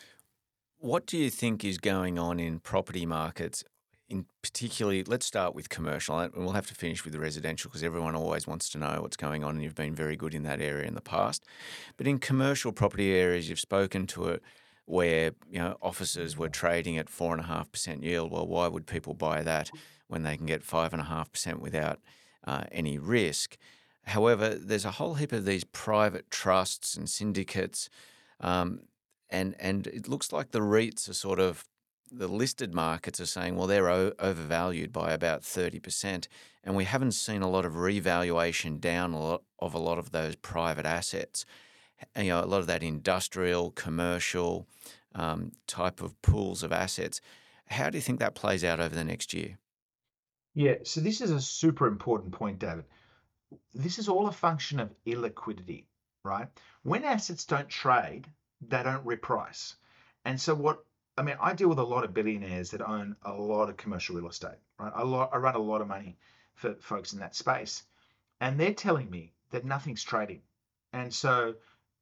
what 0.78 1.06
do 1.06 1.16
you 1.16 1.30
think 1.30 1.64
is 1.64 1.78
going 1.78 2.18
on 2.18 2.40
in 2.40 2.58
property 2.58 3.06
markets 3.06 3.64
in 4.12 4.26
particularly, 4.42 5.02
let's 5.04 5.24
start 5.24 5.54
with 5.54 5.70
commercial, 5.70 6.18
and 6.18 6.30
we'll 6.36 6.52
have 6.52 6.66
to 6.66 6.74
finish 6.74 7.02
with 7.02 7.14
the 7.14 7.18
residential 7.18 7.70
because 7.70 7.82
everyone 7.82 8.14
always 8.14 8.46
wants 8.46 8.68
to 8.68 8.78
know 8.78 8.98
what's 9.00 9.16
going 9.16 9.42
on, 9.42 9.54
and 9.54 9.62
you've 9.64 9.74
been 9.74 9.94
very 9.94 10.16
good 10.16 10.34
in 10.34 10.42
that 10.42 10.60
area 10.60 10.86
in 10.86 10.94
the 10.94 11.00
past. 11.00 11.46
But 11.96 12.06
in 12.06 12.18
commercial 12.18 12.72
property 12.72 13.14
areas, 13.14 13.48
you've 13.48 13.58
spoken 13.58 14.06
to 14.08 14.28
it 14.28 14.42
where 14.84 15.32
you 15.50 15.58
know 15.58 15.78
offices 15.80 16.36
were 16.36 16.50
trading 16.50 16.98
at 16.98 17.08
four 17.08 17.32
and 17.32 17.40
a 17.40 17.46
half 17.46 17.72
percent 17.72 18.02
yield. 18.02 18.30
Well, 18.30 18.46
why 18.46 18.68
would 18.68 18.86
people 18.86 19.14
buy 19.14 19.42
that 19.42 19.70
when 20.08 20.24
they 20.24 20.36
can 20.36 20.44
get 20.44 20.62
five 20.62 20.92
and 20.92 21.00
a 21.00 21.06
half 21.06 21.32
percent 21.32 21.62
without 21.62 21.98
uh, 22.46 22.64
any 22.70 22.98
risk? 22.98 23.56
However, 24.02 24.50
there's 24.50 24.84
a 24.84 24.90
whole 24.90 25.14
heap 25.14 25.32
of 25.32 25.46
these 25.46 25.64
private 25.64 26.30
trusts 26.30 26.96
and 26.96 27.08
syndicates, 27.08 27.88
um, 28.40 28.80
and 29.30 29.56
and 29.58 29.86
it 29.86 30.06
looks 30.06 30.32
like 30.32 30.50
the 30.50 30.60
REITs 30.60 31.08
are 31.08 31.14
sort 31.14 31.40
of 31.40 31.64
the 32.12 32.28
listed 32.28 32.74
markets 32.74 33.20
are 33.20 33.26
saying, 33.26 33.56
well, 33.56 33.66
they're 33.66 33.88
o- 33.88 34.12
overvalued 34.18 34.92
by 34.92 35.12
about 35.12 35.42
30%. 35.42 36.28
And 36.62 36.76
we 36.76 36.84
haven't 36.84 37.12
seen 37.12 37.42
a 37.42 37.50
lot 37.50 37.64
of 37.64 37.76
revaluation 37.76 38.78
down 38.78 39.12
a 39.12 39.20
lot 39.20 39.42
of 39.58 39.74
a 39.74 39.78
lot 39.78 39.98
of 39.98 40.10
those 40.12 40.36
private 40.36 40.86
assets. 40.86 41.44
You 42.16 42.24
know, 42.24 42.44
a 42.44 42.46
lot 42.46 42.60
of 42.60 42.66
that 42.66 42.82
industrial, 42.82 43.70
commercial 43.72 44.66
um, 45.14 45.52
type 45.66 46.02
of 46.02 46.20
pools 46.22 46.62
of 46.62 46.72
assets. 46.72 47.20
How 47.68 47.90
do 47.90 47.96
you 47.96 48.02
think 48.02 48.20
that 48.20 48.34
plays 48.34 48.64
out 48.64 48.80
over 48.80 48.94
the 48.94 49.04
next 49.04 49.32
year? 49.32 49.58
Yeah, 50.54 50.76
so 50.82 51.00
this 51.00 51.20
is 51.20 51.30
a 51.30 51.40
super 51.40 51.86
important 51.86 52.32
point, 52.32 52.58
David. 52.58 52.84
This 53.74 53.98
is 53.98 54.08
all 54.08 54.28
a 54.28 54.32
function 54.32 54.80
of 54.80 54.90
illiquidity, 55.06 55.84
right? 56.24 56.48
When 56.82 57.04
assets 57.04 57.46
don't 57.46 57.68
trade, 57.68 58.26
they 58.60 58.82
don't 58.82 59.06
reprice. 59.06 59.74
And 60.24 60.40
so 60.40 60.54
what 60.54 60.84
I 61.16 61.22
mean, 61.22 61.36
I 61.40 61.52
deal 61.52 61.68
with 61.68 61.78
a 61.78 61.84
lot 61.84 62.04
of 62.04 62.14
billionaires 62.14 62.70
that 62.70 62.80
own 62.80 63.16
a 63.22 63.32
lot 63.32 63.68
of 63.68 63.76
commercial 63.76 64.16
real 64.16 64.28
estate, 64.28 64.58
right? 64.78 64.92
A 64.94 65.04
lot, 65.04 65.30
I 65.32 65.36
run 65.36 65.54
a 65.54 65.58
lot 65.58 65.82
of 65.82 65.88
money 65.88 66.16
for 66.54 66.74
folks 66.76 67.12
in 67.12 67.18
that 67.18 67.34
space, 67.34 67.82
and 68.40 68.58
they're 68.58 68.74
telling 68.74 69.10
me 69.10 69.34
that 69.50 69.64
nothing's 69.64 70.02
trading. 70.02 70.42
And 70.92 71.12
so, 71.12 71.54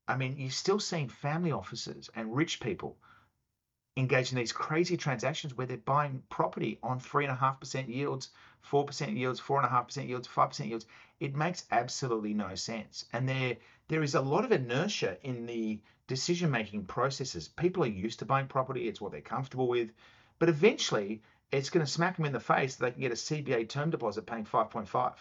I 0.06 0.16
mean, 0.16 0.36
you're 0.36 0.50
still 0.50 0.80
seeing 0.80 1.08
family 1.08 1.50
offices 1.52 2.08
and 2.14 2.34
rich 2.34 2.60
people 2.60 2.98
engage 3.96 4.32
in 4.32 4.38
these 4.38 4.52
crazy 4.52 4.96
transactions 4.96 5.56
where 5.56 5.66
they're 5.66 5.76
buying 5.76 6.22
property 6.30 6.78
on 6.82 7.00
three 7.00 7.24
and 7.24 7.32
a 7.32 7.36
half 7.36 7.60
percent 7.60 7.88
yields, 7.88 8.30
four 8.60 8.84
percent 8.84 9.12
yields, 9.12 9.40
four 9.40 9.58
and 9.58 9.66
a 9.66 9.70
half 9.70 9.88
percent 9.88 10.08
yields, 10.08 10.28
five 10.28 10.50
percent 10.50 10.68
yields. 10.68 10.86
It 11.18 11.36
makes 11.36 11.64
absolutely 11.70 12.34
no 12.34 12.54
sense. 12.54 13.04
And 13.12 13.28
there 13.28 13.56
there 13.88 14.02
is 14.02 14.14
a 14.14 14.20
lot 14.20 14.44
of 14.44 14.52
inertia 14.52 15.18
in 15.22 15.46
the 15.46 15.80
decision 16.06 16.50
making 16.50 16.84
processes. 16.84 17.48
People 17.48 17.84
are 17.84 17.88
used 17.88 18.20
to 18.20 18.24
buying 18.24 18.46
property, 18.46 18.88
it's 18.88 19.00
what 19.00 19.12
they're 19.12 19.20
comfortable 19.20 19.68
with. 19.68 19.90
But 20.38 20.48
eventually 20.48 21.22
it's 21.52 21.70
going 21.70 21.84
to 21.84 21.90
smack 21.90 22.16
them 22.16 22.26
in 22.26 22.32
the 22.32 22.40
face 22.40 22.76
that 22.76 22.84
they 22.84 22.90
can 22.92 23.00
get 23.00 23.12
a 23.12 23.14
CBA 23.14 23.68
term 23.68 23.90
deposit 23.90 24.26
paying 24.26 24.44
5.5, 24.44 25.14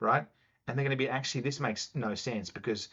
right? 0.00 0.26
And 0.66 0.76
they're 0.76 0.84
going 0.84 0.90
to 0.90 0.96
be 0.96 1.08
actually, 1.08 1.40
this 1.40 1.60
makes 1.60 1.90
no 1.94 2.14
sense 2.14 2.50
because, 2.50 2.88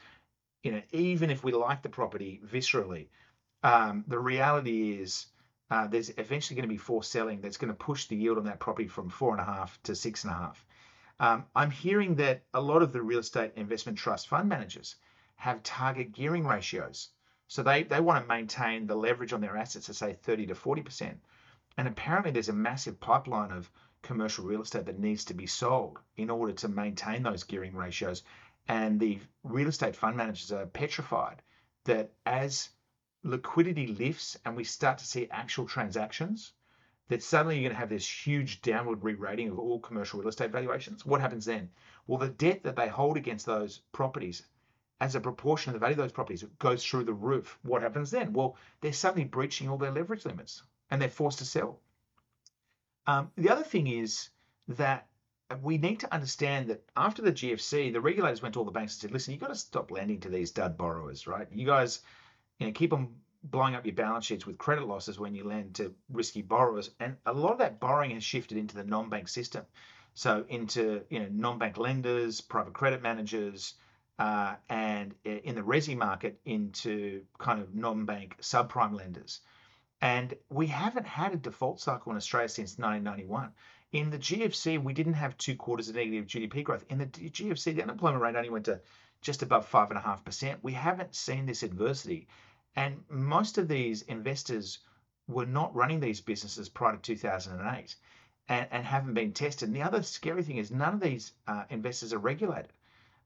you 0.63 0.71
know, 0.71 0.81
even 0.91 1.29
if 1.29 1.43
we 1.43 1.51
like 1.51 1.81
the 1.81 1.89
property 1.89 2.41
viscerally, 2.45 3.07
um, 3.63 4.03
the 4.07 4.19
reality 4.19 4.93
is 5.01 5.27
uh, 5.71 5.87
there's 5.87 6.09
eventually 6.17 6.55
going 6.55 6.67
to 6.67 6.73
be 6.73 6.77
forced 6.77 7.11
selling 7.11 7.41
that's 7.41 7.57
going 7.57 7.73
to 7.73 7.77
push 7.77 8.05
the 8.05 8.15
yield 8.15 8.37
on 8.37 8.45
that 8.45 8.59
property 8.59 8.87
from 8.87 9.09
four 9.09 9.31
and 9.31 9.41
a 9.41 9.45
half 9.45 9.81
to 9.83 9.95
six 9.95 10.23
and 10.23 10.31
a 10.31 10.35
half. 10.35 10.65
Um, 11.19 11.45
I'm 11.55 11.71
hearing 11.71 12.15
that 12.15 12.43
a 12.53 12.61
lot 12.61 12.81
of 12.81 12.91
the 12.91 13.01
real 13.01 13.19
estate 13.19 13.53
investment 13.55 13.97
trust 13.97 14.27
fund 14.27 14.49
managers 14.49 14.95
have 15.37 15.63
target 15.63 16.11
gearing 16.11 16.45
ratios. 16.45 17.09
So 17.47 17.63
they, 17.63 17.83
they 17.83 17.99
want 17.99 18.23
to 18.23 18.27
maintain 18.27 18.87
the 18.87 18.95
leverage 18.95 19.33
on 19.33 19.41
their 19.41 19.57
assets 19.57 19.89
at 19.89 19.95
say 19.95 20.13
30 20.13 20.47
to 20.47 20.55
40%. 20.55 21.15
And 21.77 21.87
apparently 21.87 22.31
there's 22.31 22.49
a 22.49 22.53
massive 22.53 22.99
pipeline 22.99 23.51
of 23.51 23.69
commercial 24.01 24.45
real 24.45 24.61
estate 24.61 24.85
that 24.85 24.99
needs 24.99 25.25
to 25.25 25.33
be 25.33 25.47
sold 25.47 25.99
in 26.15 26.29
order 26.29 26.53
to 26.53 26.67
maintain 26.67 27.23
those 27.23 27.43
gearing 27.43 27.75
ratios. 27.75 28.23
And 28.67 28.99
the 28.99 29.19
real 29.43 29.67
estate 29.67 29.95
fund 29.95 30.17
managers 30.17 30.51
are 30.51 30.65
petrified 30.65 31.41
that 31.85 32.11
as 32.25 32.69
liquidity 33.25 33.87
lifts 33.87 34.37
and 34.45 34.55
we 34.55 34.63
start 34.63 34.99
to 34.99 35.05
see 35.05 35.27
actual 35.31 35.65
transactions, 35.65 36.53
that 37.09 37.23
suddenly 37.23 37.55
you're 37.55 37.63
going 37.63 37.73
to 37.73 37.79
have 37.79 37.89
this 37.89 38.07
huge 38.07 38.61
downward 38.61 39.03
re-rating 39.03 39.49
of 39.49 39.59
all 39.59 39.79
commercial 39.79 40.19
real 40.19 40.29
estate 40.29 40.51
valuations. 40.51 41.05
What 41.05 41.21
happens 41.21 41.45
then? 41.45 41.69
Well, 42.07 42.19
the 42.19 42.29
debt 42.29 42.63
that 42.63 42.75
they 42.75 42.87
hold 42.87 43.17
against 43.17 43.45
those 43.45 43.79
properties 43.91 44.43
as 45.01 45.15
a 45.15 45.19
proportion 45.19 45.71
of 45.71 45.73
the 45.73 45.79
value 45.79 45.93
of 45.93 45.97
those 45.97 46.11
properties 46.11 46.45
goes 46.59 46.85
through 46.85 47.03
the 47.03 47.13
roof. 47.13 47.57
What 47.63 47.81
happens 47.81 48.11
then? 48.11 48.31
Well, 48.31 48.57
they're 48.81 48.93
suddenly 48.93 49.25
breaching 49.25 49.69
all 49.69 49.77
their 49.77 49.91
leverage 49.91 50.25
limits 50.25 50.63
and 50.89 51.01
they're 51.01 51.09
forced 51.09 51.39
to 51.39 51.45
sell. 51.45 51.81
Um, 53.07 53.31
the 53.35 53.49
other 53.49 53.63
thing 53.63 53.87
is 53.87 54.29
that 54.67 55.07
we 55.61 55.77
need 55.77 55.99
to 55.99 56.13
understand 56.13 56.69
that 56.69 56.83
after 56.95 57.21
the 57.21 57.31
GFC, 57.31 57.91
the 57.91 58.01
regulators 58.01 58.41
went 58.41 58.53
to 58.53 58.59
all 58.59 58.65
the 58.65 58.71
banks 58.71 58.93
and 58.93 59.01
said, 59.01 59.11
listen, 59.11 59.33
you've 59.33 59.41
got 59.41 59.49
to 59.49 59.55
stop 59.55 59.91
lending 59.91 60.19
to 60.21 60.29
these 60.29 60.51
dud 60.51 60.77
borrowers, 60.77 61.27
right? 61.27 61.47
You 61.51 61.65
guys, 61.65 62.01
you 62.59 62.67
know, 62.67 62.73
keep 62.73 62.93
on 62.93 63.15
blowing 63.43 63.75
up 63.75 63.85
your 63.85 63.95
balance 63.95 64.25
sheets 64.25 64.45
with 64.45 64.57
credit 64.57 64.87
losses 64.87 65.19
when 65.19 65.35
you 65.35 65.43
lend 65.43 65.75
to 65.75 65.93
risky 66.09 66.41
borrowers. 66.41 66.91
And 66.99 67.17
a 67.25 67.33
lot 67.33 67.51
of 67.51 67.59
that 67.59 67.79
borrowing 67.79 68.11
has 68.11 68.23
shifted 68.23 68.57
into 68.57 68.75
the 68.75 68.83
non-bank 68.83 69.27
system. 69.27 69.65
So 70.13 70.45
into, 70.47 71.03
you 71.09 71.19
know, 71.19 71.27
non-bank 71.31 71.77
lenders, 71.77 72.41
private 72.41 72.73
credit 72.73 73.01
managers, 73.01 73.75
uh, 74.17 74.55
and 74.69 75.13
in 75.25 75.55
the 75.55 75.61
resi 75.61 75.95
market 75.95 76.39
into 76.45 77.23
kind 77.37 77.61
of 77.61 77.75
non-bank 77.75 78.37
subprime 78.41 78.93
lenders. 78.93 79.41
And 80.01 80.33
we 80.49 80.67
haven't 80.67 81.07
had 81.07 81.33
a 81.33 81.37
default 81.37 81.81
cycle 81.81 82.11
in 82.11 82.17
Australia 82.17 82.49
since 82.49 82.77
1991. 82.77 83.51
In 83.91 84.09
the 84.09 84.17
GFC, 84.17 84.81
we 84.81 84.93
didn't 84.93 85.13
have 85.13 85.37
two 85.37 85.55
quarters 85.55 85.89
of 85.89 85.95
negative 85.95 86.27
GDP 86.27 86.63
growth. 86.63 86.85
In 86.89 86.97
the 86.97 87.05
GFC, 87.05 87.75
the 87.75 87.83
unemployment 87.83 88.21
rate 88.21 88.35
only 88.35 88.49
went 88.49 88.65
to 88.65 88.81
just 89.21 89.41
above 89.41 89.69
5.5%. 89.69 90.57
We 90.61 90.73
haven't 90.73 91.15
seen 91.15 91.45
this 91.45 91.63
adversity. 91.63 92.27
And 92.75 93.03
most 93.09 93.57
of 93.57 93.67
these 93.67 94.01
investors 94.03 94.79
were 95.27 95.45
not 95.45 95.75
running 95.75 95.99
these 95.99 96.21
businesses 96.21 96.69
prior 96.69 96.95
to 96.95 97.01
2008 97.01 97.95
and, 98.49 98.67
and 98.71 98.85
haven't 98.85 99.13
been 99.13 99.33
tested. 99.33 99.69
And 99.69 99.75
the 99.75 99.83
other 99.83 100.03
scary 100.03 100.43
thing 100.43 100.57
is 100.57 100.71
none 100.71 100.93
of 100.93 100.99
these 100.99 101.31
uh, 101.47 101.63
investors 101.69 102.13
are 102.13 102.19
regulated 102.19 102.71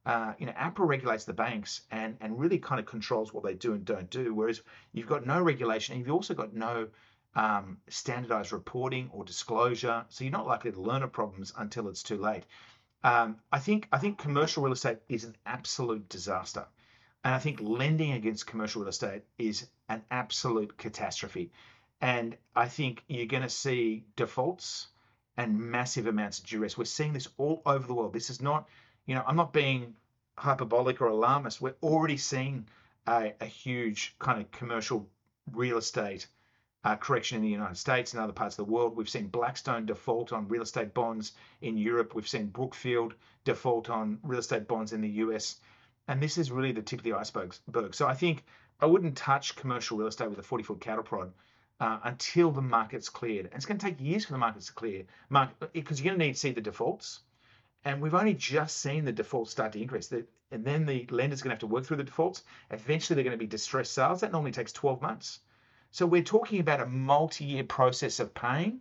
uh, 0.06 0.32
you 0.38 0.46
know, 0.46 0.52
APRA 0.52 0.86
regulates 0.86 1.24
the 1.24 1.32
banks 1.32 1.82
and, 1.90 2.16
and 2.20 2.38
really 2.38 2.58
kind 2.58 2.80
of 2.80 2.86
controls 2.86 3.34
what 3.34 3.44
they 3.44 3.54
do 3.54 3.74
and 3.74 3.84
don't 3.84 4.10
do. 4.10 4.34
Whereas 4.34 4.62
you've 4.92 5.06
got 5.06 5.26
no 5.26 5.40
regulation 5.42 5.94
and 5.94 6.04
you've 6.04 6.14
also 6.14 6.34
got 6.34 6.54
no 6.54 6.88
um, 7.34 7.78
standardized 7.88 8.52
reporting 8.52 9.10
or 9.12 9.24
disclosure. 9.24 10.04
So 10.08 10.24
you're 10.24 10.32
not 10.32 10.46
likely 10.46 10.72
to 10.72 10.80
learn 10.80 11.02
of 11.02 11.12
problems 11.12 11.52
until 11.56 11.88
it's 11.88 12.02
too 12.02 12.16
late. 12.16 12.44
Um, 13.02 13.38
I 13.50 13.58
think 13.58 13.88
I 13.92 13.98
think 13.98 14.18
commercial 14.18 14.62
real 14.62 14.72
estate 14.72 14.98
is 15.08 15.24
an 15.24 15.36
absolute 15.46 16.08
disaster. 16.08 16.66
And 17.24 17.34
I 17.34 17.38
think 17.38 17.60
lending 17.60 18.12
against 18.12 18.46
commercial 18.46 18.82
real 18.82 18.88
estate 18.88 19.22
is 19.38 19.68
an 19.88 20.02
absolute 20.10 20.76
catastrophe. 20.78 21.50
And 22.00 22.36
I 22.56 22.66
think 22.68 23.04
you're 23.08 23.26
going 23.26 23.42
to 23.42 23.50
see 23.50 24.04
defaults 24.16 24.88
and 25.36 25.58
massive 25.58 26.06
amounts 26.06 26.38
of 26.38 26.46
duress. 26.46 26.78
We're 26.78 26.84
seeing 26.86 27.12
this 27.12 27.28
all 27.36 27.60
over 27.66 27.86
the 27.86 27.94
world. 27.94 28.14
This 28.14 28.30
is 28.30 28.40
not 28.40 28.68
you 29.06 29.16
know, 29.16 29.24
I'm 29.26 29.36
not 29.36 29.52
being 29.52 29.94
hyperbolic 30.38 31.00
or 31.00 31.06
alarmist. 31.06 31.60
We're 31.60 31.74
already 31.82 32.16
seeing 32.16 32.68
a, 33.08 33.32
a 33.40 33.46
huge 33.46 34.14
kind 34.20 34.40
of 34.40 34.50
commercial 34.52 35.08
real 35.52 35.78
estate 35.78 36.28
uh, 36.84 36.96
correction 36.96 37.36
in 37.36 37.42
the 37.42 37.48
United 37.48 37.76
States 37.76 38.12
and 38.12 38.22
other 38.22 38.32
parts 38.32 38.58
of 38.58 38.66
the 38.66 38.72
world. 38.72 38.96
We've 38.96 39.08
seen 39.08 39.28
Blackstone 39.28 39.86
default 39.86 40.32
on 40.32 40.48
real 40.48 40.62
estate 40.62 40.94
bonds 40.94 41.32
in 41.60 41.76
Europe. 41.76 42.14
We've 42.14 42.28
seen 42.28 42.46
Brookfield 42.46 43.14
default 43.44 43.90
on 43.90 44.18
real 44.22 44.40
estate 44.40 44.66
bonds 44.66 44.92
in 44.92 45.00
the 45.00 45.08
US. 45.24 45.60
And 46.08 46.22
this 46.22 46.38
is 46.38 46.50
really 46.50 46.72
the 46.72 46.82
tip 46.82 47.00
of 47.00 47.04
the 47.04 47.12
iceberg. 47.12 47.54
So 47.92 48.06
I 48.06 48.14
think 48.14 48.44
I 48.80 48.86
wouldn't 48.86 49.16
touch 49.16 49.56
commercial 49.56 49.98
real 49.98 50.08
estate 50.08 50.30
with 50.30 50.38
a 50.38 50.42
40 50.42 50.64
foot 50.64 50.80
cattle 50.80 51.04
prod 51.04 51.32
uh, 51.80 51.98
until 52.04 52.50
the 52.50 52.62
market's 52.62 53.08
cleared. 53.08 53.46
And 53.46 53.54
it's 53.54 53.66
going 53.66 53.78
to 53.78 53.86
take 53.86 54.00
years 54.00 54.24
for 54.24 54.32
the 54.32 54.38
markets 54.38 54.66
to 54.66 54.72
clear 54.72 55.04
because 55.72 56.00
you're 56.00 56.10
going 56.10 56.18
to 56.18 56.26
need 56.26 56.32
to 56.34 56.38
see 56.38 56.52
the 56.52 56.60
defaults 56.60 57.20
and 57.84 58.00
we've 58.00 58.14
only 58.14 58.34
just 58.34 58.78
seen 58.78 59.04
the 59.04 59.12
defaults 59.12 59.50
start 59.50 59.72
to 59.72 59.80
increase. 59.80 60.12
and 60.12 60.64
then 60.64 60.84
the 60.84 61.06
lender's 61.10 61.40
going 61.40 61.50
to 61.50 61.54
have 61.54 61.60
to 61.60 61.66
work 61.66 61.84
through 61.84 61.96
the 61.96 62.04
defaults. 62.04 62.42
Eventually, 62.70 63.14
they're 63.14 63.24
going 63.24 63.38
to 63.38 63.38
be 63.38 63.46
distressed 63.46 63.92
sales. 63.92 64.20
That 64.20 64.32
normally 64.32 64.52
takes 64.52 64.72
12 64.72 65.00
months. 65.00 65.40
So 65.90 66.06
we're 66.06 66.22
talking 66.22 66.60
about 66.60 66.80
a 66.80 66.86
multi-year 66.86 67.64
process 67.64 68.20
of 68.20 68.32
paying 68.34 68.80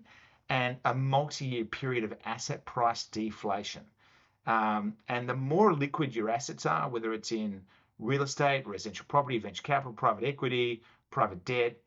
and 0.49 0.77
a 0.85 0.93
multi-year 0.93 1.65
period 1.65 2.03
of 2.03 2.13
asset 2.25 2.65
price 2.65 3.05
deflation. 3.05 3.83
Um, 4.45 4.95
and 5.07 5.27
the 5.27 5.35
more 5.35 5.73
liquid 5.73 6.15
your 6.15 6.29
assets 6.29 6.65
are, 6.65 6.89
whether 6.89 7.13
it's 7.13 7.31
in 7.31 7.61
real 7.99 8.23
estate, 8.23 8.65
residential 8.65 9.05
property, 9.07 9.37
venture 9.37 9.63
capital, 9.63 9.93
private 9.93 10.23
equity, 10.23 10.81
private 11.11 11.43
debt, 11.45 11.77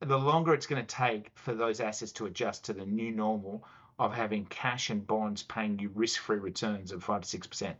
the 0.00 0.18
longer 0.18 0.54
it's 0.54 0.66
going 0.66 0.84
to 0.84 0.94
take 0.94 1.30
for 1.34 1.54
those 1.54 1.80
assets 1.80 2.12
to 2.12 2.26
adjust 2.26 2.64
to 2.66 2.72
the 2.72 2.86
new 2.86 3.10
normal 3.10 3.64
of 3.98 4.14
having 4.14 4.44
cash 4.46 4.90
and 4.90 5.06
bonds 5.06 5.42
paying 5.42 5.78
you 5.78 5.90
risk-free 5.94 6.38
returns 6.38 6.92
of 6.92 7.02
five 7.02 7.22
to 7.22 7.28
six 7.28 7.46
percent. 7.46 7.76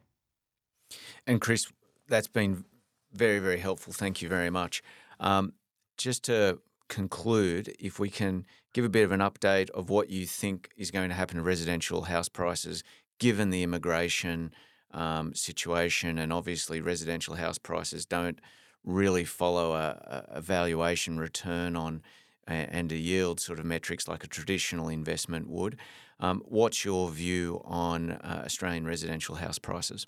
And 1.26 1.40
Chris, 1.40 1.70
that's 2.08 2.26
been 2.26 2.64
very, 3.12 3.38
very 3.38 3.58
helpful. 3.58 3.92
Thank 3.92 4.20
you 4.20 4.28
very 4.28 4.50
much. 4.50 4.82
Um, 5.20 5.52
just 5.96 6.24
to 6.24 6.58
conclude, 6.88 7.74
if 7.78 7.98
we 7.98 8.10
can 8.10 8.44
give 8.72 8.84
a 8.84 8.88
bit 8.88 9.04
of 9.04 9.12
an 9.12 9.20
update 9.20 9.70
of 9.70 9.90
what 9.90 10.10
you 10.10 10.26
think 10.26 10.70
is 10.76 10.90
going 10.90 11.08
to 11.08 11.14
happen 11.14 11.36
to 11.36 11.42
residential 11.42 12.02
house 12.02 12.28
prices, 12.28 12.82
given 13.18 13.50
the 13.50 13.62
immigration 13.62 14.52
um, 14.92 15.34
situation, 15.34 16.18
and 16.18 16.32
obviously 16.32 16.80
residential 16.80 17.34
house 17.34 17.58
prices 17.58 18.06
don't 18.06 18.40
really 18.84 19.24
follow 19.24 19.74
a, 19.74 20.24
a 20.28 20.40
valuation 20.40 21.18
return 21.18 21.76
on 21.76 22.02
and 22.46 22.90
a 22.92 22.96
yield 22.96 23.40
sort 23.40 23.58
of 23.58 23.64
metrics 23.66 24.08
like 24.08 24.24
a 24.24 24.26
traditional 24.26 24.88
investment 24.88 25.48
would. 25.48 25.76
Um, 26.20 26.42
what's 26.46 26.84
your 26.84 27.10
view 27.10 27.60
on 27.64 28.12
uh, 28.12 28.42
Australian 28.44 28.86
residential 28.86 29.34
house 29.36 29.58
prices? 29.58 30.06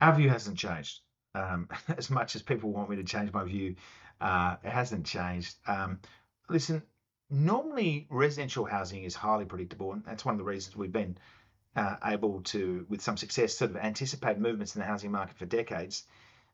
Our 0.00 0.14
view 0.16 0.28
hasn't 0.28 0.58
changed. 0.58 1.00
Um, 1.34 1.68
as 1.96 2.10
much 2.10 2.34
as 2.34 2.42
people 2.42 2.72
want 2.72 2.90
me 2.90 2.96
to 2.96 3.04
change 3.04 3.32
my 3.32 3.44
view, 3.44 3.76
uh, 4.24 4.56
it 4.64 4.70
hasn't 4.70 5.04
changed. 5.04 5.54
Um, 5.66 6.00
listen, 6.48 6.82
normally 7.28 8.06
residential 8.08 8.64
housing 8.64 9.04
is 9.04 9.14
highly 9.14 9.44
predictable, 9.44 9.92
and 9.92 10.02
that's 10.04 10.24
one 10.24 10.34
of 10.34 10.38
the 10.38 10.44
reasons 10.44 10.74
we've 10.74 10.90
been 10.90 11.18
uh, 11.76 11.96
able 12.02 12.40
to, 12.44 12.86
with 12.88 13.02
some 13.02 13.18
success, 13.18 13.52
sort 13.52 13.72
of 13.72 13.76
anticipate 13.76 14.38
movements 14.38 14.74
in 14.74 14.80
the 14.80 14.86
housing 14.86 15.12
market 15.12 15.36
for 15.36 15.44
decades. 15.44 16.04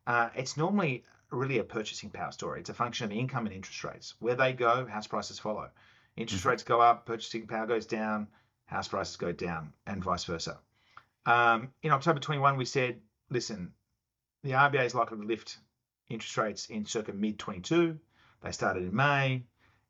Uh, 0.05 0.31
it's 0.35 0.57
normally 0.57 1.05
really 1.31 1.59
a 1.59 1.65
purchasing 1.65 2.11
power 2.11 2.33
story. 2.33 2.59
It's 2.59 2.71
a 2.71 2.75
function 2.75 3.05
of 3.05 3.13
income 3.13 3.47
and 3.47 3.55
interest 3.55 3.85
rates. 3.85 4.15
Where 4.19 4.35
they 4.35 4.53
go, 4.53 4.85
house 4.87 5.07
prices 5.07 5.39
follow. 5.39 5.71
Interest 6.17 6.43
mm-hmm. 6.43 6.51
rates 6.51 6.65
go 6.65 6.81
up, 6.81 7.07
purchasing 7.07 7.47
power 7.47 7.69
goes 7.69 7.87
down, 7.87 8.27
house 8.67 8.89
prices 8.89 9.17
go 9.17 9.31
down, 9.31 9.73
and 9.87 10.03
vice 10.03 10.25
versa. 10.25 10.59
Um, 11.25 11.69
in 11.85 11.93
October 11.93 12.19
21, 12.19 12.57
we 12.57 12.65
said, 12.65 13.01
listen, 13.31 13.75
the 14.43 14.53
RBA 14.53 14.87
is 14.87 14.95
likely 14.97 15.19
to 15.19 15.25
lift 15.25 15.59
interest 16.11 16.37
rates 16.37 16.67
in 16.67 16.85
circa 16.85 17.13
mid 17.13 17.39
22. 17.39 17.99
They 18.43 18.53
started 18.53 18.83
in 18.83 18.95
May, 18.95 19.45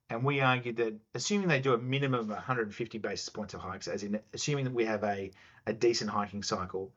and 0.09 0.25
we 0.25 0.41
argued 0.41 0.77
that 0.77 0.95
assuming 1.15 1.49
they 1.49 1.61
do 1.61 1.75
a 1.75 1.79
minimum 1.79 2.21
of 2.21 2.29
150 2.29 2.99
basis 2.99 3.29
points 3.29 3.55
of 3.55 3.61
hikes, 3.61 3.89
as 3.89 4.03
in 4.03 4.21
assuming 4.33 4.65
that 4.65 4.75
we 4.75 4.85
have 4.85 5.03
a, 5.03 5.31
a 5.67 5.73
decent 5.73 6.11
hiking 6.11 6.43
cycle, 6.43 6.93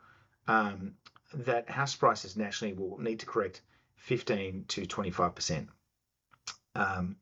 um, 0.48 0.96
that 1.34 1.70
house 1.70 1.96
prices 1.96 2.38
nationally 2.38 2.74
will 2.74 3.00
need 3.00 3.20
to 3.22 3.26
correct 3.26 3.62
15 3.96 4.66
to 4.68 4.86
25 4.86 5.36
percent. 5.36 5.70
Um, 6.76 7.16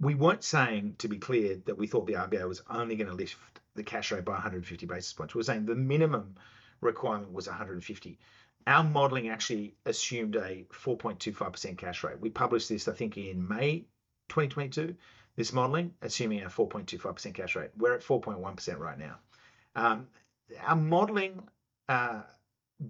we 0.00 0.14
weren't 0.14 0.42
saying, 0.42 0.96
to 0.98 1.08
be 1.08 1.18
clear, 1.18 1.60
that 1.66 1.78
we 1.78 1.86
thought 1.86 2.06
the 2.06 2.14
RBA 2.14 2.48
was 2.48 2.62
only 2.68 2.96
going 2.96 3.10
to 3.10 3.14
lift 3.14 3.36
the 3.74 3.84
cash 3.84 4.10
rate 4.10 4.24
by 4.24 4.32
150 4.32 4.86
basis 4.86 5.12
points. 5.12 5.34
We 5.34 5.38
were 5.38 5.44
saying 5.44 5.66
the 5.66 5.74
minimum 5.74 6.34
requirement 6.80 7.32
was 7.32 7.46
150. 7.46 8.18
Our 8.66 8.84
modelling 8.84 9.28
actually 9.28 9.74
assumed 9.86 10.36
a 10.36 10.64
4.25% 10.72 11.78
cash 11.78 12.04
rate. 12.04 12.20
We 12.20 12.30
published 12.30 12.68
this, 12.68 12.88
I 12.88 12.92
think, 12.92 13.16
in 13.16 13.46
May 13.48 13.80
2022. 14.28 14.94
This 15.34 15.52
modelling, 15.52 15.94
assuming 16.02 16.42
a 16.42 16.46
4.25% 16.46 17.34
cash 17.34 17.56
rate. 17.56 17.70
We're 17.76 17.94
at 17.94 18.02
4.1% 18.02 18.78
right 18.78 18.98
now. 18.98 19.18
Um, 19.74 20.08
our 20.60 20.76
modelling 20.76 21.42
uh, 21.88 22.22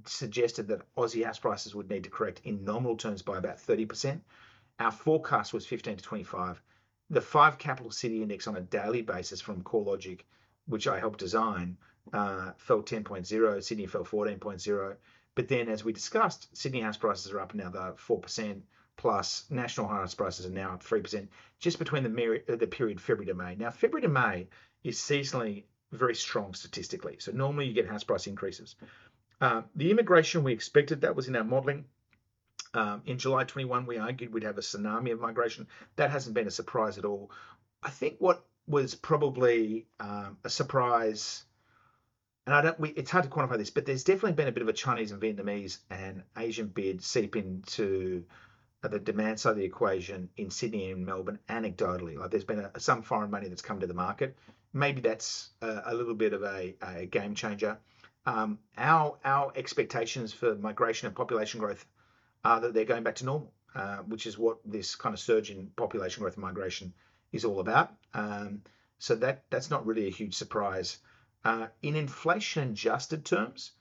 suggested 0.05 0.69
that 0.69 0.95
Aussie 0.97 1.25
house 1.25 1.39
prices 1.39 1.75
would 1.75 1.89
need 1.89 2.05
to 2.05 2.11
correct 2.11 2.41
in 2.45 2.65
nominal 2.65 2.97
terms 2.97 3.23
by 3.23 3.39
about 3.39 3.59
30%. 3.59 4.21
Our 4.81 4.91
forecast 4.91 5.55
was 5.55 5.67
15 5.67 5.99
to 5.99 6.03
25 6.03 6.61
the 7.13 7.21
five 7.21 7.59
capital 7.59 7.91
city 7.91 8.23
index 8.23 8.47
on 8.47 8.57
a 8.57 8.61
daily 8.63 9.03
basis 9.03 9.41
from 9.41 9.63
CoreLogic, 9.63 10.21
which 10.67 10.89
I 10.89 10.99
helped 10.99 11.19
design, 11.19 11.77
uh, 12.13 12.53
fell 12.57 12.83
10.0. 12.83 13.63
Sydney 13.63 13.87
fell 13.87 14.05
14.0. 14.05 14.97
But 15.35 15.49
then, 15.49 15.69
as 15.69 15.85
we 15.85 15.93
discussed, 15.93 16.55
Sydney 16.57 16.81
house 16.81 16.97
prices 16.97 17.33
are 17.33 17.41
up 17.41 17.55
another 17.55 17.95
4%, 17.97 18.61
plus 18.97 19.45
national 19.51 19.89
house 19.89 20.15
prices 20.15 20.47
are 20.47 20.51
now 20.51 20.75
up 20.75 20.85
3%, 20.85 21.29
just 21.59 21.79
between 21.79 22.03
the, 22.03 22.43
the 22.47 22.67
period 22.67 23.01
February 23.01 23.27
to 23.27 23.35
May. 23.35 23.55
Now, 23.55 23.71
February 23.71 24.03
to 24.03 24.09
May 24.09 24.49
is 24.85 24.99
seasonally 24.99 25.65
very 25.91 26.15
strong 26.15 26.55
statistically. 26.55 27.17
So 27.19 27.33
normally 27.33 27.67
you 27.67 27.75
get 27.75 27.87
house 27.87 28.05
price 28.05 28.27
increases. 28.27 28.77
Uh, 29.41 29.63
the 29.75 29.91
immigration 29.91 30.45
we 30.45 30.53
expected, 30.53 31.01
that 31.03 31.17
was 31.17 31.29
in 31.29 31.37
our 31.37 31.45
modelling. 31.45 31.85
Um, 32.75 33.03
in 33.05 33.19
July 33.19 33.45
21, 33.45 33.87
we 33.87 33.99
argued 33.99 34.33
we'd 34.33 34.45
have 34.45 34.59
a 34.59 34.63
tsunami 34.63 35.13
of 35.13 35.21
migration. 35.21 35.67
That 35.97 36.11
hasn't 36.11 36.35
been 36.35 36.47
a 36.47 36.51
surprise 36.51 36.97
at 36.97 37.05
all. 37.05 37.31
I 37.83 37.91
think 37.91 38.17
what 38.19 38.45
was 38.67 38.95
probably 38.95 39.87
um, 40.01 40.39
a 40.45 40.49
surprise, 40.49 41.45
and 42.47 42.55
I 42.55 42.63
don't, 42.63 42.81
we, 42.81 42.91
it's 42.91 43.11
hard 43.11 43.25
to 43.25 43.31
quantify 43.31 43.57
this, 43.59 43.71
but 43.71 43.87
there's 43.87 44.05
definitely 44.05 44.33
been 44.33 44.49
a 44.49 44.53
bit 44.53 44.63
of 44.63 44.69
a 44.69 44.73
Chinese 44.73 45.13
and 45.13 45.23
Vietnamese 45.23 45.79
and 45.91 46.23
Asian 46.37 46.67
bid 46.67 47.03
seep 47.03 47.37
into 47.37 48.25
the 48.83 48.99
demand 48.99 49.39
side 49.39 49.51
of 49.51 49.57
the 49.57 49.65
equation 49.65 50.29
in 50.37 50.51
Sydney 50.51 50.91
and 50.91 51.07
Melbourne 51.07 51.39
anecdotally. 51.49 52.19
Like 52.19 52.31
there's 52.31 52.45
been 52.45 52.59
a, 52.59 52.81
some 52.81 53.03
foreign 53.03 53.31
money 53.31 53.49
that's 53.49 53.63
come 53.63 53.79
to 53.81 53.87
the 53.87 53.95
market. 53.95 54.37
Maybe 54.73 55.01
that's 55.01 55.51
a, 55.61 55.83
a 55.87 55.95
little 55.95 56.15
bit 56.15 56.33
of 56.33 56.43
a, 56.43 56.75
a 56.83 57.07
game 57.07 57.35
changer. 57.35 57.79
Um, 58.27 58.59
our 58.77 59.19
our 59.25 59.53
expectations 59.55 60.33
for 60.33 60.55
migration 60.55 61.07
and 61.07 61.17
population 61.17 61.61
growth 61.61 61.85
are 62.45 62.61
that 62.61 62.75
they're 62.75 62.85
going 62.85 63.03
back 63.03 63.17
to 63.17 63.25
normal, 63.25 63.53
uh, 63.75 63.99
which 63.99 64.27
is 64.27 64.39
what 64.39 64.59
this 64.65 64.95
kind 64.97 65.13
of 65.13 65.21
surge 65.21 65.51
in 65.51 65.69
population 65.77 66.23
growth 66.23 66.35
and 66.35 66.43
migration 66.43 66.93
is 67.33 67.45
all 67.45 67.61
about. 67.61 67.93
Um, 68.15 68.63
so 68.99 69.15
that 69.17 69.45
that's 69.51 69.71
not 69.71 69.87
really 69.87 70.07
a 70.07 70.11
huge 70.11 70.35
surprise. 70.35 70.99
Uh, 71.45 71.67
in 71.83 71.97
inflation 71.97 72.71
adjusted 72.71 73.25
terms, 73.25 73.73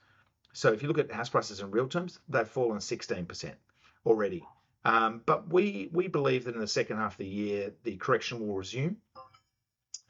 so 0.52 0.72
if 0.72 0.82
you 0.82 0.88
look 0.88 0.98
at 0.98 1.10
house 1.10 1.28
prices 1.28 1.60
in 1.60 1.70
real 1.70 1.88
terms, 1.88 2.18
they've 2.28 2.48
fallen 2.48 2.78
16% 2.78 3.54
already. 4.04 4.44
Um, 4.84 5.22
but 5.24 5.48
we 5.48 5.88
we 5.92 6.08
believe 6.08 6.44
that 6.44 6.54
in 6.54 6.60
the 6.60 6.66
second 6.66 6.96
half 6.96 7.12
of 7.12 7.18
the 7.18 7.26
year, 7.26 7.72
the 7.84 7.96
correction 7.96 8.40
will 8.40 8.56
resume, 8.56 8.96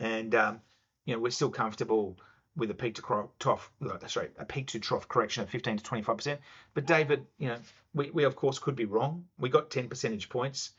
and 0.00 0.34
um, 0.34 0.60
you 1.04 1.14
know 1.14 1.20
we're 1.20 1.30
still 1.30 1.50
comfortable 1.50 2.16
with 2.56 2.70
a 2.70 2.74
peak 2.74 2.94
to 2.94 3.28
trough, 3.38 3.70
sorry, 4.06 4.28
a 4.38 4.44
peak 4.44 4.68
to 4.68 4.78
trough 4.78 5.08
correction 5.08 5.42
of 5.42 5.50
15 5.50 5.78
to 5.78 5.84
25 5.84 6.16
percent. 6.16 6.40
But 6.74 6.86
David, 6.86 7.26
you 7.38 7.48
know, 7.48 7.58
we, 7.94 8.10
we 8.10 8.24
of 8.24 8.34
course 8.36 8.58
could 8.58 8.76
be 8.76 8.86
wrong. 8.86 9.26
We 9.38 9.50
got 9.50 9.70
10 9.70 9.88
percentage 9.88 10.28
points. 10.28 10.70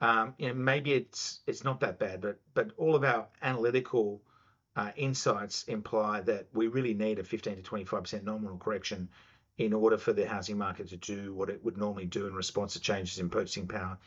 Um, 0.00 0.34
you 0.38 0.48
know, 0.48 0.54
maybe 0.54 0.92
it's 0.94 1.40
it's 1.46 1.62
not 1.62 1.80
that 1.80 1.98
bad, 1.98 2.22
but 2.22 2.40
but 2.54 2.70
all 2.78 2.94
of 2.94 3.04
our 3.04 3.28
analytical 3.42 4.22
uh, 4.76 4.90
insights 4.96 5.64
imply 5.64 6.20
that 6.22 6.46
we 6.52 6.66
really 6.66 6.94
need 6.94 7.18
a 7.18 7.24
15 7.24 7.56
to 7.56 7.62
25 7.62 8.02
percent 8.02 8.24
nominal 8.24 8.56
correction 8.56 9.08
in 9.58 9.72
order 9.72 9.98
for 9.98 10.12
the 10.12 10.26
housing 10.26 10.56
market 10.56 10.88
to 10.88 10.96
do 10.96 11.34
what 11.34 11.50
it 11.50 11.62
would 11.64 11.76
normally 11.76 12.06
do 12.06 12.26
in 12.26 12.34
response 12.34 12.72
to 12.72 12.80
changes 12.80 13.18
in 13.18 13.28
purchasing 13.28 13.68
power, 13.68 13.98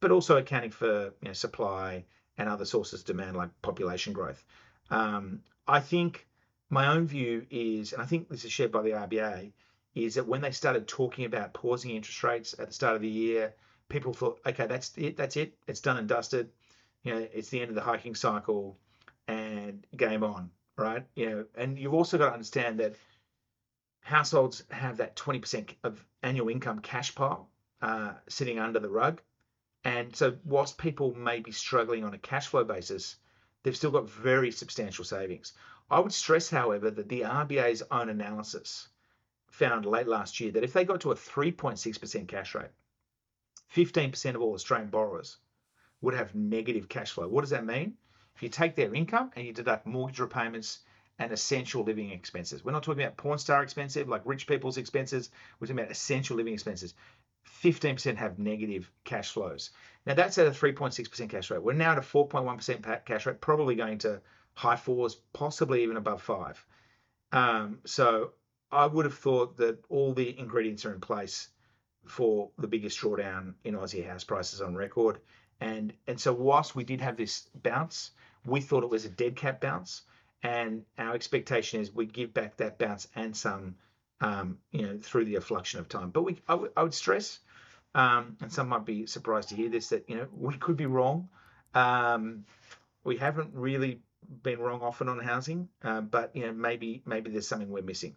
but 0.00 0.10
also 0.10 0.36
accounting 0.36 0.70
for 0.70 1.12
you 1.20 1.28
know, 1.28 1.32
supply 1.32 2.04
and 2.38 2.48
other 2.48 2.64
sources 2.64 3.00
of 3.00 3.06
demand 3.06 3.36
like 3.36 3.50
population 3.62 4.12
growth. 4.12 4.42
Um, 4.90 5.40
I 5.68 5.80
think 5.80 6.26
my 6.70 6.88
own 6.88 7.06
view 7.06 7.46
is, 7.50 7.92
and 7.92 8.02
I 8.02 8.06
think 8.06 8.28
this 8.28 8.44
is 8.44 8.52
shared 8.52 8.72
by 8.72 8.82
the 8.82 8.90
RBA, 8.90 9.52
is 9.94 10.14
that 10.14 10.26
when 10.26 10.40
they 10.40 10.50
started 10.50 10.88
talking 10.88 11.24
about 11.24 11.54
pausing 11.54 11.92
interest 11.92 12.22
rates 12.24 12.54
at 12.58 12.68
the 12.68 12.74
start 12.74 12.96
of 12.96 13.02
the 13.02 13.08
year, 13.08 13.54
people 13.88 14.12
thought, 14.12 14.40
okay, 14.46 14.66
that's 14.66 14.92
it, 14.96 15.16
that's 15.16 15.36
it, 15.36 15.56
it's 15.68 15.80
done 15.80 15.98
and 15.98 16.08
dusted. 16.08 16.50
You 17.02 17.14
know, 17.14 17.28
it's 17.32 17.50
the 17.50 17.60
end 17.60 17.68
of 17.68 17.74
the 17.74 17.82
hiking 17.82 18.14
cycle, 18.14 18.78
and 19.28 19.86
game 19.96 20.22
on, 20.22 20.50
right? 20.76 21.06
You 21.14 21.30
know, 21.30 21.44
and 21.54 21.78
you've 21.78 21.94
also 21.94 22.18
got 22.18 22.28
to 22.28 22.32
understand 22.32 22.80
that 22.80 22.96
households 24.00 24.62
have 24.70 24.98
that 24.98 25.16
20% 25.16 25.70
of 25.82 26.04
annual 26.22 26.48
income 26.48 26.80
cash 26.80 27.14
pile 27.14 27.48
uh, 27.82 28.12
sitting 28.28 28.58
under 28.58 28.78
the 28.78 28.90
rug. 28.90 29.20
And 29.84 30.14
so, 30.14 30.36
whilst 30.44 30.78
people 30.78 31.14
may 31.14 31.40
be 31.40 31.52
struggling 31.52 32.04
on 32.04 32.14
a 32.14 32.18
cash 32.18 32.46
flow 32.46 32.64
basis, 32.64 33.16
they've 33.62 33.76
still 33.76 33.90
got 33.90 34.08
very 34.08 34.50
substantial 34.50 35.04
savings. 35.04 35.52
I 35.90 36.00
would 36.00 36.12
stress, 36.12 36.48
however, 36.48 36.90
that 36.90 37.08
the 37.08 37.22
RBA's 37.22 37.82
own 37.90 38.08
analysis 38.08 38.88
found 39.50 39.84
late 39.84 40.08
last 40.08 40.40
year 40.40 40.52
that 40.52 40.64
if 40.64 40.72
they 40.72 40.84
got 40.84 41.02
to 41.02 41.12
a 41.12 41.14
3.6% 41.14 42.26
cash 42.26 42.54
rate, 42.54 42.70
15% 43.74 44.34
of 44.34 44.40
all 44.40 44.54
Australian 44.54 44.90
borrowers 44.90 45.36
would 46.00 46.14
have 46.14 46.34
negative 46.34 46.88
cash 46.88 47.12
flow. 47.12 47.28
What 47.28 47.42
does 47.42 47.50
that 47.50 47.66
mean? 47.66 47.96
If 48.36 48.42
you 48.42 48.48
take 48.48 48.74
their 48.74 48.94
income 48.94 49.30
and 49.36 49.46
you 49.46 49.52
deduct 49.52 49.86
mortgage 49.86 50.20
repayments 50.20 50.80
and 51.18 51.32
essential 51.32 51.84
living 51.84 52.10
expenses, 52.10 52.64
we're 52.64 52.72
not 52.72 52.82
talking 52.82 53.02
about 53.02 53.16
porn 53.16 53.38
star 53.38 53.62
expensive, 53.62 54.08
like 54.08 54.22
rich 54.24 54.46
people's 54.46 54.76
expenses. 54.76 55.30
We're 55.58 55.68
talking 55.68 55.80
about 55.80 55.92
essential 55.92 56.36
living 56.36 56.54
expenses. 56.54 56.94
15% 57.62 58.16
have 58.16 58.38
negative 58.38 58.90
cash 59.04 59.32
flows. 59.32 59.70
Now 60.06 60.14
that's 60.14 60.38
at 60.38 60.46
a 60.46 60.50
3.6% 60.50 61.28
cash 61.28 61.50
rate. 61.50 61.62
We're 61.62 61.74
now 61.74 61.92
at 61.92 61.98
a 61.98 62.02
4.1% 62.02 63.04
cash 63.04 63.26
rate, 63.26 63.40
probably 63.40 63.74
going 63.74 63.98
to 63.98 64.20
high 64.54 64.76
fours, 64.76 65.16
possibly 65.32 65.82
even 65.82 65.96
above 65.96 66.22
five. 66.22 66.64
Um, 67.32 67.80
so 67.84 68.32
I 68.70 68.86
would 68.86 69.04
have 69.04 69.18
thought 69.18 69.56
that 69.58 69.84
all 69.88 70.14
the 70.14 70.38
ingredients 70.38 70.84
are 70.84 70.94
in 70.94 71.00
place 71.00 71.48
for 72.06 72.50
the 72.58 72.68
biggest 72.68 73.00
drawdown 73.00 73.54
in 73.64 73.74
Aussie 73.74 74.06
house 74.06 74.24
prices 74.24 74.60
on 74.60 74.74
record. 74.74 75.20
And 75.60 75.92
and 76.06 76.20
so 76.20 76.32
whilst 76.32 76.74
we 76.74 76.84
did 76.84 77.00
have 77.00 77.16
this 77.16 77.48
bounce, 77.62 78.10
we 78.44 78.60
thought 78.60 78.82
it 78.82 78.90
was 78.90 79.04
a 79.04 79.10
dead 79.10 79.36
cat 79.36 79.60
bounce, 79.60 80.02
and 80.42 80.84
our 80.98 81.14
expectation 81.14 81.80
is 81.80 81.92
we 81.92 82.06
give 82.06 82.34
back 82.34 82.56
that 82.58 82.78
bounce 82.78 83.08
and 83.14 83.36
some, 83.36 83.76
um, 84.20 84.58
you 84.72 84.82
know, 84.82 84.98
through 85.00 85.24
the 85.24 85.34
effluxion 85.34 85.78
of 85.78 85.88
time. 85.88 86.10
But 86.10 86.22
we, 86.22 86.32
I, 86.48 86.52
w- 86.52 86.72
I 86.76 86.82
would 86.82 86.94
stress, 86.94 87.40
um, 87.94 88.36
and 88.40 88.52
some 88.52 88.68
might 88.68 88.84
be 88.84 89.06
surprised 89.06 89.50
to 89.50 89.54
hear 89.54 89.70
this, 89.70 89.88
that 89.88 90.08
you 90.08 90.16
know 90.16 90.26
we 90.36 90.56
could 90.56 90.76
be 90.76 90.86
wrong. 90.86 91.28
Um, 91.74 92.44
we 93.04 93.16
haven't 93.16 93.50
really 93.54 94.00
been 94.42 94.58
wrong 94.58 94.80
often 94.80 95.08
on 95.08 95.18
housing, 95.20 95.68
uh, 95.82 96.00
but 96.00 96.34
you 96.34 96.46
know 96.46 96.52
maybe 96.52 97.02
maybe 97.06 97.30
there's 97.30 97.48
something 97.48 97.70
we're 97.70 97.82
missing. 97.82 98.16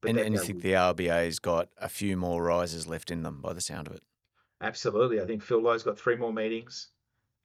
But 0.00 0.10
and, 0.10 0.18
and 0.18 0.34
you 0.34 0.40
think 0.40 0.62
the 0.62 0.72
RBA's 0.72 1.38
got 1.38 1.68
a 1.76 1.88
few 1.88 2.16
more 2.16 2.42
rises 2.42 2.86
left 2.86 3.10
in 3.10 3.22
them 3.22 3.40
by 3.40 3.52
the 3.52 3.60
sound 3.60 3.88
of 3.88 3.94
it? 3.94 4.02
Absolutely. 4.60 5.20
I 5.20 5.26
think 5.26 5.42
Phil 5.42 5.62
Lowe's 5.62 5.82
got 5.82 5.98
three 5.98 6.16
more 6.16 6.32
meetings. 6.32 6.88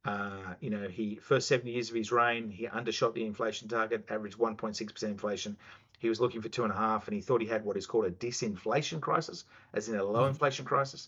Uh, 0.06 0.56
you 0.60 0.70
know, 0.70 0.88
he 0.88 1.16
first 1.16 1.48
seven 1.48 1.68
years 1.68 1.90
of 1.90 1.96
his 1.96 2.12
reign, 2.12 2.50
he 2.50 2.68
undershot 2.68 3.14
the 3.14 3.26
inflation 3.26 3.70
target, 3.70 4.06
averaged 4.10 4.38
1.6% 4.38 5.04
inflation. 5.04 5.56
He 6.00 6.10
was 6.10 6.20
looking 6.20 6.42
for 6.42 6.50
two 6.50 6.64
and 6.64 6.74
a 6.74 6.76
half, 6.76 7.08
and 7.08 7.16
he 7.16 7.22
thought 7.22 7.40
he 7.40 7.48
had 7.48 7.64
what 7.64 7.78
is 7.78 7.88
called 7.88 8.06
a 8.06 8.12
disinflation 8.12 9.00
crisis, 9.00 9.46
as 9.74 9.88
in 9.88 9.96
a 9.96 10.04
low 10.04 10.24
mm. 10.24 10.30
inflation 10.30 10.66
crisis. 10.66 11.08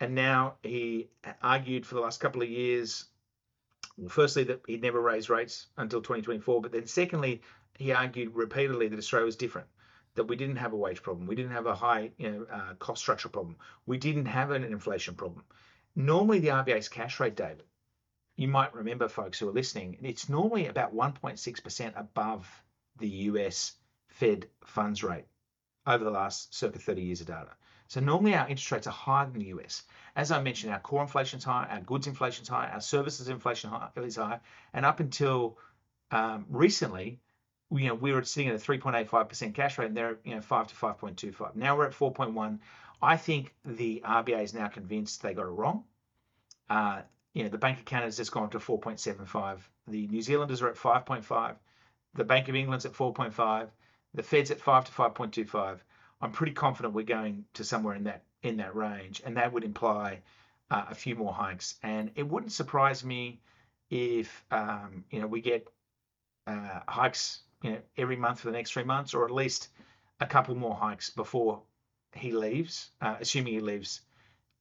And 0.00 0.16
now 0.16 0.54
he 0.64 1.08
argued 1.40 1.86
for 1.86 1.94
the 1.94 2.00
last 2.00 2.18
couple 2.18 2.42
of 2.42 2.48
years 2.48 3.04
well, 3.96 4.08
firstly, 4.08 4.44
that 4.44 4.62
he'd 4.66 4.82
never 4.82 5.00
raise 5.00 5.28
rates 5.28 5.66
until 5.76 6.00
2024, 6.00 6.62
but 6.62 6.72
then 6.72 6.86
secondly, 6.86 7.42
he 7.78 7.92
argued 7.92 8.34
repeatedly 8.34 8.88
that 8.88 8.98
Australia 8.98 9.26
was 9.26 9.36
different, 9.36 9.68
that 10.14 10.24
we 10.24 10.36
didn't 10.36 10.56
have 10.56 10.72
a 10.72 10.76
wage 10.76 11.02
problem, 11.02 11.26
we 11.26 11.34
didn't 11.34 11.52
have 11.52 11.66
a 11.66 11.74
high 11.74 12.10
you 12.18 12.30
know, 12.30 12.46
uh, 12.52 12.74
cost 12.74 13.00
structure 13.00 13.28
problem, 13.28 13.56
we 13.86 13.98
didn't 13.98 14.26
have 14.26 14.50
an 14.50 14.64
inflation 14.64 15.14
problem. 15.14 15.44
Normally, 15.94 16.38
the 16.38 16.48
RBA's 16.48 16.88
cash 16.88 17.20
rate, 17.20 17.36
David, 17.36 17.64
you 18.36 18.48
might 18.48 18.74
remember, 18.74 19.08
folks 19.08 19.38
who 19.38 19.48
are 19.48 19.52
listening, 19.52 19.98
it's 20.02 20.28
normally 20.28 20.66
about 20.66 20.94
1.6% 20.94 21.92
above 21.96 22.48
the 22.98 23.08
US 23.08 23.72
Fed 24.08 24.48
funds 24.64 25.02
rate 25.02 25.26
over 25.86 26.04
the 26.04 26.10
last 26.10 26.54
circa 26.54 26.78
30 26.78 27.02
years 27.02 27.20
of 27.20 27.26
data. 27.26 27.50
So 27.88 28.00
normally 28.00 28.34
our 28.34 28.48
interest 28.48 28.72
rates 28.72 28.86
are 28.86 28.90
higher 28.90 29.26
than 29.26 29.40
the 29.40 29.54
US. 29.56 29.82
As 30.16 30.30
I 30.30 30.42
mentioned, 30.42 30.72
our 30.72 30.80
core 30.80 31.02
inflation 31.02 31.38
is 31.38 31.44
high, 31.44 31.66
our 31.70 31.80
goods 31.80 32.06
inflation 32.06 32.42
is 32.42 32.48
high, 32.48 32.68
our 32.68 32.80
services 32.80 33.28
inflation 33.28 33.70
is 33.96 34.16
high, 34.16 34.40
and 34.72 34.86
up 34.86 35.00
until 35.00 35.58
um, 36.10 36.46
recently, 36.48 37.20
you 37.72 37.88
know, 37.88 37.94
we 37.94 38.12
were 38.12 38.22
sitting 38.22 38.50
at 38.50 38.56
a 38.56 38.58
3.85% 38.58 39.54
cash 39.54 39.78
rate, 39.78 39.88
and 39.88 39.96
they're 39.96 40.18
you 40.24 40.34
know 40.34 40.40
five 40.40 40.68
to 40.68 40.74
5.25. 40.74 41.56
Now 41.56 41.76
we're 41.76 41.86
at 41.86 41.92
4.1. 41.92 42.58
I 43.00 43.16
think 43.16 43.54
the 43.64 44.02
RBA 44.04 44.44
is 44.44 44.54
now 44.54 44.68
convinced 44.68 45.22
they 45.22 45.34
got 45.34 45.46
it 45.46 45.50
wrong. 45.50 45.84
Uh, 46.70 47.02
you 47.34 47.42
know, 47.42 47.48
the 47.48 47.58
Bank 47.58 47.78
of 47.78 47.84
Canada's 47.84 48.18
just 48.18 48.30
gone 48.30 48.50
to 48.50 48.58
4.75. 48.58 49.58
The 49.88 50.06
New 50.06 50.22
Zealanders 50.22 50.62
are 50.62 50.68
at 50.68 50.76
5.5. 50.76 51.56
The 52.14 52.24
Bank 52.24 52.48
of 52.48 52.54
England's 52.54 52.86
at 52.86 52.92
4.5. 52.92 53.68
The 54.14 54.22
Fed's 54.22 54.50
at 54.50 54.60
5 54.60 54.84
to 54.84 54.92
5.25. 54.92 55.78
I'm 56.20 56.32
pretty 56.32 56.52
confident 56.52 56.94
we're 56.94 57.02
going 57.02 57.44
to 57.54 57.64
somewhere 57.64 57.96
in 57.96 58.04
that 58.04 58.22
in 58.42 58.56
that 58.56 58.74
range, 58.74 59.22
and 59.24 59.36
that 59.36 59.52
would 59.52 59.64
imply 59.64 60.20
uh, 60.70 60.84
a 60.90 60.94
few 60.94 61.14
more 61.14 61.32
hikes. 61.32 61.76
And 61.82 62.10
it 62.16 62.28
wouldn't 62.28 62.52
surprise 62.52 63.04
me 63.04 63.40
if 63.90 64.44
um, 64.50 65.04
you 65.10 65.20
know 65.20 65.26
we 65.26 65.40
get 65.40 65.66
uh, 66.46 66.80
hikes 66.88 67.40
you 67.62 67.72
know 67.72 67.78
every 67.96 68.16
month 68.16 68.40
for 68.40 68.46
the 68.46 68.52
next 68.52 68.72
three 68.72 68.84
months, 68.84 69.14
or 69.14 69.24
at 69.24 69.30
least 69.30 69.68
a 70.20 70.26
couple 70.26 70.54
more 70.54 70.74
hikes 70.74 71.10
before 71.10 71.62
he 72.14 72.32
leaves, 72.32 72.90
uh, 73.00 73.16
assuming 73.20 73.54
he 73.54 73.60
leaves 73.60 74.02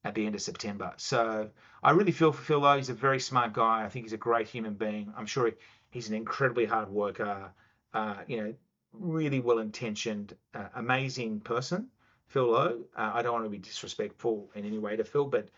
at 0.04 0.16
the 0.16 0.26
end 0.26 0.36
of 0.36 0.42
September. 0.42 0.94
So 0.98 1.50
I 1.84 1.92
really 1.92 2.12
feel 2.12 2.32
for 2.32 2.42
Phil 2.42 2.62
though. 2.62 2.78
He's 2.78 2.90
a 2.90 2.94
very 2.94 3.20
smart 3.20 3.54
guy. 3.54 3.84
I 3.84 3.90
think 3.90 4.06
he's 4.06 4.14
a 4.14 4.18
great 4.18 4.48
human 4.48 4.74
being. 4.74 5.14
I'm 5.16 5.26
sure 5.26 5.52
he's 5.90 6.10
an 6.10 6.16
incredibly 6.16 6.66
hard 6.66 6.90
worker. 6.90 7.52
Uh, 7.94 8.16
you 8.28 8.38
know, 8.38 8.54
really 8.94 9.40
well 9.40 9.60
intentioned, 9.60 10.36
uh, 10.54 10.68
amazing 10.76 11.40
person. 11.42 11.90
Phil 12.28 12.50
Lowe. 12.50 12.86
Uh, 12.96 13.12
I 13.14 13.22
don't 13.22 13.34
want 13.34 13.46
to 13.46 13.50
be 13.50 13.58
disrespectful 13.58 14.50
in 14.56 14.66
any 14.66 14.80
way 14.80 14.96
to 14.96 15.04
Phil, 15.04 15.26
but 15.26 15.50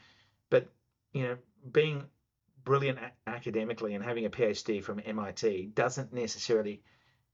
but 0.49 0.67
you 1.13 1.23
know, 1.23 1.37
being 1.71 2.03
brilliant 2.63 2.99
a- 2.99 3.29
academically 3.29 3.93
and 3.93 4.03
having 4.03 4.25
a 4.25 4.29
PhD 4.29 4.83
from 4.83 5.01
MIT 5.05 5.71
doesn't 5.75 6.13
necessarily 6.13 6.81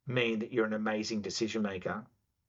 mean 0.10 0.40
that 0.40 0.52
you're 0.52 0.66
an 0.66 0.74
amazing 0.74 1.22
decision 1.22 1.62
maker 1.62 2.04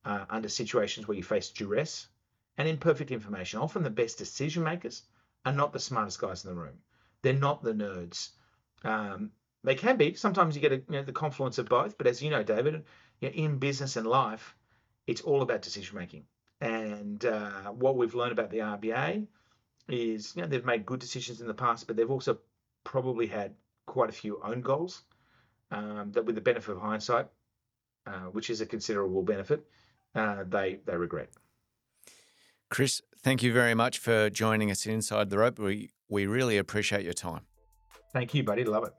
uh, 0.04 0.24
under 0.30 0.48
situations 0.48 1.06
where 1.06 1.16
you 1.16 1.22
face 1.22 1.50
duress 1.50 2.08
and 2.56 2.68
imperfect 2.68 3.10
information. 3.10 3.60
Often 3.60 3.82
the 3.82 3.90
best 3.90 4.18
decision 4.18 4.62
makers 4.62 5.02
are 5.44 5.52
not 5.52 5.72
the 5.72 5.78
smartest 5.78 6.20
guys 6.20 6.44
in 6.44 6.50
the 6.50 6.60
room. 6.60 6.78
They're 7.22 7.32
not 7.32 7.62
the 7.62 7.72
nerds. 7.72 8.30
Um, 8.84 9.30
they 9.62 9.74
can 9.74 9.96
be. 9.96 10.14
Sometimes 10.14 10.56
you 10.56 10.62
get 10.62 10.72
a, 10.72 10.76
you 10.76 10.84
know, 10.88 11.02
the 11.02 11.12
confluence 11.12 11.58
of 11.58 11.68
both. 11.68 11.98
But 11.98 12.06
as 12.06 12.22
you 12.22 12.30
know, 12.30 12.42
David, 12.42 12.84
you 13.20 13.28
know, 13.28 13.34
in 13.34 13.58
business 13.58 13.96
and 13.96 14.06
life, 14.06 14.56
it's 15.06 15.20
all 15.20 15.42
about 15.42 15.62
decision 15.62 15.98
making. 15.98 16.24
And 16.60 17.24
uh, 17.24 17.70
what 17.72 17.96
we've 17.96 18.14
learned 18.14 18.32
about 18.32 18.50
the 18.50 18.58
RBA 18.58 19.26
is, 19.88 20.34
you 20.34 20.42
know, 20.42 20.48
they've 20.48 20.64
made 20.64 20.86
good 20.86 21.00
decisions 21.00 21.40
in 21.40 21.46
the 21.46 21.54
past, 21.54 21.86
but 21.86 21.96
they've 21.96 22.10
also 22.10 22.38
probably 22.84 23.26
had 23.26 23.54
quite 23.86 24.08
a 24.08 24.12
few 24.12 24.40
own 24.42 24.60
goals 24.60 25.02
um, 25.70 26.12
that, 26.12 26.24
with 26.24 26.34
the 26.34 26.40
benefit 26.40 26.72
of 26.72 26.80
hindsight, 26.80 27.28
uh, 28.06 28.30
which 28.32 28.50
is 28.50 28.60
a 28.60 28.66
considerable 28.66 29.22
benefit, 29.22 29.64
uh, 30.14 30.44
they 30.48 30.80
they 30.86 30.96
regret. 30.96 31.28
Chris, 32.70 33.02
thank 33.22 33.42
you 33.42 33.52
very 33.52 33.74
much 33.74 33.98
for 33.98 34.30
joining 34.30 34.70
us 34.70 34.86
inside 34.86 35.30
the 35.30 35.38
rope. 35.38 35.58
We 35.58 35.90
we 36.08 36.26
really 36.26 36.58
appreciate 36.58 37.04
your 37.04 37.14
time. 37.14 37.42
Thank 38.12 38.34
you, 38.34 38.42
buddy. 38.42 38.64
Love 38.64 38.84
it. 38.84 38.92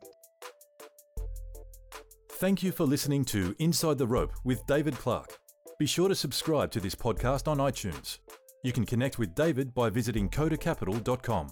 Thank 2.42 2.64
you 2.64 2.72
for 2.72 2.86
listening 2.86 3.24
to 3.26 3.56
Inside 3.60 4.00
the 4.00 4.08
Rope 4.08 4.32
with 4.44 4.66
David 4.66 4.96
Clark. 4.96 5.38
Be 5.78 5.86
sure 5.86 6.10
to 6.10 6.16
subscribe 6.16 6.72
to 6.72 6.80
this 6.80 6.96
podcast 6.96 7.48
on 7.48 7.58
iTunes. 7.58 8.18
You 8.64 8.72
can 8.72 8.86
connect 8.86 9.20
with 9.20 9.36
David 9.36 9.74
by 9.74 9.90
visiting 9.90 10.30
kodacapital.com. 10.30 11.52